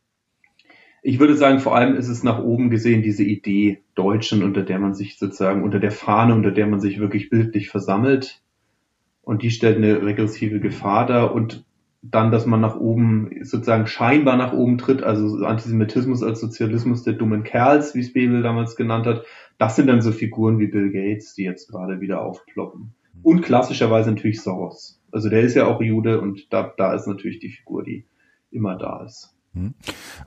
Ich 1.02 1.20
würde 1.20 1.36
sagen, 1.36 1.60
vor 1.60 1.76
allem 1.76 1.94
ist 1.94 2.08
es 2.08 2.24
nach 2.24 2.42
oben 2.42 2.68
gesehen 2.68 3.00
diese 3.00 3.22
Idee 3.22 3.84
Deutschen, 3.94 4.42
unter 4.42 4.64
der 4.64 4.80
man 4.80 4.92
sich 4.92 5.18
sozusagen, 5.18 5.62
unter 5.62 5.78
der 5.78 5.92
Fahne, 5.92 6.34
unter 6.34 6.50
der 6.50 6.66
man 6.66 6.80
sich 6.80 6.98
wirklich 6.98 7.30
bildlich 7.30 7.70
versammelt. 7.70 8.42
Und 9.22 9.42
die 9.42 9.52
stellt 9.52 9.76
eine 9.76 10.02
regressive 10.02 10.58
Gefahr 10.58 11.06
dar. 11.06 11.32
Und 11.32 11.64
dann, 12.02 12.32
dass 12.32 12.44
man 12.44 12.60
nach 12.60 12.74
oben, 12.74 13.30
sozusagen 13.42 13.86
scheinbar 13.86 14.36
nach 14.36 14.52
oben 14.52 14.76
tritt, 14.76 15.04
also 15.04 15.44
Antisemitismus 15.46 16.24
als 16.24 16.40
Sozialismus 16.40 17.04
der 17.04 17.12
dummen 17.12 17.44
Kerls, 17.44 17.94
wie 17.94 18.00
es 18.00 18.12
Bebel 18.12 18.42
damals 18.42 18.74
genannt 18.74 19.06
hat, 19.06 19.24
das 19.58 19.76
sind 19.76 19.86
dann 19.86 20.02
so 20.02 20.10
Figuren 20.10 20.58
wie 20.58 20.66
Bill 20.66 20.90
Gates, 20.90 21.34
die 21.34 21.44
jetzt 21.44 21.70
gerade 21.70 22.00
wieder 22.00 22.20
aufploppen. 22.20 22.94
Und 23.22 23.42
klassischerweise 23.42 24.10
natürlich 24.10 24.42
Soros. 24.42 24.97
Also 25.12 25.28
der 25.28 25.42
ist 25.42 25.54
ja 25.54 25.66
auch 25.66 25.80
Jude 25.80 26.20
und 26.20 26.52
da, 26.52 26.72
da 26.76 26.94
ist 26.94 27.06
natürlich 27.06 27.38
die 27.38 27.50
Figur, 27.50 27.82
die 27.82 28.06
immer 28.50 28.76
da 28.76 29.04
ist. 29.04 29.34
Hm. 29.54 29.74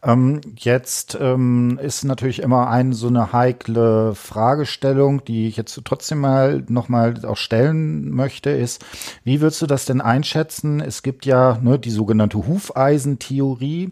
Ähm, 0.03 0.41
jetzt 0.57 1.17
ähm, 1.21 1.79
ist 1.81 2.03
natürlich 2.03 2.41
immer 2.41 2.69
eine 2.69 2.93
so 2.93 3.07
eine 3.07 3.31
heikle 3.31 4.15
Fragestellung, 4.15 5.23
die 5.23 5.47
ich 5.47 5.57
jetzt 5.57 5.79
trotzdem 5.85 6.19
mal 6.19 6.63
nochmal 6.67 7.13
auch 7.25 7.37
stellen 7.37 8.09
möchte, 8.09 8.49
ist, 8.49 8.83
wie 9.23 9.39
würdest 9.39 9.61
du 9.61 9.67
das 9.67 9.85
denn 9.85 10.01
einschätzen? 10.01 10.81
Es 10.81 11.03
gibt 11.03 11.27
ja 11.27 11.59
ne, 11.61 11.77
die 11.77 11.91
sogenannte 11.91 12.47
Hufeisentheorie. 12.47 13.91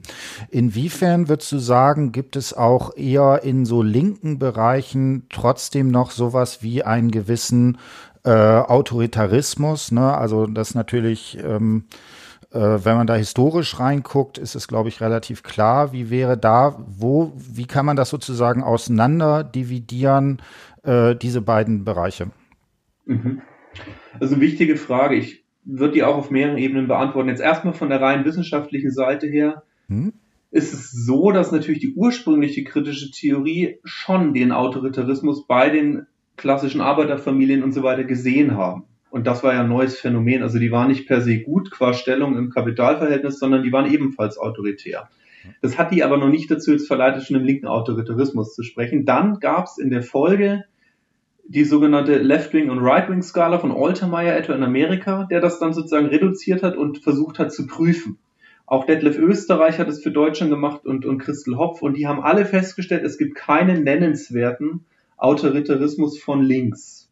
Inwiefern 0.49 1.29
würdest 1.29 1.51
du 1.51 1.59
sagen, 1.59 2.11
gibt 2.11 2.35
es 2.35 2.53
auch 2.53 2.97
eher 2.97 3.41
in 3.43 3.65
so 3.65 3.83
linken 3.83 4.39
Bereichen 4.39 5.27
trotzdem 5.29 5.89
noch 5.89 6.09
sowas 6.09 6.63
wie 6.63 6.83
einen 6.83 7.11
gewissen 7.11 7.77
äh, 8.23 8.29
Autoritarismus. 8.29 9.91
Ne? 9.91 10.15
Also 10.15 10.45
das 10.45 10.75
natürlich, 10.75 11.37
ähm, 11.43 11.85
äh, 12.51 12.59
wenn 12.59 12.95
man 12.95 13.07
da 13.07 13.15
historisch 13.15 13.79
reinguckt, 13.79 14.37
ist 14.37 14.55
es, 14.55 14.67
glaube 14.67 14.89
ich, 14.89 15.01
relativ 15.01 15.43
klar. 15.43 15.91
Wie 15.93 16.09
wäre 16.09 16.37
da, 16.37 16.77
wo, 16.87 17.33
wie 17.35 17.65
kann 17.65 17.85
man 17.85 17.95
das 17.95 18.09
sozusagen 18.09 18.63
auseinander 18.63 19.43
dividieren, 19.43 20.41
äh, 20.83 21.15
diese 21.15 21.41
beiden 21.41 21.83
Bereiche? 21.85 22.31
Mhm. 23.05 23.41
Also 24.19 24.35
eine 24.35 24.43
wichtige 24.43 24.77
Frage. 24.77 25.15
Ich 25.15 25.45
würde 25.63 25.93
die 25.93 26.03
auch 26.03 26.17
auf 26.17 26.31
mehreren 26.31 26.57
Ebenen 26.57 26.87
beantworten. 26.87 27.29
Jetzt 27.29 27.41
erstmal 27.41 27.73
von 27.73 27.89
der 27.89 28.01
rein 28.01 28.25
wissenschaftlichen 28.25 28.91
Seite 28.91 29.27
her. 29.27 29.63
Hm? 29.87 30.13
ist 30.51 30.73
es 30.73 30.91
so, 30.91 31.31
dass 31.31 31.51
natürlich 31.51 31.79
die 31.79 31.93
ursprüngliche 31.93 32.63
kritische 32.63 33.11
Theorie 33.11 33.79
schon 33.83 34.33
den 34.33 34.51
Autoritarismus 34.51 35.45
bei 35.45 35.69
den 35.69 36.07
klassischen 36.39 36.81
Arbeiterfamilien 36.81 37.63
und 37.63 37.73
so 37.73 37.83
weiter 37.83 38.03
gesehen 38.03 38.57
haben. 38.57 38.85
Und 39.11 39.27
das 39.27 39.43
war 39.43 39.53
ja 39.53 39.61
ein 39.61 39.69
neues 39.69 39.99
Phänomen. 39.99 40.43
Also 40.43 40.59
die 40.59 40.71
waren 40.71 40.87
nicht 40.87 41.07
per 41.07 41.21
se 41.21 41.39
gut 41.39 41.71
qua 41.71 41.93
Stellung 41.93 42.37
im 42.37 42.49
Kapitalverhältnis, 42.49 43.39
sondern 43.39 43.63
die 43.63 43.71
waren 43.71 43.91
ebenfalls 43.91 44.37
autoritär. 44.37 45.09
Das 45.61 45.77
hat 45.77 45.91
die 45.91 46.03
aber 46.03 46.17
noch 46.17 46.29
nicht 46.29 46.49
dazu 46.51 46.71
jetzt 46.71 46.87
verleitet, 46.87 47.23
schon 47.23 47.37
im 47.37 47.43
linken 47.43 47.67
Autoritarismus 47.67 48.53
zu 48.53 48.63
sprechen. 48.63 49.05
Dann 49.05 49.39
gab 49.39 49.65
es 49.65 49.77
in 49.77 49.89
der 49.89 50.03
Folge 50.03 50.63
die 51.47 51.63
sogenannte 51.63 52.17
Left-Wing- 52.19 52.69
und 52.69 52.79
Right-Wing-Skala 52.79 53.57
von 53.57 53.71
Altermeyer 53.71 54.37
etwa 54.37 54.53
in 54.53 54.63
Amerika, 54.63 55.25
der 55.31 55.41
das 55.41 55.59
dann 55.59 55.73
sozusagen 55.73 56.05
reduziert 56.05 56.61
hat 56.61 56.77
und 56.77 56.99
versucht 56.99 57.39
hat 57.39 57.51
zu 57.51 57.65
prüfen. 57.65 58.19
Auch 58.67 58.85
Detlef 58.85 59.17
Österreich 59.17 59.79
hat 59.79 59.87
es 59.87 60.03
für 60.03 60.11
Deutschland 60.11 60.51
gemacht 60.51 60.85
und, 60.85 61.03
und 61.03 61.17
Christel 61.17 61.57
Hopf 61.57 61.81
und 61.81 61.97
die 61.97 62.05
haben 62.05 62.21
alle 62.21 62.45
festgestellt, 62.45 63.03
es 63.03 63.17
gibt 63.17 63.33
keinen 63.33 63.83
nennenswerten 63.83 64.85
Autoritarismus 65.19 66.19
von 66.19 66.41
links. 66.41 67.11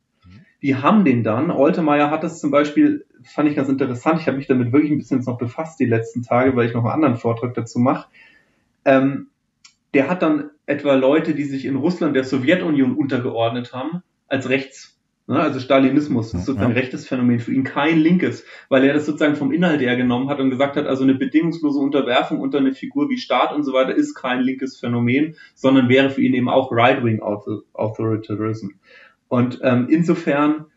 Die 0.62 0.76
haben 0.76 1.06
den 1.06 1.24
dann. 1.24 1.52
Oltemeyer 1.52 2.10
hat 2.10 2.24
das 2.24 2.40
zum 2.40 2.50
Beispiel, 2.50 3.06
fand 3.24 3.50
ich 3.50 3.56
ganz 3.56 3.70
interessant. 3.70 4.20
Ich 4.22 4.28
habe 4.28 4.38
mich 4.38 4.48
damit 4.48 4.72
wirklich 4.72 4.92
ein 4.92 4.98
bisschen 4.98 5.22
noch 5.22 5.38
befasst 5.38 5.80
die 5.80 5.86
letzten 5.86 6.24
Tage, 6.24 6.56
weil 6.56 6.68
ich 6.68 6.74
noch 6.74 6.84
einen 6.84 6.94
anderen 6.94 7.18
Vortrag 7.18 7.54
dazu 7.54 7.80
mache. 7.80 8.08
Ähm, 8.86 9.28
der 9.94 10.10
hat 10.10 10.22
dann 10.22 10.50
etwa 10.66 10.96
Leute, 10.96 11.36
die 11.36 11.44
sich 11.44 11.66
in 11.66 11.76
Russland 11.76 12.16
der 12.16 12.24
Sowjetunion 12.24 12.96
untergeordnet 12.96 13.74
haben, 13.74 14.02
als 14.28 14.50
rechts? 14.50 14.97
Also 15.28 15.60
Stalinismus 15.60 16.34
ist 16.34 16.46
sozusagen 16.46 16.72
ja. 16.72 16.80
rechtes 16.80 17.06
Phänomen 17.06 17.40
für 17.40 17.54
ihn, 17.54 17.66
kein 17.66 18.00
linkes, 18.00 18.46
weil 18.70 18.86
er 18.86 18.94
das 18.94 19.06
sozusagen 19.06 19.36
vom 19.36 19.52
Inhalt 19.52 19.82
her 19.82 19.98
genommen 19.98 20.30
hat 20.30 20.40
und 20.40 20.50
gesagt 20.50 20.78
hat, 20.78 20.88
also 20.88 21.04
eine 21.04 21.16
bedingungslose 21.16 21.80
Unterwerfung 21.80 22.40
unter 22.40 22.60
eine 22.60 22.74
Figur 22.74 23.10
wie 23.10 23.18
Staat 23.18 23.54
und 23.54 23.64
so 23.64 23.74
weiter 23.74 23.94
ist 23.94 24.16
kein 24.16 24.42
linkes 24.42 24.80
Phänomen, 24.80 25.36
sondern 25.54 25.90
wäre 25.90 26.10
für 26.10 26.22
ihn 26.22 26.34
eben 26.34 26.48
auch 26.48 26.72
Right-Wing 26.72 27.22
Authoritarism. 27.22 28.70
Und 29.28 29.60
ähm, 29.64 29.88
insofern 29.90 30.68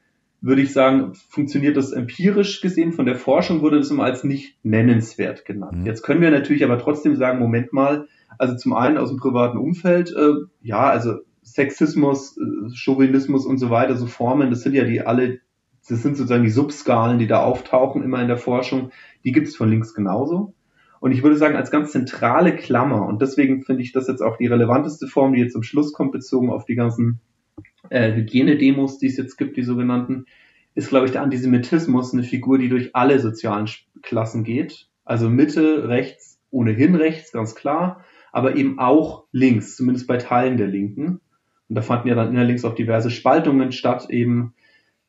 würde 0.40 0.62
ich 0.62 0.72
sagen, 0.72 1.12
funktioniert 1.28 1.76
das 1.76 1.92
empirisch 1.92 2.60
gesehen. 2.60 2.92
Von 2.92 3.06
der 3.06 3.16
Forschung 3.16 3.60
wurde 3.60 3.78
das 3.78 3.90
immer 3.90 4.04
als 4.04 4.24
nicht 4.24 4.56
nennenswert 4.64 5.44
genannt. 5.44 5.80
Mhm. 5.80 5.86
Jetzt 5.86 6.02
können 6.02 6.22
wir 6.22 6.30
natürlich 6.30 6.64
aber 6.64 6.78
trotzdem 6.78 7.14
sagen, 7.14 7.38
Moment 7.38 7.72
mal, 7.72 8.08
also 8.38 8.56
zum 8.56 8.72
einen 8.72 8.96
aus 8.96 9.10
dem 9.10 9.18
privaten 9.18 9.58
Umfeld, 9.58 10.12
äh, 10.16 10.32
ja, 10.62 10.88
also 10.88 11.18
Sexismus, 11.52 12.36
äh, 12.38 12.74
Chauvinismus 12.74 13.46
und 13.46 13.58
so 13.58 13.70
weiter, 13.70 13.96
so 13.96 14.06
Formen, 14.06 14.50
das 14.50 14.62
sind 14.62 14.74
ja 14.74 14.84
die 14.84 15.00
alle, 15.00 15.40
das 15.88 16.02
sind 16.02 16.16
sozusagen 16.16 16.44
die 16.44 16.50
Subskalen, 16.50 17.18
die 17.18 17.26
da 17.26 17.42
auftauchen 17.42 18.02
immer 18.02 18.20
in 18.20 18.28
der 18.28 18.36
Forschung, 18.36 18.90
die 19.24 19.32
gibt 19.32 19.48
es 19.48 19.56
von 19.56 19.68
links 19.68 19.94
genauso. 19.94 20.54
Und 21.00 21.12
ich 21.12 21.22
würde 21.22 21.36
sagen, 21.36 21.56
als 21.56 21.70
ganz 21.70 21.92
zentrale 21.92 22.54
Klammer, 22.54 23.06
und 23.06 23.22
deswegen 23.22 23.62
finde 23.62 23.82
ich 23.82 23.92
das 23.92 24.06
jetzt 24.06 24.20
auch 24.20 24.36
die 24.36 24.46
relevanteste 24.46 25.06
Form, 25.06 25.32
die 25.32 25.40
jetzt 25.40 25.54
zum 25.54 25.62
Schluss 25.62 25.92
kommt, 25.92 26.12
bezogen 26.12 26.50
auf 26.50 26.66
die 26.66 26.74
ganzen 26.74 27.20
äh, 27.88 28.12
Hygienedemos, 28.12 28.98
die 28.98 29.06
es 29.06 29.16
jetzt 29.16 29.36
gibt, 29.36 29.56
die 29.56 29.62
sogenannten, 29.62 30.26
ist, 30.74 30.90
glaube 30.90 31.06
ich, 31.06 31.12
der 31.12 31.22
Antisemitismus 31.22 32.12
eine 32.12 32.22
Figur, 32.22 32.58
die 32.58 32.68
durch 32.68 32.94
alle 32.94 33.18
sozialen 33.18 33.68
Klassen 34.02 34.44
geht. 34.44 34.88
Also 35.04 35.30
Mitte, 35.30 35.88
rechts, 35.88 36.38
ohnehin 36.50 36.94
rechts, 36.94 37.32
ganz 37.32 37.54
klar, 37.54 38.04
aber 38.30 38.56
eben 38.56 38.78
auch 38.78 39.24
links, 39.32 39.76
zumindest 39.76 40.06
bei 40.06 40.18
Teilen 40.18 40.58
der 40.58 40.68
Linken. 40.68 41.20
Und 41.70 41.76
da 41.76 41.82
fanden 41.82 42.08
ja 42.08 42.16
dann 42.16 42.30
innerlinks 42.30 42.64
auch 42.64 42.74
diverse 42.74 43.10
Spaltungen 43.10 43.70
statt, 43.70 44.10
eben 44.10 44.54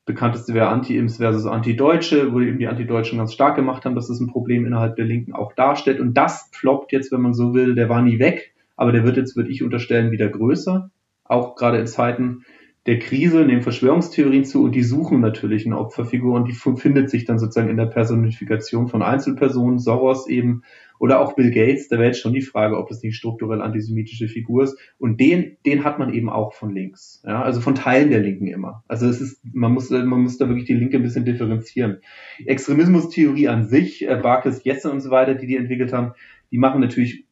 bekannteste 0.05 0.53
wäre 0.53 0.67
Anti-Ims 0.67 1.17
versus 1.17 1.47
Anti-Deutsche, 1.47 2.31
wo 2.31 2.39
eben 2.39 2.59
die 2.59 2.67
Anti-Deutschen 2.67 3.17
ganz 3.17 3.33
stark 3.33 3.55
gemacht 3.55 3.83
haben, 3.83 3.95
dass 3.95 4.07
das 4.07 4.19
ein 4.19 4.27
Problem 4.27 4.65
innerhalb 4.65 4.95
der 4.95 5.05
Linken 5.05 5.33
auch 5.33 5.53
darstellt. 5.53 5.99
Und 5.99 6.13
das 6.13 6.51
ploppt 6.51 6.91
jetzt, 6.91 7.11
wenn 7.11 7.21
man 7.21 7.33
so 7.33 7.55
will, 7.55 7.73
der 7.73 7.89
war 7.89 8.03
nie 8.03 8.19
weg, 8.19 8.53
aber 8.75 8.91
der 8.91 9.03
wird 9.03 9.17
jetzt, 9.17 9.35
würde 9.35 9.49
ich 9.49 9.63
unterstellen, 9.63 10.11
wieder 10.11 10.29
größer. 10.29 10.91
Auch 11.23 11.55
gerade 11.55 11.79
in 11.79 11.87
Zeiten 11.87 12.45
der 12.87 12.97
Krise, 12.97 13.45
nehmen 13.45 13.61
Verschwörungstheorien 13.61 14.43
zu 14.43 14.63
und 14.63 14.73
die 14.73 14.81
suchen 14.81 15.19
natürlich 15.19 15.67
eine 15.67 15.77
Opferfigur 15.77 16.33
und 16.33 16.47
die 16.47 16.53
findet 16.53 17.11
sich 17.11 17.25
dann 17.25 17.37
sozusagen 17.37 17.69
in 17.69 17.77
der 17.77 17.85
Personifikation 17.85 18.87
von 18.87 19.03
Einzelpersonen, 19.03 19.77
Soros 19.77 20.27
eben 20.27 20.63
oder 20.97 21.19
auch 21.19 21.35
Bill 21.35 21.51
Gates. 21.51 21.89
Da 21.89 21.97
wäre 21.97 22.07
jetzt 22.07 22.21
schon 22.21 22.33
die 22.33 22.41
Frage, 22.41 22.77
ob 22.77 22.89
das 22.89 23.03
nicht 23.03 23.15
strukturell 23.15 23.61
antisemitische 23.61 24.27
Figur 24.27 24.63
ist. 24.63 24.79
Und 24.97 25.19
den, 25.19 25.57
den 25.63 25.83
hat 25.83 25.99
man 25.99 26.11
eben 26.11 26.29
auch 26.29 26.53
von 26.53 26.73
links, 26.73 27.21
ja, 27.23 27.43
also 27.43 27.61
von 27.61 27.75
Teilen 27.75 28.09
der 28.09 28.19
Linken 28.19 28.47
immer. 28.47 28.83
Also 28.87 29.07
es 29.07 29.21
ist, 29.21 29.41
man 29.53 29.73
muss, 29.73 29.91
man 29.91 30.07
muss 30.07 30.39
da 30.39 30.47
wirklich 30.47 30.65
die 30.65 30.73
Linke 30.73 30.97
ein 30.97 31.03
bisschen 31.03 31.25
differenzieren. 31.25 31.99
Extremismustheorie 32.45 33.47
an 33.47 33.67
sich, 33.67 34.07
äh, 34.07 34.15
Barkes, 34.15 34.63
Jesse 34.63 34.91
und 34.91 35.01
so 35.01 35.11
weiter, 35.11 35.35
die 35.35 35.45
die 35.45 35.57
entwickelt 35.57 35.93
haben, 35.93 36.13
die 36.51 36.57
machen 36.57 36.81
natürlich 36.81 37.25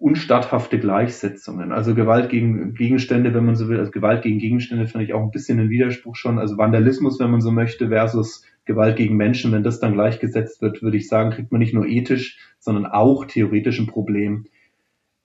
unstatthafte 0.00 0.78
Gleichsetzungen. 0.78 1.72
Also 1.72 1.94
Gewalt 1.94 2.30
gegen 2.30 2.72
Gegenstände, 2.74 3.34
wenn 3.34 3.44
man 3.44 3.54
so 3.54 3.68
will, 3.68 3.78
also 3.78 3.90
Gewalt 3.90 4.22
gegen 4.22 4.38
Gegenstände 4.38 4.86
finde 4.86 5.04
ich 5.04 5.12
auch 5.12 5.22
ein 5.22 5.30
bisschen 5.30 5.60
ein 5.60 5.68
Widerspruch 5.68 6.16
schon. 6.16 6.38
Also 6.38 6.56
Vandalismus, 6.56 7.20
wenn 7.20 7.30
man 7.30 7.42
so 7.42 7.50
möchte, 7.50 7.88
versus 7.88 8.42
Gewalt 8.64 8.96
gegen 8.96 9.16
Menschen, 9.16 9.52
wenn 9.52 9.62
das 9.62 9.78
dann 9.78 9.92
gleichgesetzt 9.92 10.62
wird, 10.62 10.82
würde 10.82 10.96
ich 10.96 11.06
sagen, 11.06 11.30
kriegt 11.30 11.52
man 11.52 11.58
nicht 11.58 11.74
nur 11.74 11.86
ethisch, 11.86 12.38
sondern 12.58 12.86
auch 12.86 13.26
theoretisch 13.26 13.78
ein 13.78 13.88
Problem. 13.88 14.46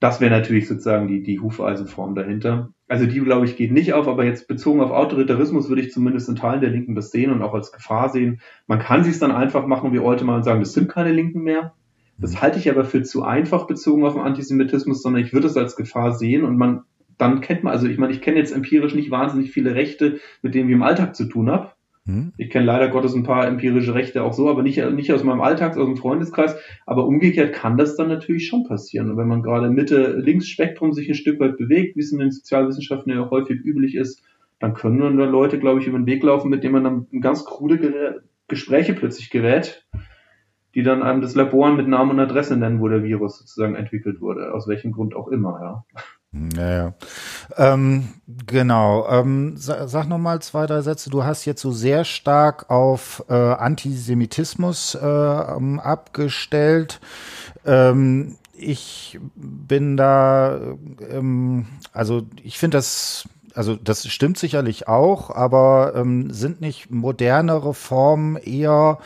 Das 0.02 0.20
wäre 0.20 0.32
natürlich 0.32 0.68
sozusagen 0.68 1.08
die, 1.08 1.24
die 1.24 1.40
Hufeisenform 1.40 2.14
dahinter. 2.14 2.74
Also 2.90 3.06
die, 3.06 3.22
glaube 3.22 3.46
ich, 3.46 3.56
geht 3.56 3.72
nicht 3.72 3.94
auf, 3.94 4.10
aber 4.10 4.26
jetzt 4.26 4.50
bezogen 4.50 4.82
auf 4.82 4.92
Autoritarismus 4.92 5.70
würde 5.70 5.84
ich 5.84 5.94
zumindest 5.94 6.28
in 6.28 6.36
Teilen 6.36 6.60
der 6.60 6.70
Linken 6.70 6.96
das 6.96 7.12
sehen 7.12 7.32
und 7.32 7.42
auch 7.42 7.54
als 7.54 7.72
Gefahr 7.72 8.10
sehen. 8.10 8.42
Man 8.68 8.80
kann 8.80 9.06
sich 9.06 9.18
dann 9.20 9.32
einfach 9.32 9.66
machen 9.68 9.94
wie 9.94 10.00
heute 10.00 10.26
mal 10.26 10.36
und 10.36 10.44
sagen, 10.44 10.60
das 10.60 10.74
sind 10.74 10.92
keine 10.92 11.14
Linken 11.14 11.44
mehr. 11.44 11.74
Das 12.18 12.34
mhm. 12.34 12.42
halte 12.42 12.60
ich 12.60 12.70
aber 12.70 12.86
für 12.86 13.04
zu 13.04 13.24
einfach 13.24 13.68
bezogen 13.68 14.06
auf 14.06 14.14
den 14.14 14.22
Antisemitismus, 14.22 15.02
sondern 15.02 15.24
ich 15.24 15.34
würde 15.34 15.48
es 15.48 15.58
als 15.58 15.76
Gefahr 15.76 16.14
sehen 16.14 16.44
und 16.44 16.58
man, 16.58 16.84
dann 17.18 17.42
kennt 17.42 17.64
man, 17.64 17.74
also 17.74 17.88
ich 17.88 17.98
meine, 17.98 18.14
ich 18.14 18.22
kenne 18.22 18.38
jetzt 18.38 18.54
empirisch 18.54 18.96
nicht 18.96 19.12
wahnsinnig 19.12 19.52
viele 19.52 19.76
Rechte, 19.76 20.20
mit 20.42 20.56
denen 20.56 20.70
ich 20.70 20.76
im 20.76 20.84
Alltag 20.84 21.16
zu 21.16 21.26
tun 21.26 21.50
habe. 21.50 21.72
Hm? 22.08 22.34
Ich 22.38 22.52
kenne 22.52 22.66
leider 22.66 22.90
Gottes 22.90 23.16
ein 23.16 23.24
paar 23.24 23.48
empirische 23.48 23.96
Rechte 23.96 24.24
auch 24.24 24.34
so, 24.34 24.48
aber 24.50 24.62
nicht, 24.62 24.78
nicht 24.92 25.12
aus 25.12 25.24
meinem 25.24 25.42
Alltag, 25.42 25.76
aus 25.76 25.86
dem 25.86 25.98
Freundeskreis. 25.98 26.56
Aber 26.86 27.08
umgekehrt 27.08 27.54
kann 27.54 27.78
das 27.78 27.96
dann 27.96 28.10
natürlich 28.10 28.48
schon 28.48 28.64
passieren. 28.64 29.10
Und 29.10 29.18
wenn 29.18 29.28
man 29.28 29.42
gerade 29.42 29.70
Mitte-Links-Spektrum 29.70 30.94
sich 30.94 31.10
ein 31.10 31.16
Stück 31.16 31.40
weit 31.40 31.58
bewegt, 31.58 31.96
wie 31.96 32.02
es 32.02 32.12
in 32.12 32.20
den 32.20 32.32
Sozialwissenschaften 32.32 33.12
ja 33.12 33.28
häufig 33.30 33.60
üblich 33.64 33.96
ist, 33.96 34.22
dann 34.60 34.74
können 34.74 35.00
dann 35.00 35.18
Leute, 35.18 35.60
glaube 35.60 35.82
ich, 35.82 35.88
über 35.88 35.98
den 35.98 36.06
Weg 36.06 36.24
laufen, 36.24 36.50
mit 36.50 36.64
denen 36.64 36.74
man 36.74 36.84
dann 36.84 37.22
ganz 37.22 37.44
krude 37.44 38.24
Gespräche 38.48 38.94
plötzlich 38.94 39.32
gerät 39.32 39.86
die 40.76 40.84
dann 40.84 41.02
einem 41.02 41.22
das 41.22 41.36
Labor 41.36 41.72
mit 41.72 41.88
Namen 41.88 42.12
und 42.12 42.20
Adresse 42.20 42.58
nennen, 42.58 42.82
wo 42.82 42.88
der 42.88 43.04
Virus 43.04 43.40
sozusagen 43.40 43.76
entwickelt 43.76 44.22
wurde, 44.22 44.54
aus 44.54 44.68
welchem 44.68 44.92
Grund 44.92 45.16
auch 45.16 45.30
immer, 45.30 45.60
ja. 45.62 45.86
Ja, 46.58 46.94
ähm, 47.56 48.10
genau. 48.46 49.08
Ähm, 49.10 49.54
sag, 49.56 49.88
sag 49.88 50.08
noch 50.10 50.18
mal 50.18 50.42
zwei, 50.42 50.66
drei 50.66 50.82
Sätze. 50.82 51.10
Du 51.10 51.24
hast 51.24 51.46
jetzt 51.46 51.62
so 51.62 51.72
sehr 51.72 52.04
stark 52.04 52.70
auf 52.70 53.24
äh, 53.30 53.34
Antisemitismus 53.34 54.96
äh, 54.96 55.08
ähm, 55.08 55.80
abgestellt. 55.80 57.00
Ähm, 57.66 58.36
ich 58.52 59.18
bin 59.36 59.96
da, 59.96 60.60
ähm, 61.10 61.68
also 61.94 62.24
ich 62.44 62.58
finde 62.58 62.78
das 62.78 63.30
also 63.54 63.78
das 63.78 64.06
stimmt 64.08 64.38
sicherlich 64.38 64.90
auch, 64.90 65.30
aber 65.30 65.94
ähm, 65.96 66.32
sind 66.32 66.60
nicht 66.60 66.92
modernere 66.92 67.74
Formen 67.74 68.36
eher 68.36 69.00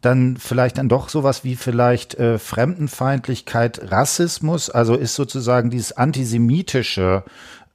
dann 0.00 0.36
vielleicht 0.36 0.78
dann 0.78 0.88
doch 0.88 1.08
sowas 1.08 1.44
wie 1.44 1.56
vielleicht 1.56 2.14
äh, 2.14 2.38
Fremdenfeindlichkeit, 2.38 3.90
Rassismus, 3.90 4.70
also 4.70 4.94
ist 4.94 5.14
sozusagen 5.14 5.70
dieses 5.70 5.92
antisemitische 5.92 7.24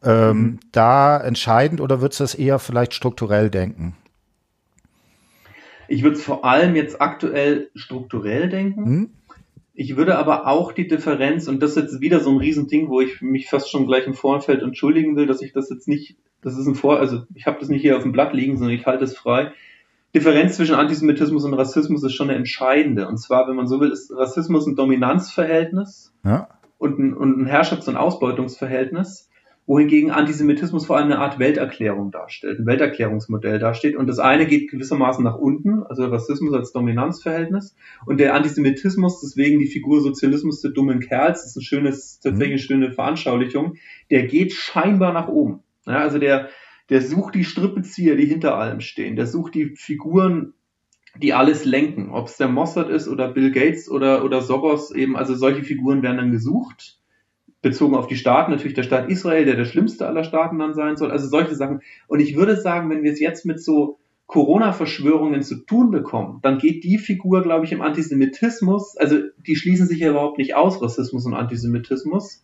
ähm, 0.04 0.38
mhm. 0.38 0.60
da 0.72 1.20
entscheidend 1.20 1.82
oder 1.82 2.02
würdest 2.02 2.20
du 2.20 2.24
das 2.24 2.36
eher 2.36 2.60
vielleicht 2.60 2.94
strukturell 2.94 3.50
denken? 3.50 3.96
Ich 5.88 6.04
würde 6.04 6.16
es 6.16 6.24
vor 6.24 6.46
allem 6.46 6.76
jetzt 6.76 7.02
aktuell 7.02 7.70
strukturell 7.76 8.50
denken. 8.50 8.82
Mhm. 8.82 9.10
Ich 9.74 9.96
würde 9.98 10.18
aber 10.18 10.48
auch 10.48 10.74
die 10.74 10.88
Differenz, 10.88 11.48
und 11.48 11.62
das 11.62 11.72
ist 11.72 11.84
jetzt 11.84 12.02
wieder 12.02 12.20
so 12.20 12.30
ein 12.30 12.38
Riesending, 12.38 12.90
wo 12.90 13.02
ich 13.02 13.22
mich 13.22 13.50
fast 13.50 13.70
schon 13.70 13.88
gleich 13.88 14.06
im 14.06 14.14
Vorfeld 14.14 14.62
entschuldigen 14.62 15.16
will, 15.16 15.28
dass 15.28 15.42
ich 15.42 15.54
das 15.54 15.70
jetzt 15.70 15.88
nicht, 15.88 16.18
das 16.42 16.58
ist 16.58 16.68
ein 16.68 16.76
Vor, 16.76 17.00
also 17.00 17.24
ich 17.34 17.46
habe 17.46 17.60
das 17.60 17.70
nicht 17.70 17.82
hier 17.82 17.98
auf 17.98 18.04
dem 18.04 18.12
Blatt 18.12 18.34
liegen, 18.34 18.58
sondern 18.58 18.76
ich 18.76 18.86
halte 18.86 19.04
es 19.04 19.18
frei. 19.18 19.52
Differenz 20.14 20.58
zwischen 20.58 20.76
Antisemitismus 20.76 21.46
und 21.46 21.54
Rassismus 21.54 22.04
ist 22.04 22.14
schon 22.14 22.30
eine 22.30 22.38
entscheidende. 22.38 23.08
Und 23.08 23.18
zwar, 23.18 23.48
wenn 23.48 23.56
man 23.56 23.68
so 23.68 23.80
will, 23.80 23.92
ist 23.92 24.12
Rassismus 24.12 24.68
ein 24.68 24.76
Dominanzverhältnis 24.76 26.14
ja. 26.26 26.50
und, 26.78 27.00
ein, 27.00 27.14
und 27.14 27.40
ein 27.40 27.46
Herrschafts- 27.46 27.88
und 27.88 27.96
Ausbeutungsverhältnis, 27.96 29.30
wohingegen 29.68 30.12
Antisemitismus 30.12 30.86
vor 30.86 30.98
allem 30.98 31.06
eine 31.06 31.20
Art 31.20 31.40
Welterklärung 31.40 32.12
darstellt, 32.12 32.60
ein 32.60 32.66
Welterklärungsmodell 32.66 33.58
darstellt. 33.58 33.96
Und 33.96 34.08
das 34.08 34.20
eine 34.20 34.46
geht 34.48 34.70
gewissermaßen 34.70 35.24
nach 35.24 35.38
unten, 35.38 35.84
also 35.84 36.04
Rassismus 36.06 36.54
als 36.54 36.74
Dominanzverhältnis, 36.74 37.76
und 38.06 38.20
der 38.20 38.34
Antisemitismus, 38.34 39.22
deswegen 39.22 39.60
die 39.60 39.68
Figur 39.68 40.02
Sozialismus 40.02 40.60
des 40.60 40.74
dummen 40.74 41.00
Kerls, 41.00 41.44
das 41.44 41.52
ist 41.52 41.58
ein 41.58 41.62
schönes, 41.62 42.20
tatsächlich 42.20 42.54
eine 42.54 42.60
schöne 42.60 42.92
Veranschaulichung, 42.92 43.76
der 44.10 44.26
geht 44.28 44.52
scheinbar 44.52 45.14
nach 45.14 45.30
oben. 45.30 45.64
Ja, 45.86 46.00
also 46.00 46.20
der, 46.20 46.50
der 46.92 47.02
sucht 47.02 47.36
die 47.36 47.46
Strippezieher, 47.46 48.18
die 48.18 48.26
hinter 48.26 48.58
allem 48.58 48.82
stehen. 48.82 49.16
Der 49.16 49.26
sucht 49.26 49.56
die 49.56 49.76
Figuren, 49.78 50.54
die 51.18 51.34
alles 51.34 51.64
lenken. 51.64 52.12
Ob 52.12 52.28
es 52.28 52.36
der 52.36 52.50
Mossad 52.50 52.90
ist 52.90 53.08
oder 53.08 53.30
Bill 53.30 53.52
Gates 53.52 53.90
oder, 53.90 54.26
oder 54.26 54.42
Soros 54.42 54.92
eben, 54.92 55.16
also 55.16 55.34
solche 55.34 55.64
Figuren 55.64 56.04
werden 56.04 56.18
dann 56.18 56.32
gesucht. 56.32 57.00
Bezogen 57.62 57.96
auf 57.96 58.08
die 58.08 58.18
Staaten, 58.18 58.52
natürlich 58.52 58.74
der 58.74 58.84
Staat 58.84 59.10
Israel, 59.10 59.46
der 59.46 59.56
der 59.56 59.66
schlimmste 59.66 60.06
aller 60.06 60.26
Staaten 60.26 60.60
dann 60.60 60.74
sein 60.74 60.98
soll. 60.98 61.12
Also 61.12 61.28
solche 61.28 61.56
Sachen. 61.56 61.80
Und 62.08 62.20
ich 62.20 62.36
würde 62.36 62.60
sagen, 62.60 62.90
wenn 62.90 63.04
wir 63.04 63.14
es 63.14 63.22
jetzt 63.22 63.46
mit 63.46 63.64
so 63.64 64.00
Corona-Verschwörungen 64.28 65.44
zu 65.44 65.66
tun 65.66 65.92
bekommen, 65.92 66.40
dann 66.42 66.58
geht 66.58 66.84
die 66.84 66.98
Figur, 66.98 67.42
glaube 67.42 67.66
ich, 67.66 67.72
im 67.72 67.82
Antisemitismus, 67.82 68.98
also 68.98 69.18
die 69.46 69.56
schließen 69.56 69.88
sich 69.88 70.00
ja 70.00 70.10
überhaupt 70.10 70.38
nicht 70.38 70.56
aus, 70.56 70.82
Rassismus 70.82 71.26
und 71.26 71.34
Antisemitismus. 71.34 72.44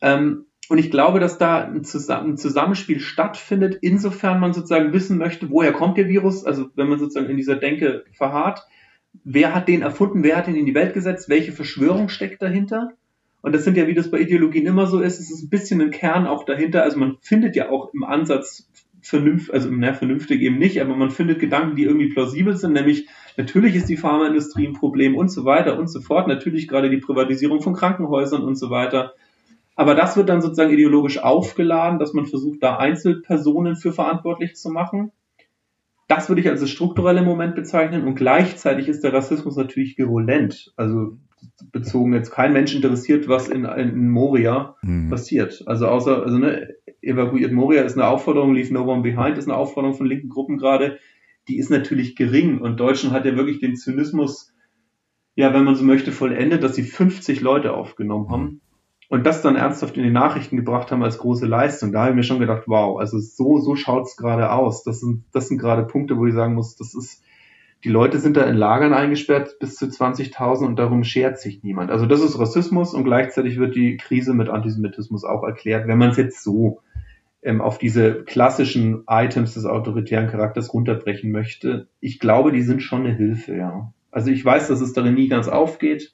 Ähm, 0.00 0.45
und 0.68 0.78
ich 0.78 0.90
glaube, 0.90 1.20
dass 1.20 1.38
da 1.38 1.64
ein, 1.64 1.84
Zusammenspiel 1.84 3.00
stattfindet, 3.00 3.78
insofern 3.82 4.40
man 4.40 4.52
sozusagen 4.52 4.92
wissen 4.92 5.18
möchte, 5.18 5.50
woher 5.50 5.72
kommt 5.72 5.96
der 5.96 6.08
Virus, 6.08 6.44
also 6.44 6.66
wenn 6.74 6.88
man 6.88 6.98
sozusagen 6.98 7.30
in 7.30 7.36
dieser 7.36 7.56
Denke 7.56 8.04
verharrt, 8.12 8.66
wer 9.24 9.54
hat 9.54 9.68
den 9.68 9.82
erfunden, 9.82 10.22
wer 10.22 10.36
hat 10.36 10.48
ihn 10.48 10.56
in 10.56 10.66
die 10.66 10.74
Welt 10.74 10.94
gesetzt, 10.94 11.28
welche 11.28 11.52
Verschwörung 11.52 12.08
steckt 12.08 12.42
dahinter. 12.42 12.90
Und 13.42 13.54
das 13.54 13.64
sind 13.64 13.76
ja, 13.76 13.86
wie 13.86 13.94
das 13.94 14.10
bei 14.10 14.18
Ideologien 14.18 14.66
immer 14.66 14.86
so 14.86 15.00
ist, 15.00 15.20
es 15.20 15.30
ist 15.30 15.44
ein 15.44 15.50
bisschen 15.50 15.80
ein 15.80 15.92
Kern 15.92 16.26
auch 16.26 16.44
dahinter. 16.44 16.82
Also 16.82 16.98
man 16.98 17.16
findet 17.20 17.54
ja 17.54 17.70
auch 17.70 17.94
im 17.94 18.02
Ansatz 18.02 18.68
vernünftig, 19.02 19.54
also 19.54 19.68
na, 19.70 19.94
vernünftig 19.94 20.42
eben 20.42 20.58
nicht, 20.58 20.80
aber 20.80 20.96
man 20.96 21.10
findet 21.10 21.38
Gedanken, 21.38 21.76
die 21.76 21.84
irgendwie 21.84 22.08
plausibel 22.08 22.56
sind, 22.56 22.72
nämlich 22.72 23.06
natürlich 23.36 23.76
ist 23.76 23.88
die 23.88 23.96
Pharmaindustrie 23.96 24.66
ein 24.66 24.72
Problem 24.72 25.14
und 25.14 25.28
so 25.28 25.44
weiter 25.44 25.78
und 25.78 25.86
so 25.86 26.00
fort. 26.00 26.26
Natürlich 26.26 26.66
gerade 26.66 26.90
die 26.90 26.96
Privatisierung 26.96 27.62
von 27.62 27.74
Krankenhäusern 27.74 28.42
und 28.42 28.56
so 28.56 28.70
weiter. 28.70 29.14
Aber 29.76 29.94
das 29.94 30.16
wird 30.16 30.30
dann 30.30 30.40
sozusagen 30.40 30.72
ideologisch 30.72 31.18
aufgeladen, 31.22 31.98
dass 31.98 32.14
man 32.14 32.24
versucht, 32.24 32.62
da 32.62 32.78
Einzelpersonen 32.78 33.76
für 33.76 33.92
verantwortlich 33.92 34.56
zu 34.56 34.70
machen. 34.70 35.12
Das 36.08 36.28
würde 36.28 36.40
ich 36.40 36.48
als 36.48 36.60
das 36.60 36.70
strukturelle 36.70 37.22
Moment 37.22 37.54
bezeichnen 37.54 38.04
und 38.06 38.14
gleichzeitig 38.14 38.88
ist 38.88 39.04
der 39.04 39.12
Rassismus 39.12 39.56
natürlich 39.56 39.98
virulent. 39.98 40.72
Also 40.76 41.18
bezogen 41.72 42.14
jetzt 42.14 42.30
kein 42.30 42.54
Mensch 42.54 42.74
interessiert, 42.74 43.28
was 43.28 43.48
in, 43.48 43.64
in 43.66 44.08
Moria 44.08 44.76
mhm. 44.82 45.10
passiert. 45.10 45.62
Also 45.66 45.88
außer, 45.88 46.22
also 46.22 46.38
ne, 46.38 46.74
evakuiert 47.02 47.52
Moria 47.52 47.82
ist 47.82 47.98
eine 47.98 48.06
Aufforderung, 48.06 48.54
Leave 48.54 48.72
No 48.72 48.84
One 48.90 49.02
Behind 49.02 49.36
ist 49.36 49.46
eine 49.46 49.58
Aufforderung 49.58 49.94
von 49.94 50.06
linken 50.06 50.30
Gruppen 50.30 50.56
gerade. 50.56 50.98
Die 51.48 51.58
ist 51.58 51.70
natürlich 51.70 52.16
gering 52.16 52.60
und 52.60 52.80
Deutschland 52.80 53.14
hat 53.14 53.26
ja 53.26 53.36
wirklich 53.36 53.60
den 53.60 53.76
Zynismus, 53.76 54.54
ja, 55.34 55.52
wenn 55.52 55.64
man 55.64 55.74
so 55.74 55.84
möchte, 55.84 56.12
vollendet, 56.12 56.62
dass 56.62 56.76
sie 56.76 56.82
50 56.82 57.42
Leute 57.42 57.74
aufgenommen 57.74 58.30
haben 58.30 58.60
und 59.08 59.24
das 59.24 59.42
dann 59.42 59.56
ernsthaft 59.56 59.96
in 59.96 60.02
die 60.02 60.10
Nachrichten 60.10 60.56
gebracht 60.56 60.90
haben 60.90 61.02
als 61.02 61.18
große 61.18 61.46
Leistung, 61.46 61.92
da 61.92 62.00
habe 62.00 62.10
ich 62.10 62.16
mir 62.16 62.22
schon 62.22 62.40
gedacht, 62.40 62.64
wow, 62.66 62.98
also 62.98 63.18
so, 63.18 63.58
so 63.58 63.76
schaut's 63.76 64.16
gerade 64.16 64.50
aus. 64.50 64.82
Das 64.82 65.00
sind, 65.00 65.24
das 65.32 65.48
sind 65.48 65.58
gerade 65.58 65.84
Punkte, 65.84 66.16
wo 66.16 66.26
ich 66.26 66.34
sagen 66.34 66.54
muss, 66.54 66.76
das 66.76 66.94
ist, 66.94 67.22
die 67.84 67.88
Leute 67.88 68.18
sind 68.18 68.36
da 68.36 68.44
in 68.44 68.56
Lagern 68.56 68.92
eingesperrt 68.92 69.58
bis 69.60 69.76
zu 69.76 69.86
20.000 69.86 70.66
und 70.66 70.78
darum 70.78 71.04
schert 71.04 71.38
sich 71.38 71.62
niemand. 71.62 71.90
Also 71.90 72.06
das 72.06 72.20
ist 72.20 72.38
Rassismus 72.38 72.94
und 72.94 73.04
gleichzeitig 73.04 73.58
wird 73.58 73.76
die 73.76 73.96
Krise 73.96 74.34
mit 74.34 74.48
Antisemitismus 74.48 75.24
auch 75.24 75.44
erklärt, 75.44 75.86
wenn 75.86 75.98
man 75.98 76.10
es 76.10 76.16
jetzt 76.16 76.42
so 76.42 76.80
ähm, 77.42 77.60
auf 77.60 77.78
diese 77.78 78.24
klassischen 78.24 79.04
Items 79.06 79.54
des 79.54 79.66
autoritären 79.66 80.28
Charakters 80.28 80.72
runterbrechen 80.74 81.30
möchte. 81.30 81.86
Ich 82.00 82.18
glaube, 82.18 82.50
die 82.50 82.62
sind 82.62 82.82
schon 82.82 83.06
eine 83.06 83.14
Hilfe, 83.14 83.54
ja. 83.54 83.92
Also 84.10 84.30
ich 84.30 84.44
weiß, 84.44 84.66
dass 84.66 84.80
es 84.80 84.94
darin 84.94 85.14
nie 85.14 85.28
ganz 85.28 85.46
aufgeht. 85.46 86.12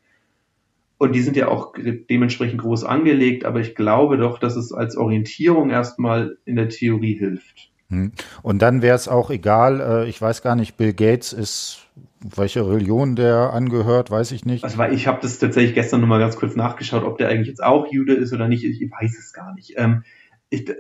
Und 1.03 1.15
die 1.15 1.21
sind 1.21 1.37
ja 1.37 1.49
auch 1.49 1.75
dementsprechend 2.09 2.61
groß 2.61 2.85
angelegt, 2.85 3.45
aber 3.45 3.59
ich 3.59 3.75
glaube 3.75 4.19
doch, 4.19 4.39
dass 4.39 4.55
es 4.55 4.73
als 4.73 4.97
Orientierung 4.97 5.71
erstmal 5.71 6.37
in 6.45 6.55
der 6.55 6.69
Theorie 6.69 7.15
hilft. 7.15 7.73
Hm. 7.89 8.13
Und 8.43 8.63
dann 8.63 8.83
wäre 8.83 8.95
es 8.95 9.09
auch 9.09 9.29
egal, 9.29 9.81
äh, 9.81 10.09
ich 10.09 10.23
weiß 10.23 10.43
gar 10.43 10.55
nicht, 10.55 10.77
Bill 10.77 10.93
Gates 10.93 11.33
ist, 11.33 11.89
welche 12.21 12.65
Religion 12.69 13.17
der 13.17 13.53
angehört, 13.53 14.13
weiß 14.13 14.31
ich 14.31 14.45
nicht. 14.45 14.63
Also 14.63 14.81
ich 14.81 15.09
habe 15.09 15.19
das 15.21 15.41
tatsächlich 15.41 15.75
gestern 15.75 16.03
nochmal 16.03 16.21
ganz 16.21 16.37
kurz 16.37 16.55
nachgeschaut, 16.55 17.03
ob 17.03 17.19
der 17.19 17.31
eigentlich 17.31 17.49
jetzt 17.49 17.65
auch 17.65 17.89
Jude 17.91 18.15
ist 18.15 18.33
oder 18.33 18.47
nicht. 18.47 18.63
Ich 18.63 18.81
weiß 18.81 19.19
es 19.19 19.33
gar 19.33 19.57
nicht. 19.57 19.75
Ähm, 19.79 20.05
ich, 20.51 20.73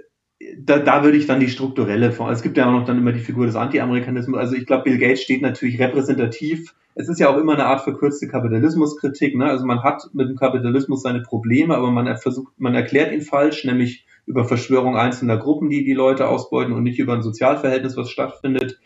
da, 0.59 0.79
da 0.79 1.05
würde 1.05 1.17
ich 1.17 1.27
dann 1.27 1.41
die 1.41 1.49
strukturelle 1.49 2.13
Form. 2.13 2.31
Es 2.31 2.43
gibt 2.43 2.57
ja 2.57 2.67
auch 2.67 2.73
noch 2.73 2.85
dann 2.85 2.99
immer 2.99 3.13
die 3.13 3.21
Figur 3.21 3.47
des 3.47 3.57
Anti-Amerikanismus. 3.57 4.39
Also 4.39 4.55
ich 4.55 4.67
glaube, 4.67 4.85
Bill 4.85 4.99
Gates 4.99 5.23
steht 5.23 5.43
natürlich 5.43 5.79
repräsentativ. 5.81 6.75
Es 6.95 7.09
ist 7.09 7.19
ja 7.19 7.31
auch 7.31 7.39
immer 7.39 7.55
eine 7.55 7.67
Art 7.67 7.83
verkürzte 7.83 8.29
Kapitalismuskritik. 8.29 9.37
Ne? 9.37 9.47
Also 9.47 9.65
man 9.65 9.83
hat 9.83 10.03
mit 10.13 10.29
dem 10.29 10.37
Kapitalismus 10.37 11.03
seine 11.03 11.23
Probleme, 11.23 11.75
aber 11.75 11.91
man 11.91 12.17
versucht, 12.19 12.53
man 12.59 12.75
erklärt 12.75 13.13
ihn 13.13 13.23
falsch, 13.23 13.65
nämlich 13.65 14.07
über 14.27 14.45
Verschwörung 14.45 14.97
einzelner 14.97 15.39
Gruppen, 15.39 15.71
die 15.71 15.85
die 15.85 15.95
Leute 15.95 16.29
ausbeuten 16.29 16.73
und 16.73 16.83
nicht 16.83 16.99
über 16.99 17.15
ein 17.15 17.23
Sozialverhältnis, 17.23 17.97
was 17.97 18.11
stattfindet. 18.11 18.79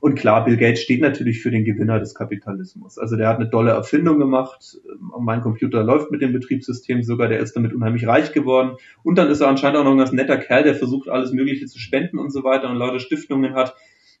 Und 0.00 0.14
klar, 0.14 0.46
Bill 0.46 0.56
Gates 0.56 0.80
steht 0.80 1.02
natürlich 1.02 1.42
für 1.42 1.50
den 1.50 1.64
Gewinner 1.64 2.00
des 2.00 2.14
Kapitalismus. 2.14 2.98
Also 2.98 3.16
der 3.16 3.28
hat 3.28 3.36
eine 3.36 3.50
tolle 3.50 3.72
Erfindung 3.72 4.18
gemacht. 4.18 4.78
Mein 5.18 5.42
Computer 5.42 5.84
läuft 5.84 6.10
mit 6.10 6.22
dem 6.22 6.32
Betriebssystem 6.32 7.02
sogar, 7.02 7.28
der 7.28 7.40
ist 7.40 7.54
damit 7.54 7.74
unheimlich 7.74 8.06
reich 8.06 8.32
geworden. 8.32 8.76
Und 9.02 9.18
dann 9.18 9.28
ist 9.28 9.40
er 9.40 9.48
anscheinend 9.48 9.78
auch 9.78 9.84
noch 9.84 9.92
ein 9.92 9.98
ganz 9.98 10.12
netter 10.12 10.38
Kerl, 10.38 10.64
der 10.64 10.74
versucht, 10.74 11.10
alles 11.10 11.32
Mögliche 11.32 11.66
zu 11.66 11.78
spenden 11.78 12.18
und 12.18 12.30
so 12.30 12.44
weiter 12.44 12.70
und 12.70 12.76
lauter 12.76 12.98
Stiftungen 12.98 13.54
hat. 13.54 13.74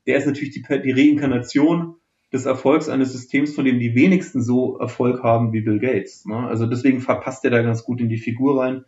Der 0.06 0.18
ist 0.18 0.26
natürlich 0.26 0.52
die, 0.52 0.62
die 0.62 0.92
Reinkarnation 0.92 1.94
des 2.30 2.44
Erfolgs 2.44 2.90
eines 2.90 3.12
Systems, 3.12 3.54
von 3.54 3.64
dem 3.64 3.78
die 3.78 3.94
wenigsten 3.94 4.42
so 4.42 4.78
Erfolg 4.78 5.22
haben 5.22 5.52
wie 5.54 5.62
Bill 5.62 5.78
Gates. 5.78 6.26
Ne? 6.26 6.36
Also 6.36 6.66
deswegen 6.66 7.00
verpasst 7.00 7.44
er 7.44 7.50
da 7.50 7.62
ganz 7.62 7.84
gut 7.84 8.02
in 8.02 8.10
die 8.10 8.18
Figur 8.18 8.60
rein. 8.60 8.84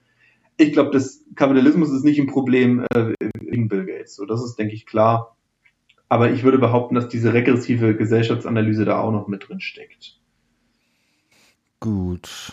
Ich 0.59 0.73
glaube, 0.73 0.91
das 0.91 1.25
Kapitalismus 1.35 1.91
ist 1.91 2.05
nicht 2.05 2.21
ein 2.21 2.27
Problem 2.27 2.85
äh, 2.95 3.15
wegen 3.41 3.69
Bill 3.69 3.87
Gates. 3.87 4.15
So, 4.15 4.27
das 4.27 4.45
ist, 4.45 4.57
denke 4.57 4.75
ich, 4.75 4.85
klar. 4.85 5.37
Aber 6.13 6.31
ich 6.31 6.43
würde 6.43 6.59
behaupten, 6.59 6.95
dass 6.95 7.09
diese 7.09 7.33
regressive 7.33 7.97
Gesellschaftsanalyse 7.97 8.85
da 8.85 9.01
auch 9.01 9.13
noch 9.13 9.29
mit 9.29 9.49
drin 9.49 9.61
steckt. 9.61 10.19
Gut. 11.81 12.53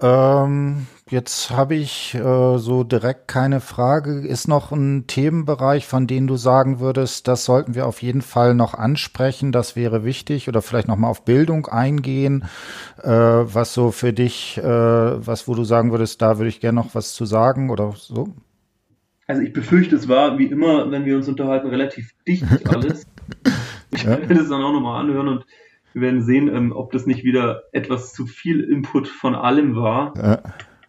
Ähm, 0.00 0.88
jetzt 1.08 1.52
habe 1.52 1.76
ich 1.76 2.16
äh, 2.16 2.58
so 2.58 2.82
direkt 2.82 3.28
keine 3.28 3.60
Frage. 3.60 4.26
Ist 4.26 4.48
noch 4.48 4.72
ein 4.72 5.06
Themenbereich, 5.06 5.86
von 5.86 6.08
dem 6.08 6.26
du 6.26 6.34
sagen 6.34 6.80
würdest, 6.80 7.28
das 7.28 7.44
sollten 7.44 7.76
wir 7.76 7.86
auf 7.86 8.02
jeden 8.02 8.20
Fall 8.20 8.56
noch 8.56 8.74
ansprechen, 8.74 9.52
das 9.52 9.76
wäre 9.76 10.02
wichtig 10.02 10.48
oder 10.48 10.60
vielleicht 10.60 10.88
noch 10.88 10.96
mal 10.96 11.08
auf 11.08 11.24
Bildung 11.24 11.66
eingehen, 11.68 12.46
äh, 13.00 13.10
was 13.10 13.74
so 13.74 13.92
für 13.92 14.12
dich, 14.12 14.58
äh, 14.58 14.64
was 14.64 15.46
wo 15.46 15.54
du 15.54 15.62
sagen 15.62 15.92
würdest, 15.92 16.20
da 16.20 16.38
würde 16.38 16.48
ich 16.48 16.58
gerne 16.58 16.80
noch 16.80 16.96
was 16.96 17.14
zu 17.14 17.26
sagen 17.26 17.70
oder 17.70 17.94
so? 17.96 18.34
Also 19.30 19.42
ich 19.42 19.52
befürchte, 19.52 19.94
es 19.94 20.08
war 20.08 20.40
wie 20.40 20.46
immer, 20.46 20.90
wenn 20.90 21.04
wir 21.04 21.14
uns 21.14 21.28
unterhalten, 21.28 21.68
relativ 21.68 22.16
dicht 22.26 22.44
alles. 22.68 23.06
ich 23.92 24.02
ja. 24.02 24.18
werde 24.18 24.40
es 24.40 24.48
dann 24.48 24.60
auch 24.60 24.72
nochmal 24.72 25.00
anhören 25.00 25.28
und 25.28 25.46
wir 25.92 26.02
werden 26.02 26.24
sehen, 26.24 26.48
ähm, 26.52 26.72
ob 26.72 26.90
das 26.90 27.06
nicht 27.06 27.22
wieder 27.22 27.62
etwas 27.70 28.12
zu 28.12 28.26
viel 28.26 28.58
Input 28.58 29.06
von 29.06 29.36
allem 29.36 29.76
war. 29.76 30.14
Ja. 30.16 30.42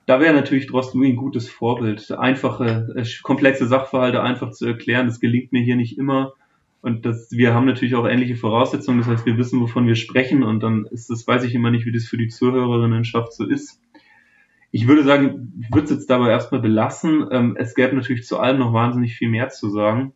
Da 0.08 0.20
wäre 0.20 0.34
natürlich 0.34 0.66
Drosten 0.66 1.04
ein 1.04 1.18
gutes 1.18 1.52
Vorbild. 1.52 2.12
Einfache, 2.14 2.92
äh, 2.96 3.06
komplexe 3.22 3.68
Sachverhalte 3.68 4.24
einfach 4.24 4.50
zu 4.50 4.66
erklären, 4.66 5.06
das 5.06 5.20
gelingt 5.20 5.52
mir 5.52 5.62
hier 5.62 5.76
nicht 5.76 6.00
immer. 6.00 6.34
Und 6.82 7.06
das, 7.06 7.30
wir 7.30 7.54
haben 7.54 7.68
natürlich 7.68 7.94
auch 7.94 8.08
ähnliche 8.08 8.38
Voraussetzungen, 8.38 8.98
das 8.98 9.08
heißt, 9.08 9.26
wir 9.28 9.38
wissen, 9.38 9.62
wovon 9.62 9.86
wir 9.86 9.94
sprechen 9.94 10.42
und 10.42 10.64
dann 10.64 10.88
ist 10.90 11.12
das, 11.12 11.28
weiß 11.28 11.44
ich 11.44 11.54
immer 11.54 11.70
nicht, 11.70 11.86
wie 11.86 11.92
das 11.92 12.06
für 12.06 12.18
die 12.18 12.30
Zuhörerinnenschaft 12.30 13.34
so 13.34 13.46
ist. 13.46 13.80
Ich 14.72 14.88
würde 14.88 15.04
sagen, 15.04 15.54
ich 15.60 15.74
würde 15.74 15.86
es 15.86 15.92
jetzt 15.92 16.10
dabei 16.10 16.30
erstmal 16.30 16.62
belassen. 16.62 17.28
Ähm, 17.32 17.56
es 17.58 17.76
gäbe 17.76 17.96
natürlich 17.96 18.26
zu 18.26 18.40
allem 18.40 18.60
noch 18.60 18.74
wahnsinnig 18.74 19.16
viel 19.16 19.30
mehr 19.30 19.50
zu 19.50 19.70
sagen. 19.70 20.14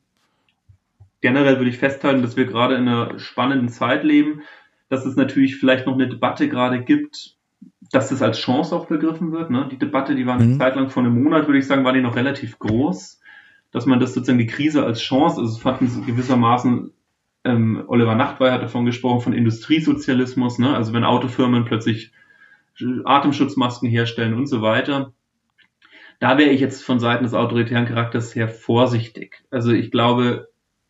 Generell 1.22 1.58
würde 1.58 1.70
ich 1.70 1.78
festhalten, 1.78 2.22
dass 2.22 2.38
wir 2.38 2.46
gerade 2.46 2.76
in 2.76 2.88
einer 2.88 3.20
spannenden 3.20 3.70
Zeit 3.70 4.04
leben, 4.04 4.42
dass 4.90 5.06
es 5.06 5.16
natürlich 5.16 5.58
vielleicht 5.58 5.88
noch 5.88 5.94
eine 5.94 6.08
Debatte 6.08 6.48
gerade 6.48 6.84
gibt, 6.84 7.36
dass 7.92 8.10
das 8.10 8.22
als 8.22 8.38
Chance 8.40 8.76
auch 8.76 8.88
begriffen 8.88 9.32
wird. 9.32 9.50
Ne? 9.50 9.68
Die 9.72 9.78
Debatte, 9.78 10.16
die 10.16 10.26
war 10.26 10.36
eine 10.36 10.46
mhm. 10.46 10.60
Zeit 10.60 10.76
lang 10.76 10.90
vor 10.90 11.04
einem 11.04 11.22
Monat, 11.22 11.48
würde 11.48 11.60
ich 11.60 11.68
sagen, 11.68 11.84
war 11.84 11.94
die 11.94 12.02
noch 12.02 12.16
relativ 12.16 12.60
groß, 12.60 13.22
dass 13.72 13.86
man 13.86 14.00
das 14.00 14.14
sozusagen 14.14 14.40
die 14.40 14.48
Krise 14.48 14.86
als 14.86 15.02
Chance, 15.02 15.42
also 15.42 15.54
es 15.54 15.62
fanden 15.62 16.06
gewissermaßen 16.06 16.92
ähm, 17.44 17.84
Oliver 17.88 18.16
Nachtwey 18.16 18.50
hat 18.50 18.64
davon 18.64 18.86
gesprochen, 18.86 19.22
von 19.22 19.34
Industriesozialismus, 19.34 20.60
ne? 20.60 20.76
also 20.76 20.94
wenn 20.94 21.04
Autofirmen 21.04 21.66
plötzlich 21.66 22.12
Atemschutzmasken 23.04 23.90
herstellen 23.90 24.34
und 24.34 24.48
so 24.48 24.62
weiter. 24.62 25.14
Da 26.20 26.38
wäre 26.38 26.50
ich 26.50 26.62
jetzt 26.62 26.84
von 26.84 27.00
Seiten 27.00 27.24
des 27.24 27.34
autoritären 27.34 27.86
Charakters 27.86 28.32
sehr 28.32 28.48
vorsichtig. 28.48 29.44
Also 29.52 29.72
ich 29.72 29.92
glaube, 29.92 30.48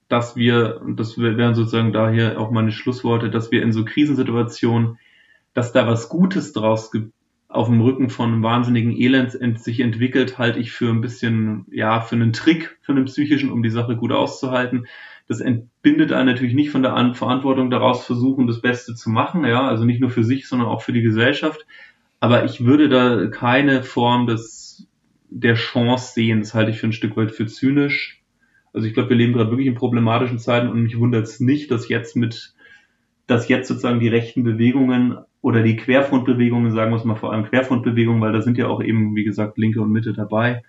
dass 0.08 0.36
wir, 0.36 0.82
und 0.84 1.00
das 1.00 1.18
wären 1.18 1.56
sozusagen 1.56 1.94
daher 1.94 2.40
auch 2.40 2.52
meine 2.52 2.72
Schlussworte, 2.72 3.30
dass 3.30 3.52
wir 3.52 3.64
in 3.64 3.72
so 3.72 3.86
Krisensituationen, 3.86 5.00
dass 5.54 5.72
da 5.72 5.88
was 5.88 6.10
Gutes 6.10 6.54
draus 6.54 6.92
auf 7.48 7.68
dem 7.68 7.82
Rücken 7.82 8.10
von 8.10 8.34
einem 8.34 8.44
wahnsinnigen 8.44 8.92
Elend 8.92 9.32
sich 9.60 9.80
entwickelt, 9.80 10.38
halte 10.38 10.60
ich 10.60 10.72
für 10.72 10.90
ein 10.90 11.02
bisschen, 11.02 11.66
ja, 11.72 12.02
für 12.02 12.16
einen 12.16 12.34
Trick, 12.34 12.78
für 12.82 12.92
einen 12.92 13.06
psychischen, 13.06 13.52
um 13.52 13.64
die 13.64 13.70
Sache 13.70 13.96
gut 13.96 14.12
auszuhalten. 14.12 14.88
Das 15.28 15.40
entbindet 15.40 16.12
einen 16.12 16.28
natürlich 16.28 16.54
nicht 16.54 16.70
von 16.70 16.84
der 16.84 17.14
Verantwortung 17.16 17.70
daraus 17.72 18.06
versuchen, 18.06 18.48
das 18.48 18.62
Beste 18.62 18.94
zu 18.94 19.10
machen, 19.10 19.44
ja, 19.44 19.68
also 19.68 19.86
nicht 19.86 20.00
nur 20.00 20.12
für 20.12 20.24
sich, 20.24 20.48
sondern 20.48 20.68
auch 20.68 20.82
für 20.82 20.94
die 20.94 21.02
Gesellschaft. 21.02 21.66
Aber 22.20 22.46
ich 22.46 22.66
würde 22.66 22.90
da 22.90 23.28
keine 23.28 23.84
Form 23.84 24.28
des, 24.28 24.88
der 25.30 25.56
Chance 25.56 26.14
sehen. 26.14 26.40
Das 26.40 26.54
halte 26.54 26.72
ich 26.72 26.80
für 26.80 26.88
ein 26.88 26.94
Stück 26.94 27.18
weit 27.18 27.32
für 27.32 27.46
zynisch. 27.48 28.22
Also 28.74 28.88
ich 28.88 28.94
glaube, 28.94 29.10
wir 29.10 29.18
leben 29.18 29.34
gerade 29.34 29.50
wirklich 29.50 29.68
in 29.68 29.76
problematischen 29.76 30.40
Zeiten 30.40 30.68
und 30.68 30.84
mich 30.84 30.98
wundert 31.00 31.24
es 31.24 31.40
nicht, 31.40 31.72
dass 31.72 31.88
jetzt 31.90 32.16
mit, 32.16 32.54
dass 33.26 33.48
jetzt 33.48 33.68
sozusagen 33.68 34.00
die 34.00 34.10
rechten 34.10 34.44
Bewegungen 34.44 35.18
oder 35.42 35.64
die 35.64 35.76
Querfrontbewegungen, 35.76 36.72
sagen 36.72 36.92
wir 36.92 36.98
es 36.98 37.06
mal 37.06 37.16
vor 37.16 37.32
allem 37.32 37.46
Querfrontbewegungen, 37.46 38.22
weil 38.22 38.34
da 38.34 38.42
sind 38.42 38.58
ja 38.58 38.68
auch 38.68 38.84
eben, 38.84 39.16
wie 39.16 39.24
gesagt, 39.24 39.58
Linke 39.58 39.82
und 39.82 39.92
Mitte 39.92 40.14
dabei, 40.14 40.64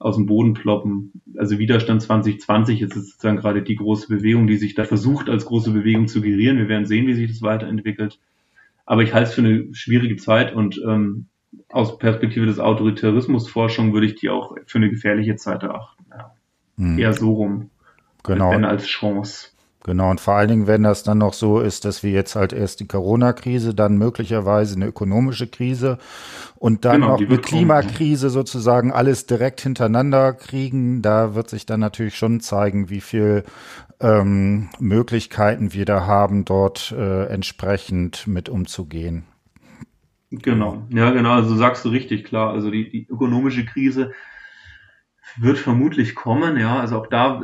aus 0.00 0.16
dem 0.16 0.26
Boden 0.26 0.54
ploppen. 0.54 1.12
Also 1.36 1.58
Widerstand 1.58 2.02
2020 2.02 2.82
ist 2.82 2.94
sozusagen 2.94 3.36
gerade 3.36 3.62
die 3.62 3.76
große 3.76 4.08
Bewegung, 4.08 4.46
die 4.46 4.56
sich 4.56 4.74
da 4.74 4.84
versucht, 4.84 5.28
als 5.28 5.44
große 5.44 5.70
Bewegung 5.70 6.08
zu 6.08 6.22
gerieren. 6.22 6.56
Wir 6.56 6.68
werden 6.68 6.86
sehen, 6.86 7.06
wie 7.06 7.14
sich 7.14 7.30
das 7.30 7.42
weiterentwickelt. 7.42 8.18
Aber 8.86 9.02
ich 9.02 9.12
halte 9.12 9.28
es 9.28 9.34
für 9.34 9.42
eine 9.42 9.72
schwierige 9.74 10.16
Zeit 10.16 10.54
und 10.54 10.80
ähm, 10.84 11.26
aus 11.68 11.98
Perspektive 11.98 12.46
des 12.46 12.58
Autoritarismusforschung 12.58 13.92
würde 13.92 14.06
ich 14.06 14.14
die 14.14 14.30
auch 14.30 14.56
für 14.66 14.78
eine 14.78 14.88
gefährliche 14.88 15.36
Zeit 15.36 15.62
erachten. 15.62 16.06
Ja. 16.10 16.34
Hm. 16.78 16.98
Eher 16.98 17.12
so 17.12 17.32
rum. 17.34 17.70
Genau. 18.24 18.50
Wenn 18.52 18.64
als 18.64 18.86
Chance. 18.86 19.50
Genau, 19.82 20.10
und 20.10 20.20
vor 20.20 20.34
allen 20.34 20.48
Dingen, 20.48 20.66
wenn 20.66 20.82
das 20.82 21.04
dann 21.04 21.18
noch 21.18 21.32
so 21.32 21.58
ist, 21.58 21.86
dass 21.86 22.02
wir 22.02 22.10
jetzt 22.10 22.36
halt 22.36 22.52
erst 22.52 22.80
die 22.80 22.86
Corona-Krise, 22.86 23.74
dann 23.74 23.96
möglicherweise 23.96 24.76
eine 24.76 24.86
ökonomische 24.86 25.46
Krise 25.46 25.96
und 26.56 26.84
dann 26.84 27.00
genau, 27.00 27.12
noch 27.12 27.20
eine 27.20 27.38
Klimakrise 27.38 28.28
sozusagen 28.28 28.92
alles 28.92 29.24
direkt 29.24 29.62
hintereinander 29.62 30.34
kriegen, 30.34 31.00
da 31.00 31.34
wird 31.34 31.48
sich 31.48 31.64
dann 31.64 31.80
natürlich 31.80 32.14
schon 32.14 32.40
zeigen, 32.40 32.90
wie 32.90 33.00
viel 33.00 33.44
ähm, 34.00 34.68
Möglichkeiten 34.78 35.72
wir 35.72 35.86
da 35.86 36.04
haben, 36.04 36.44
dort 36.44 36.92
äh, 36.92 37.26
entsprechend 37.26 38.26
mit 38.26 38.50
umzugehen. 38.50 39.24
Genau, 40.30 40.86
ja 40.90 41.10
genau, 41.10 41.32
also 41.32 41.56
sagst 41.56 41.86
du 41.86 41.88
richtig 41.88 42.24
klar. 42.24 42.52
Also 42.52 42.70
die, 42.70 42.90
die 42.90 43.06
ökonomische 43.08 43.64
Krise 43.64 44.12
wird 45.38 45.58
vermutlich 45.58 46.14
kommen, 46.14 46.58
ja. 46.58 46.78
Also 46.78 46.98
auch 46.98 47.06
da 47.06 47.40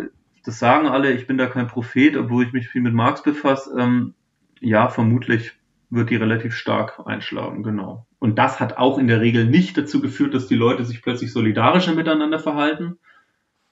das 0.47 0.59
sagen 0.59 0.87
alle, 0.87 1.13
ich 1.13 1.27
bin 1.27 1.39
da 1.39 1.47
kein 1.47 1.67
Prophet, 1.67 2.17
obwohl 2.17 2.45
ich 2.45 2.53
mich 2.53 2.69
viel 2.69 2.83
mit 2.83 2.95
Marx 2.95 3.23
befasse. 3.23 3.77
Ähm, 3.79 4.15
ja, 4.61 4.89
vermutlich 4.89 5.53
wird 5.91 6.11
die 6.11 6.17
relativ 6.17 6.55
stark 6.55 7.01
einschlagen, 7.05 7.63
genau. 7.63 8.07
Und 8.19 8.39
das 8.39 8.61
hat 8.61 8.77
auch 8.77 8.99
in 8.99 9.09
der 9.09 9.21
Regel 9.21 9.47
nicht 9.47 9.77
dazu 9.77 10.01
geführt, 10.01 10.35
dass 10.35 10.47
die 10.47 10.55
Leute 10.55 10.85
sich 10.85 11.03
plötzlich 11.03 11.33
solidarischer 11.33 11.95
miteinander 11.95 12.39
verhalten, 12.39 12.99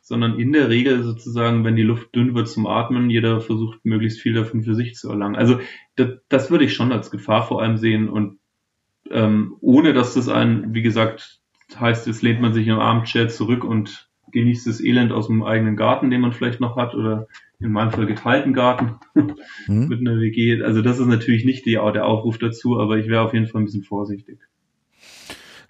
sondern 0.01 0.39
in 0.39 0.53
der 0.53 0.69
Regel 0.69 1.03
sozusagen, 1.03 1.65
wenn 1.65 1.77
die 1.77 1.83
Luft 1.83 2.15
dünn 2.15 2.35
wird 2.35 2.49
zum 2.49 2.67
Atmen, 2.67 3.09
jeder 3.09 3.41
versucht 3.41 3.85
möglichst 3.85 4.21
viel 4.21 4.35
davon 4.35 4.63
für 4.63 4.75
sich 4.75 4.95
zu 4.95 5.09
erlangen. 5.09 5.37
Also 5.37 5.61
das, 5.97 6.09
das 6.29 6.51
würde 6.51 6.65
ich 6.65 6.75
schon 6.75 6.93
als 6.93 7.11
Gefahr 7.11 7.47
vor 7.47 7.63
allem 7.63 7.79
sehen 7.79 8.09
und 8.09 8.39
ähm, 9.11 9.57
ohne 9.61 9.93
dass 9.93 10.15
das 10.15 10.29
ein, 10.29 10.75
wie 10.75 10.83
gesagt, 10.83 11.41
heißt, 11.79 12.07
es 12.09 12.23
lehnt 12.23 12.41
man 12.41 12.53
sich 12.53 12.67
im 12.67 12.79
Armchair 12.79 13.29
zurück 13.29 13.65
und 13.65 14.09
genießt 14.35 14.67
das 14.67 14.81
Elend 14.81 15.13
aus 15.13 15.29
dem 15.29 15.43
eigenen 15.43 15.77
Garten, 15.77 16.11
den 16.11 16.21
man 16.21 16.33
vielleicht 16.33 16.61
noch 16.61 16.77
hat, 16.77 16.95
oder 16.95 17.27
in 17.61 17.73
meinem 17.73 17.93
Fall 17.93 18.07
geteilten 18.07 18.53
Garten 18.53 18.97
mhm. 19.67 19.89
mit 19.89 20.01
einer 20.01 20.21
WG. 20.21 20.63
Also 20.63 20.83
das 20.83 20.99
ist 20.99 21.07
natürlich 21.07 21.45
nicht 21.45 21.65
die, 21.65 21.73
der 21.73 22.07
Aufruf 22.07 22.39
dazu, 22.39 22.79
aber 22.79 22.99
ich 22.99 23.09
wäre 23.09 23.23
auf 23.23 23.33
jeden 23.33 23.47
Fall 23.47 23.63
ein 23.63 23.65
bisschen 23.65 23.85
vorsichtig. 23.85 24.39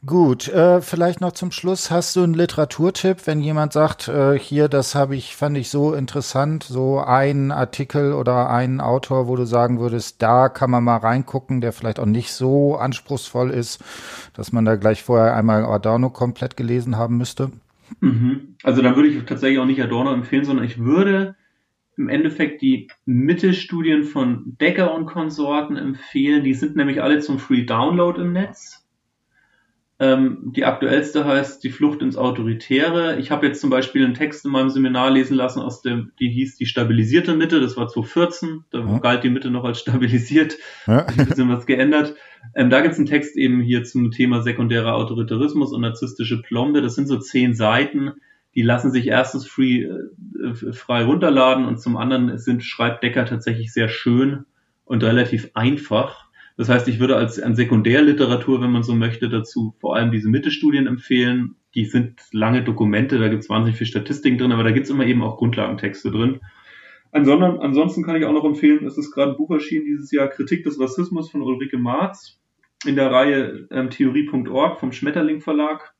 Gut, 0.07 0.49
äh, 0.49 0.83
vielleicht 0.83 1.23
noch 1.23 1.33
zum 1.33 1.51
Schluss, 1.51 1.91
hast 1.91 2.15
du 2.15 2.23
einen 2.23 2.35
Literaturtipp, 2.35 3.27
wenn 3.27 3.41
jemand 3.41 3.73
sagt, 3.73 4.09
äh, 4.09 4.39
hier, 4.39 4.69
das 4.69 4.95
habe 4.95 5.17
ich, 5.17 5.35
fand 5.35 5.57
ich 5.57 5.71
so 5.71 5.95
interessant, 5.95 6.63
so 6.63 6.99
ein 6.99 7.51
Artikel 7.51 8.13
oder 8.13 8.51
ein 8.51 8.83
Autor, 8.83 9.29
wo 9.29 9.37
du 9.37 9.47
sagen 9.47 9.81
würdest, 9.81 10.21
da 10.21 10.51
kann 10.51 10.71
man 10.71 10.85
mal 10.85 10.99
reingucken, 10.99 11.63
der 11.63 11.73
vielleicht 11.73 12.01
auch 12.01 12.07
nicht 12.07 12.35
so 12.35 12.77
anspruchsvoll 12.77 13.51
ist, 13.51 13.83
dass 14.35 14.53
man 14.53 14.67
da 14.67 14.77
gleich 14.77 15.03
vorher 15.03 15.35
einmal 15.35 15.65
Adorno 15.65 16.11
komplett 16.11 16.59
gelesen 16.59 16.99
haben 16.99 17.17
müsste? 17.17 17.51
Mhm. 18.01 18.57
Also 18.63 18.83
da 18.83 18.97
würde 18.97 19.09
ich 19.09 19.25
tatsächlich 19.25 19.59
auch 19.59 19.67
nicht 19.67 19.83
Adorno 19.83 20.13
empfehlen, 20.13 20.45
sondern 20.45 20.65
ich 20.65 20.79
würde 20.79 21.37
im 21.97 22.09
Endeffekt 22.09 22.63
die 22.63 22.89
Mittelstudien 23.05 24.05
von 24.05 24.57
Decker 24.61 24.95
und 24.95 25.07
Konsorten 25.07 25.77
empfehlen. 25.77 26.45
Die 26.45 26.55
sind 26.55 26.77
nämlich 26.77 27.03
alle 27.03 27.21
zum 27.21 27.39
Free 27.39 27.65
Download 27.65 28.21
im 28.21 28.33
Netz. 28.33 28.84
Ähm, 30.01 30.53
die 30.57 30.65
aktuellste 30.65 31.25
heißt 31.25 31.63
Die 31.63 31.71
Flucht 31.71 32.03
ins 32.03 32.17
Autoritäre. 32.17 33.17
Ich 33.19 33.31
habe 33.31 33.47
jetzt 33.47 33.61
zum 33.61 33.71
Beispiel 33.71 34.05
einen 34.05 34.15
Text 34.15 34.45
in 34.45 34.51
meinem 34.51 34.69
Seminar 34.71 35.11
lesen 35.11 35.37
lassen, 35.37 35.61
aus 35.61 35.83
dem, 35.83 36.11
die 36.19 36.29
hieß 36.31 36.57
Die 36.57 36.67
stabilisierte 36.67 37.35
Mitte. 37.35 37.61
Das 37.61 37.77
war 37.77 37.87
2014. 37.87 38.65
Da 38.71 38.81
ja. 38.81 38.99
galt 38.99 39.23
die 39.23 39.31
Mitte 39.31 39.51
noch 39.51 39.65
als 39.65 39.79
stabilisiert. 39.81 40.57
Ja. 40.87 41.07
Ein 41.07 41.27
bisschen 41.27 41.49
was 41.49 41.67
geändert. 41.67 42.15
Ähm, 42.55 42.71
da 42.71 42.81
gibt 42.81 42.95
es 42.95 42.99
einen 42.99 43.07
Text 43.07 43.37
eben 43.37 43.61
hier 43.61 43.85
zum 43.85 44.11
Thema 44.11 44.43
sekundärer 44.43 44.95
Autoritarismus 44.95 45.73
und 45.73 45.83
narzisstische 45.83 46.43
Plombe. 46.43 46.83
Das 46.83 46.97
sind 46.97 47.07
so 47.07 47.19
zehn 47.19 47.55
Seiten. 47.55 48.15
Die 48.57 48.63
lassen 48.63 48.91
sich 48.91 49.07
erstens 49.07 49.47
free, 49.47 49.85
äh, 49.85 50.73
frei 50.73 51.05
runterladen 51.05 51.67
und 51.67 51.81
zum 51.81 51.97
anderen 51.97 52.37
sind, 52.39 52.65
schreibt 52.65 53.03
Decker 53.05 53.27
tatsächlich 53.27 53.73
sehr 53.73 53.89
schön 53.89 54.45
und 54.85 55.05
relativ 55.05 55.51
einfach. 55.55 56.24
Das 56.57 56.69
heißt, 56.69 56.87
ich 56.89 57.01
würde 57.01 57.17
als 57.17 57.41
an 57.41 57.57
Sekundärliteratur, 57.57 58.61
wenn 58.61 58.71
man 58.71 58.85
so 58.85 58.95
möchte, 58.95 59.29
dazu 59.29 59.75
vor 59.81 59.97
allem 59.97 60.13
diese 60.13 60.29
Mitte-Studien 60.29 60.87
empfehlen. 60.87 61.57
Die 61.75 61.85
sind 61.85 62.21
lange 62.33 62.63
Dokumente, 62.63 63.19
da 63.19 63.29
gibt 63.29 63.43
es 63.43 63.49
wahnsinnig 63.49 63.77
viel 63.77 63.89
Statistiken 63.89 64.39
drin, 64.39 64.53
aber 64.53 64.63
da 64.63 64.71
gibt 64.71 64.85
es 64.85 64.91
immer 64.91 65.05
eben 65.05 65.23
auch 65.23 65.37
Grundlagentexte 65.37 66.13
drin. 66.13 66.41
Ansonsten, 67.11 67.61
ansonsten 67.61 68.03
kann 68.05 68.17
ich 68.17 68.25
auch 68.25 68.33
noch 68.33 68.45
empfehlen, 68.45 68.87
es 68.87 68.99
ist 68.99 69.13
gerade 69.13 69.33
ein 69.33 69.37
Buch 69.37 69.51
erschienen 69.51 69.85
dieses 69.85 70.11
Jahr, 70.13 70.29
Kritik 70.29 70.65
des 70.65 70.81
Rassismus 70.81 71.31
von 71.31 71.43
Ulrike 71.43 71.79
Marz 71.79 72.41
in 72.87 72.97
der 72.97 73.11
Reihe 73.11 73.67
ähm, 73.71 73.91
Theorie.org 73.91 74.79
vom 74.79 74.93
Schmetterling 74.93 75.41
Verlag. 75.41 75.95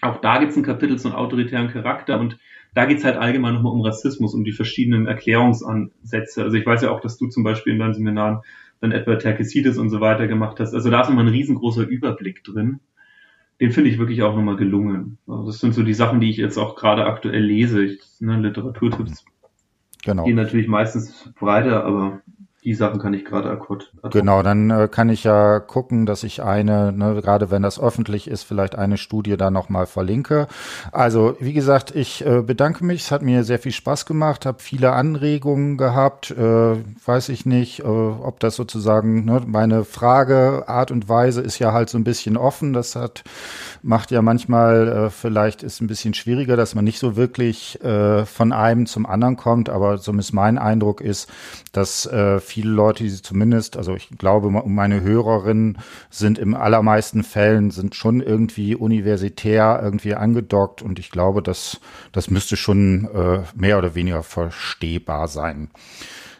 Auch 0.00 0.20
da 0.20 0.38
gibt 0.38 0.52
es 0.52 0.56
ein 0.56 0.62
Kapitel 0.62 0.98
zum 0.98 1.12
autoritären 1.12 1.68
Charakter 1.68 2.20
und 2.20 2.38
da 2.74 2.86
geht 2.86 2.98
es 2.98 3.04
halt 3.04 3.16
allgemein 3.16 3.54
nochmal 3.54 3.72
um 3.72 3.80
Rassismus, 3.80 4.34
um 4.34 4.44
die 4.44 4.52
verschiedenen 4.52 5.06
Erklärungsansätze. 5.06 6.42
Also 6.44 6.56
ich 6.56 6.66
weiß 6.66 6.82
ja 6.82 6.90
auch, 6.90 7.00
dass 7.00 7.18
du 7.18 7.26
zum 7.28 7.42
Beispiel 7.42 7.72
in 7.72 7.78
deinen 7.78 7.94
Seminaren 7.94 8.40
dann 8.80 8.92
etwa 8.92 9.16
Terkesides 9.16 9.78
und 9.78 9.90
so 9.90 10.00
weiter 10.00 10.26
gemacht 10.26 10.60
hast. 10.60 10.74
Also 10.74 10.90
da 10.90 11.00
ist 11.00 11.08
nochmal 11.08 11.26
ein 11.26 11.32
riesengroßer 11.32 11.86
Überblick 11.86 12.44
drin. 12.44 12.80
Den 13.60 13.72
finde 13.72 13.90
ich 13.90 13.98
wirklich 13.98 14.22
auch 14.22 14.36
nochmal 14.36 14.56
gelungen. 14.56 15.18
Also 15.26 15.46
das 15.46 15.58
sind 15.58 15.74
so 15.74 15.82
die 15.82 15.94
Sachen, 15.94 16.20
die 16.20 16.30
ich 16.30 16.36
jetzt 16.36 16.58
auch 16.58 16.76
gerade 16.76 17.06
aktuell 17.06 17.42
lese. 17.42 17.82
Ich, 17.82 18.00
ne, 18.20 18.40
Literaturtipps 18.40 19.24
genau. 20.04 20.24
gehen 20.24 20.36
natürlich 20.36 20.68
meistens 20.68 21.32
breiter, 21.38 21.84
aber 21.84 22.22
die 22.68 22.74
Sachen 22.74 23.00
kann 23.00 23.14
ich 23.14 23.24
gerade 23.24 23.48
akut. 23.48 23.90
Genau, 24.10 24.42
dann 24.42 24.68
äh, 24.68 24.88
kann 24.88 25.08
ich 25.08 25.24
ja 25.24 25.58
gucken, 25.58 26.04
dass 26.04 26.22
ich 26.22 26.42
eine, 26.42 26.92
ne, 26.92 27.14
gerade 27.22 27.50
wenn 27.50 27.62
das 27.62 27.80
öffentlich 27.80 28.28
ist, 28.28 28.42
vielleicht 28.42 28.76
eine 28.76 28.98
Studie 28.98 29.38
da 29.38 29.50
nochmal 29.50 29.86
verlinke. 29.86 30.48
Also, 30.92 31.34
wie 31.40 31.54
gesagt, 31.54 31.94
ich 31.96 32.26
äh, 32.26 32.42
bedanke 32.42 32.84
mich. 32.84 33.04
Es 33.04 33.10
hat 33.10 33.22
mir 33.22 33.42
sehr 33.44 33.58
viel 33.58 33.72
Spaß 33.72 34.04
gemacht, 34.04 34.44
habe 34.44 34.58
viele 34.60 34.92
Anregungen 34.92 35.78
gehabt. 35.78 36.30
Äh, 36.30 36.76
weiß 37.06 37.30
ich 37.30 37.46
nicht, 37.46 37.80
äh, 37.80 37.84
ob 37.84 38.38
das 38.40 38.56
sozusagen, 38.56 39.24
ne, 39.24 39.40
meine 39.46 39.84
Frage, 39.84 40.64
Art 40.66 40.90
und 40.90 41.08
Weise 41.08 41.40
ist 41.40 41.58
ja 41.58 41.72
halt 41.72 41.88
so 41.88 41.96
ein 41.96 42.04
bisschen 42.04 42.36
offen. 42.36 42.74
Das 42.74 42.96
hat, 42.96 43.24
macht 43.80 44.10
ja 44.10 44.20
manchmal, 44.20 44.88
äh, 44.88 45.08
vielleicht 45.10 45.62
ist 45.62 45.80
ein 45.80 45.86
bisschen 45.86 46.12
schwieriger, 46.12 46.58
dass 46.58 46.74
man 46.74 46.84
nicht 46.84 46.98
so 46.98 47.16
wirklich 47.16 47.82
äh, 47.82 48.26
von 48.26 48.52
einem 48.52 48.84
zum 48.84 49.06
anderen 49.06 49.38
kommt, 49.38 49.70
aber 49.70 49.96
so 49.96 50.12
ist 50.12 50.34
mein 50.34 50.58
Eindruck 50.58 51.00
ist, 51.00 51.30
dass 51.72 52.04
äh, 52.04 52.40
viele 52.40 52.57
Leute, 52.62 53.04
die 53.04 53.10
zumindest, 53.10 53.76
also 53.76 53.94
ich 53.94 54.08
glaube, 54.18 54.50
meine 54.50 55.00
Hörerinnen 55.00 55.78
sind 56.10 56.38
im 56.38 56.54
allermeisten 56.54 57.22
Fällen 57.22 57.70
sind 57.70 57.94
schon 57.94 58.20
irgendwie 58.20 58.74
universitär 58.74 59.80
irgendwie 59.82 60.14
angedockt 60.14 60.82
und 60.82 60.98
ich 60.98 61.10
glaube, 61.10 61.42
dass 61.42 61.80
das 62.12 62.30
müsste 62.30 62.56
schon 62.56 63.08
äh, 63.12 63.42
mehr 63.54 63.78
oder 63.78 63.94
weniger 63.94 64.22
verstehbar 64.22 65.28
sein. 65.28 65.70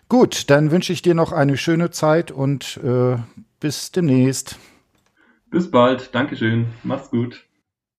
Gut, 0.09 0.49
dann 0.49 0.71
wünsche 0.71 0.93
ich 0.93 1.03
dir 1.03 1.15
noch 1.15 1.33
eine 1.33 1.57
schöne 1.57 1.91
Zeit 1.91 2.31
und 2.31 2.79
äh, 2.83 3.17
bis 3.61 3.93
demnächst. 3.93 4.57
Bis 5.51 5.71
bald. 5.71 6.15
Dankeschön. 6.15 6.67
Mach's 6.83 7.11
gut. 7.11 7.48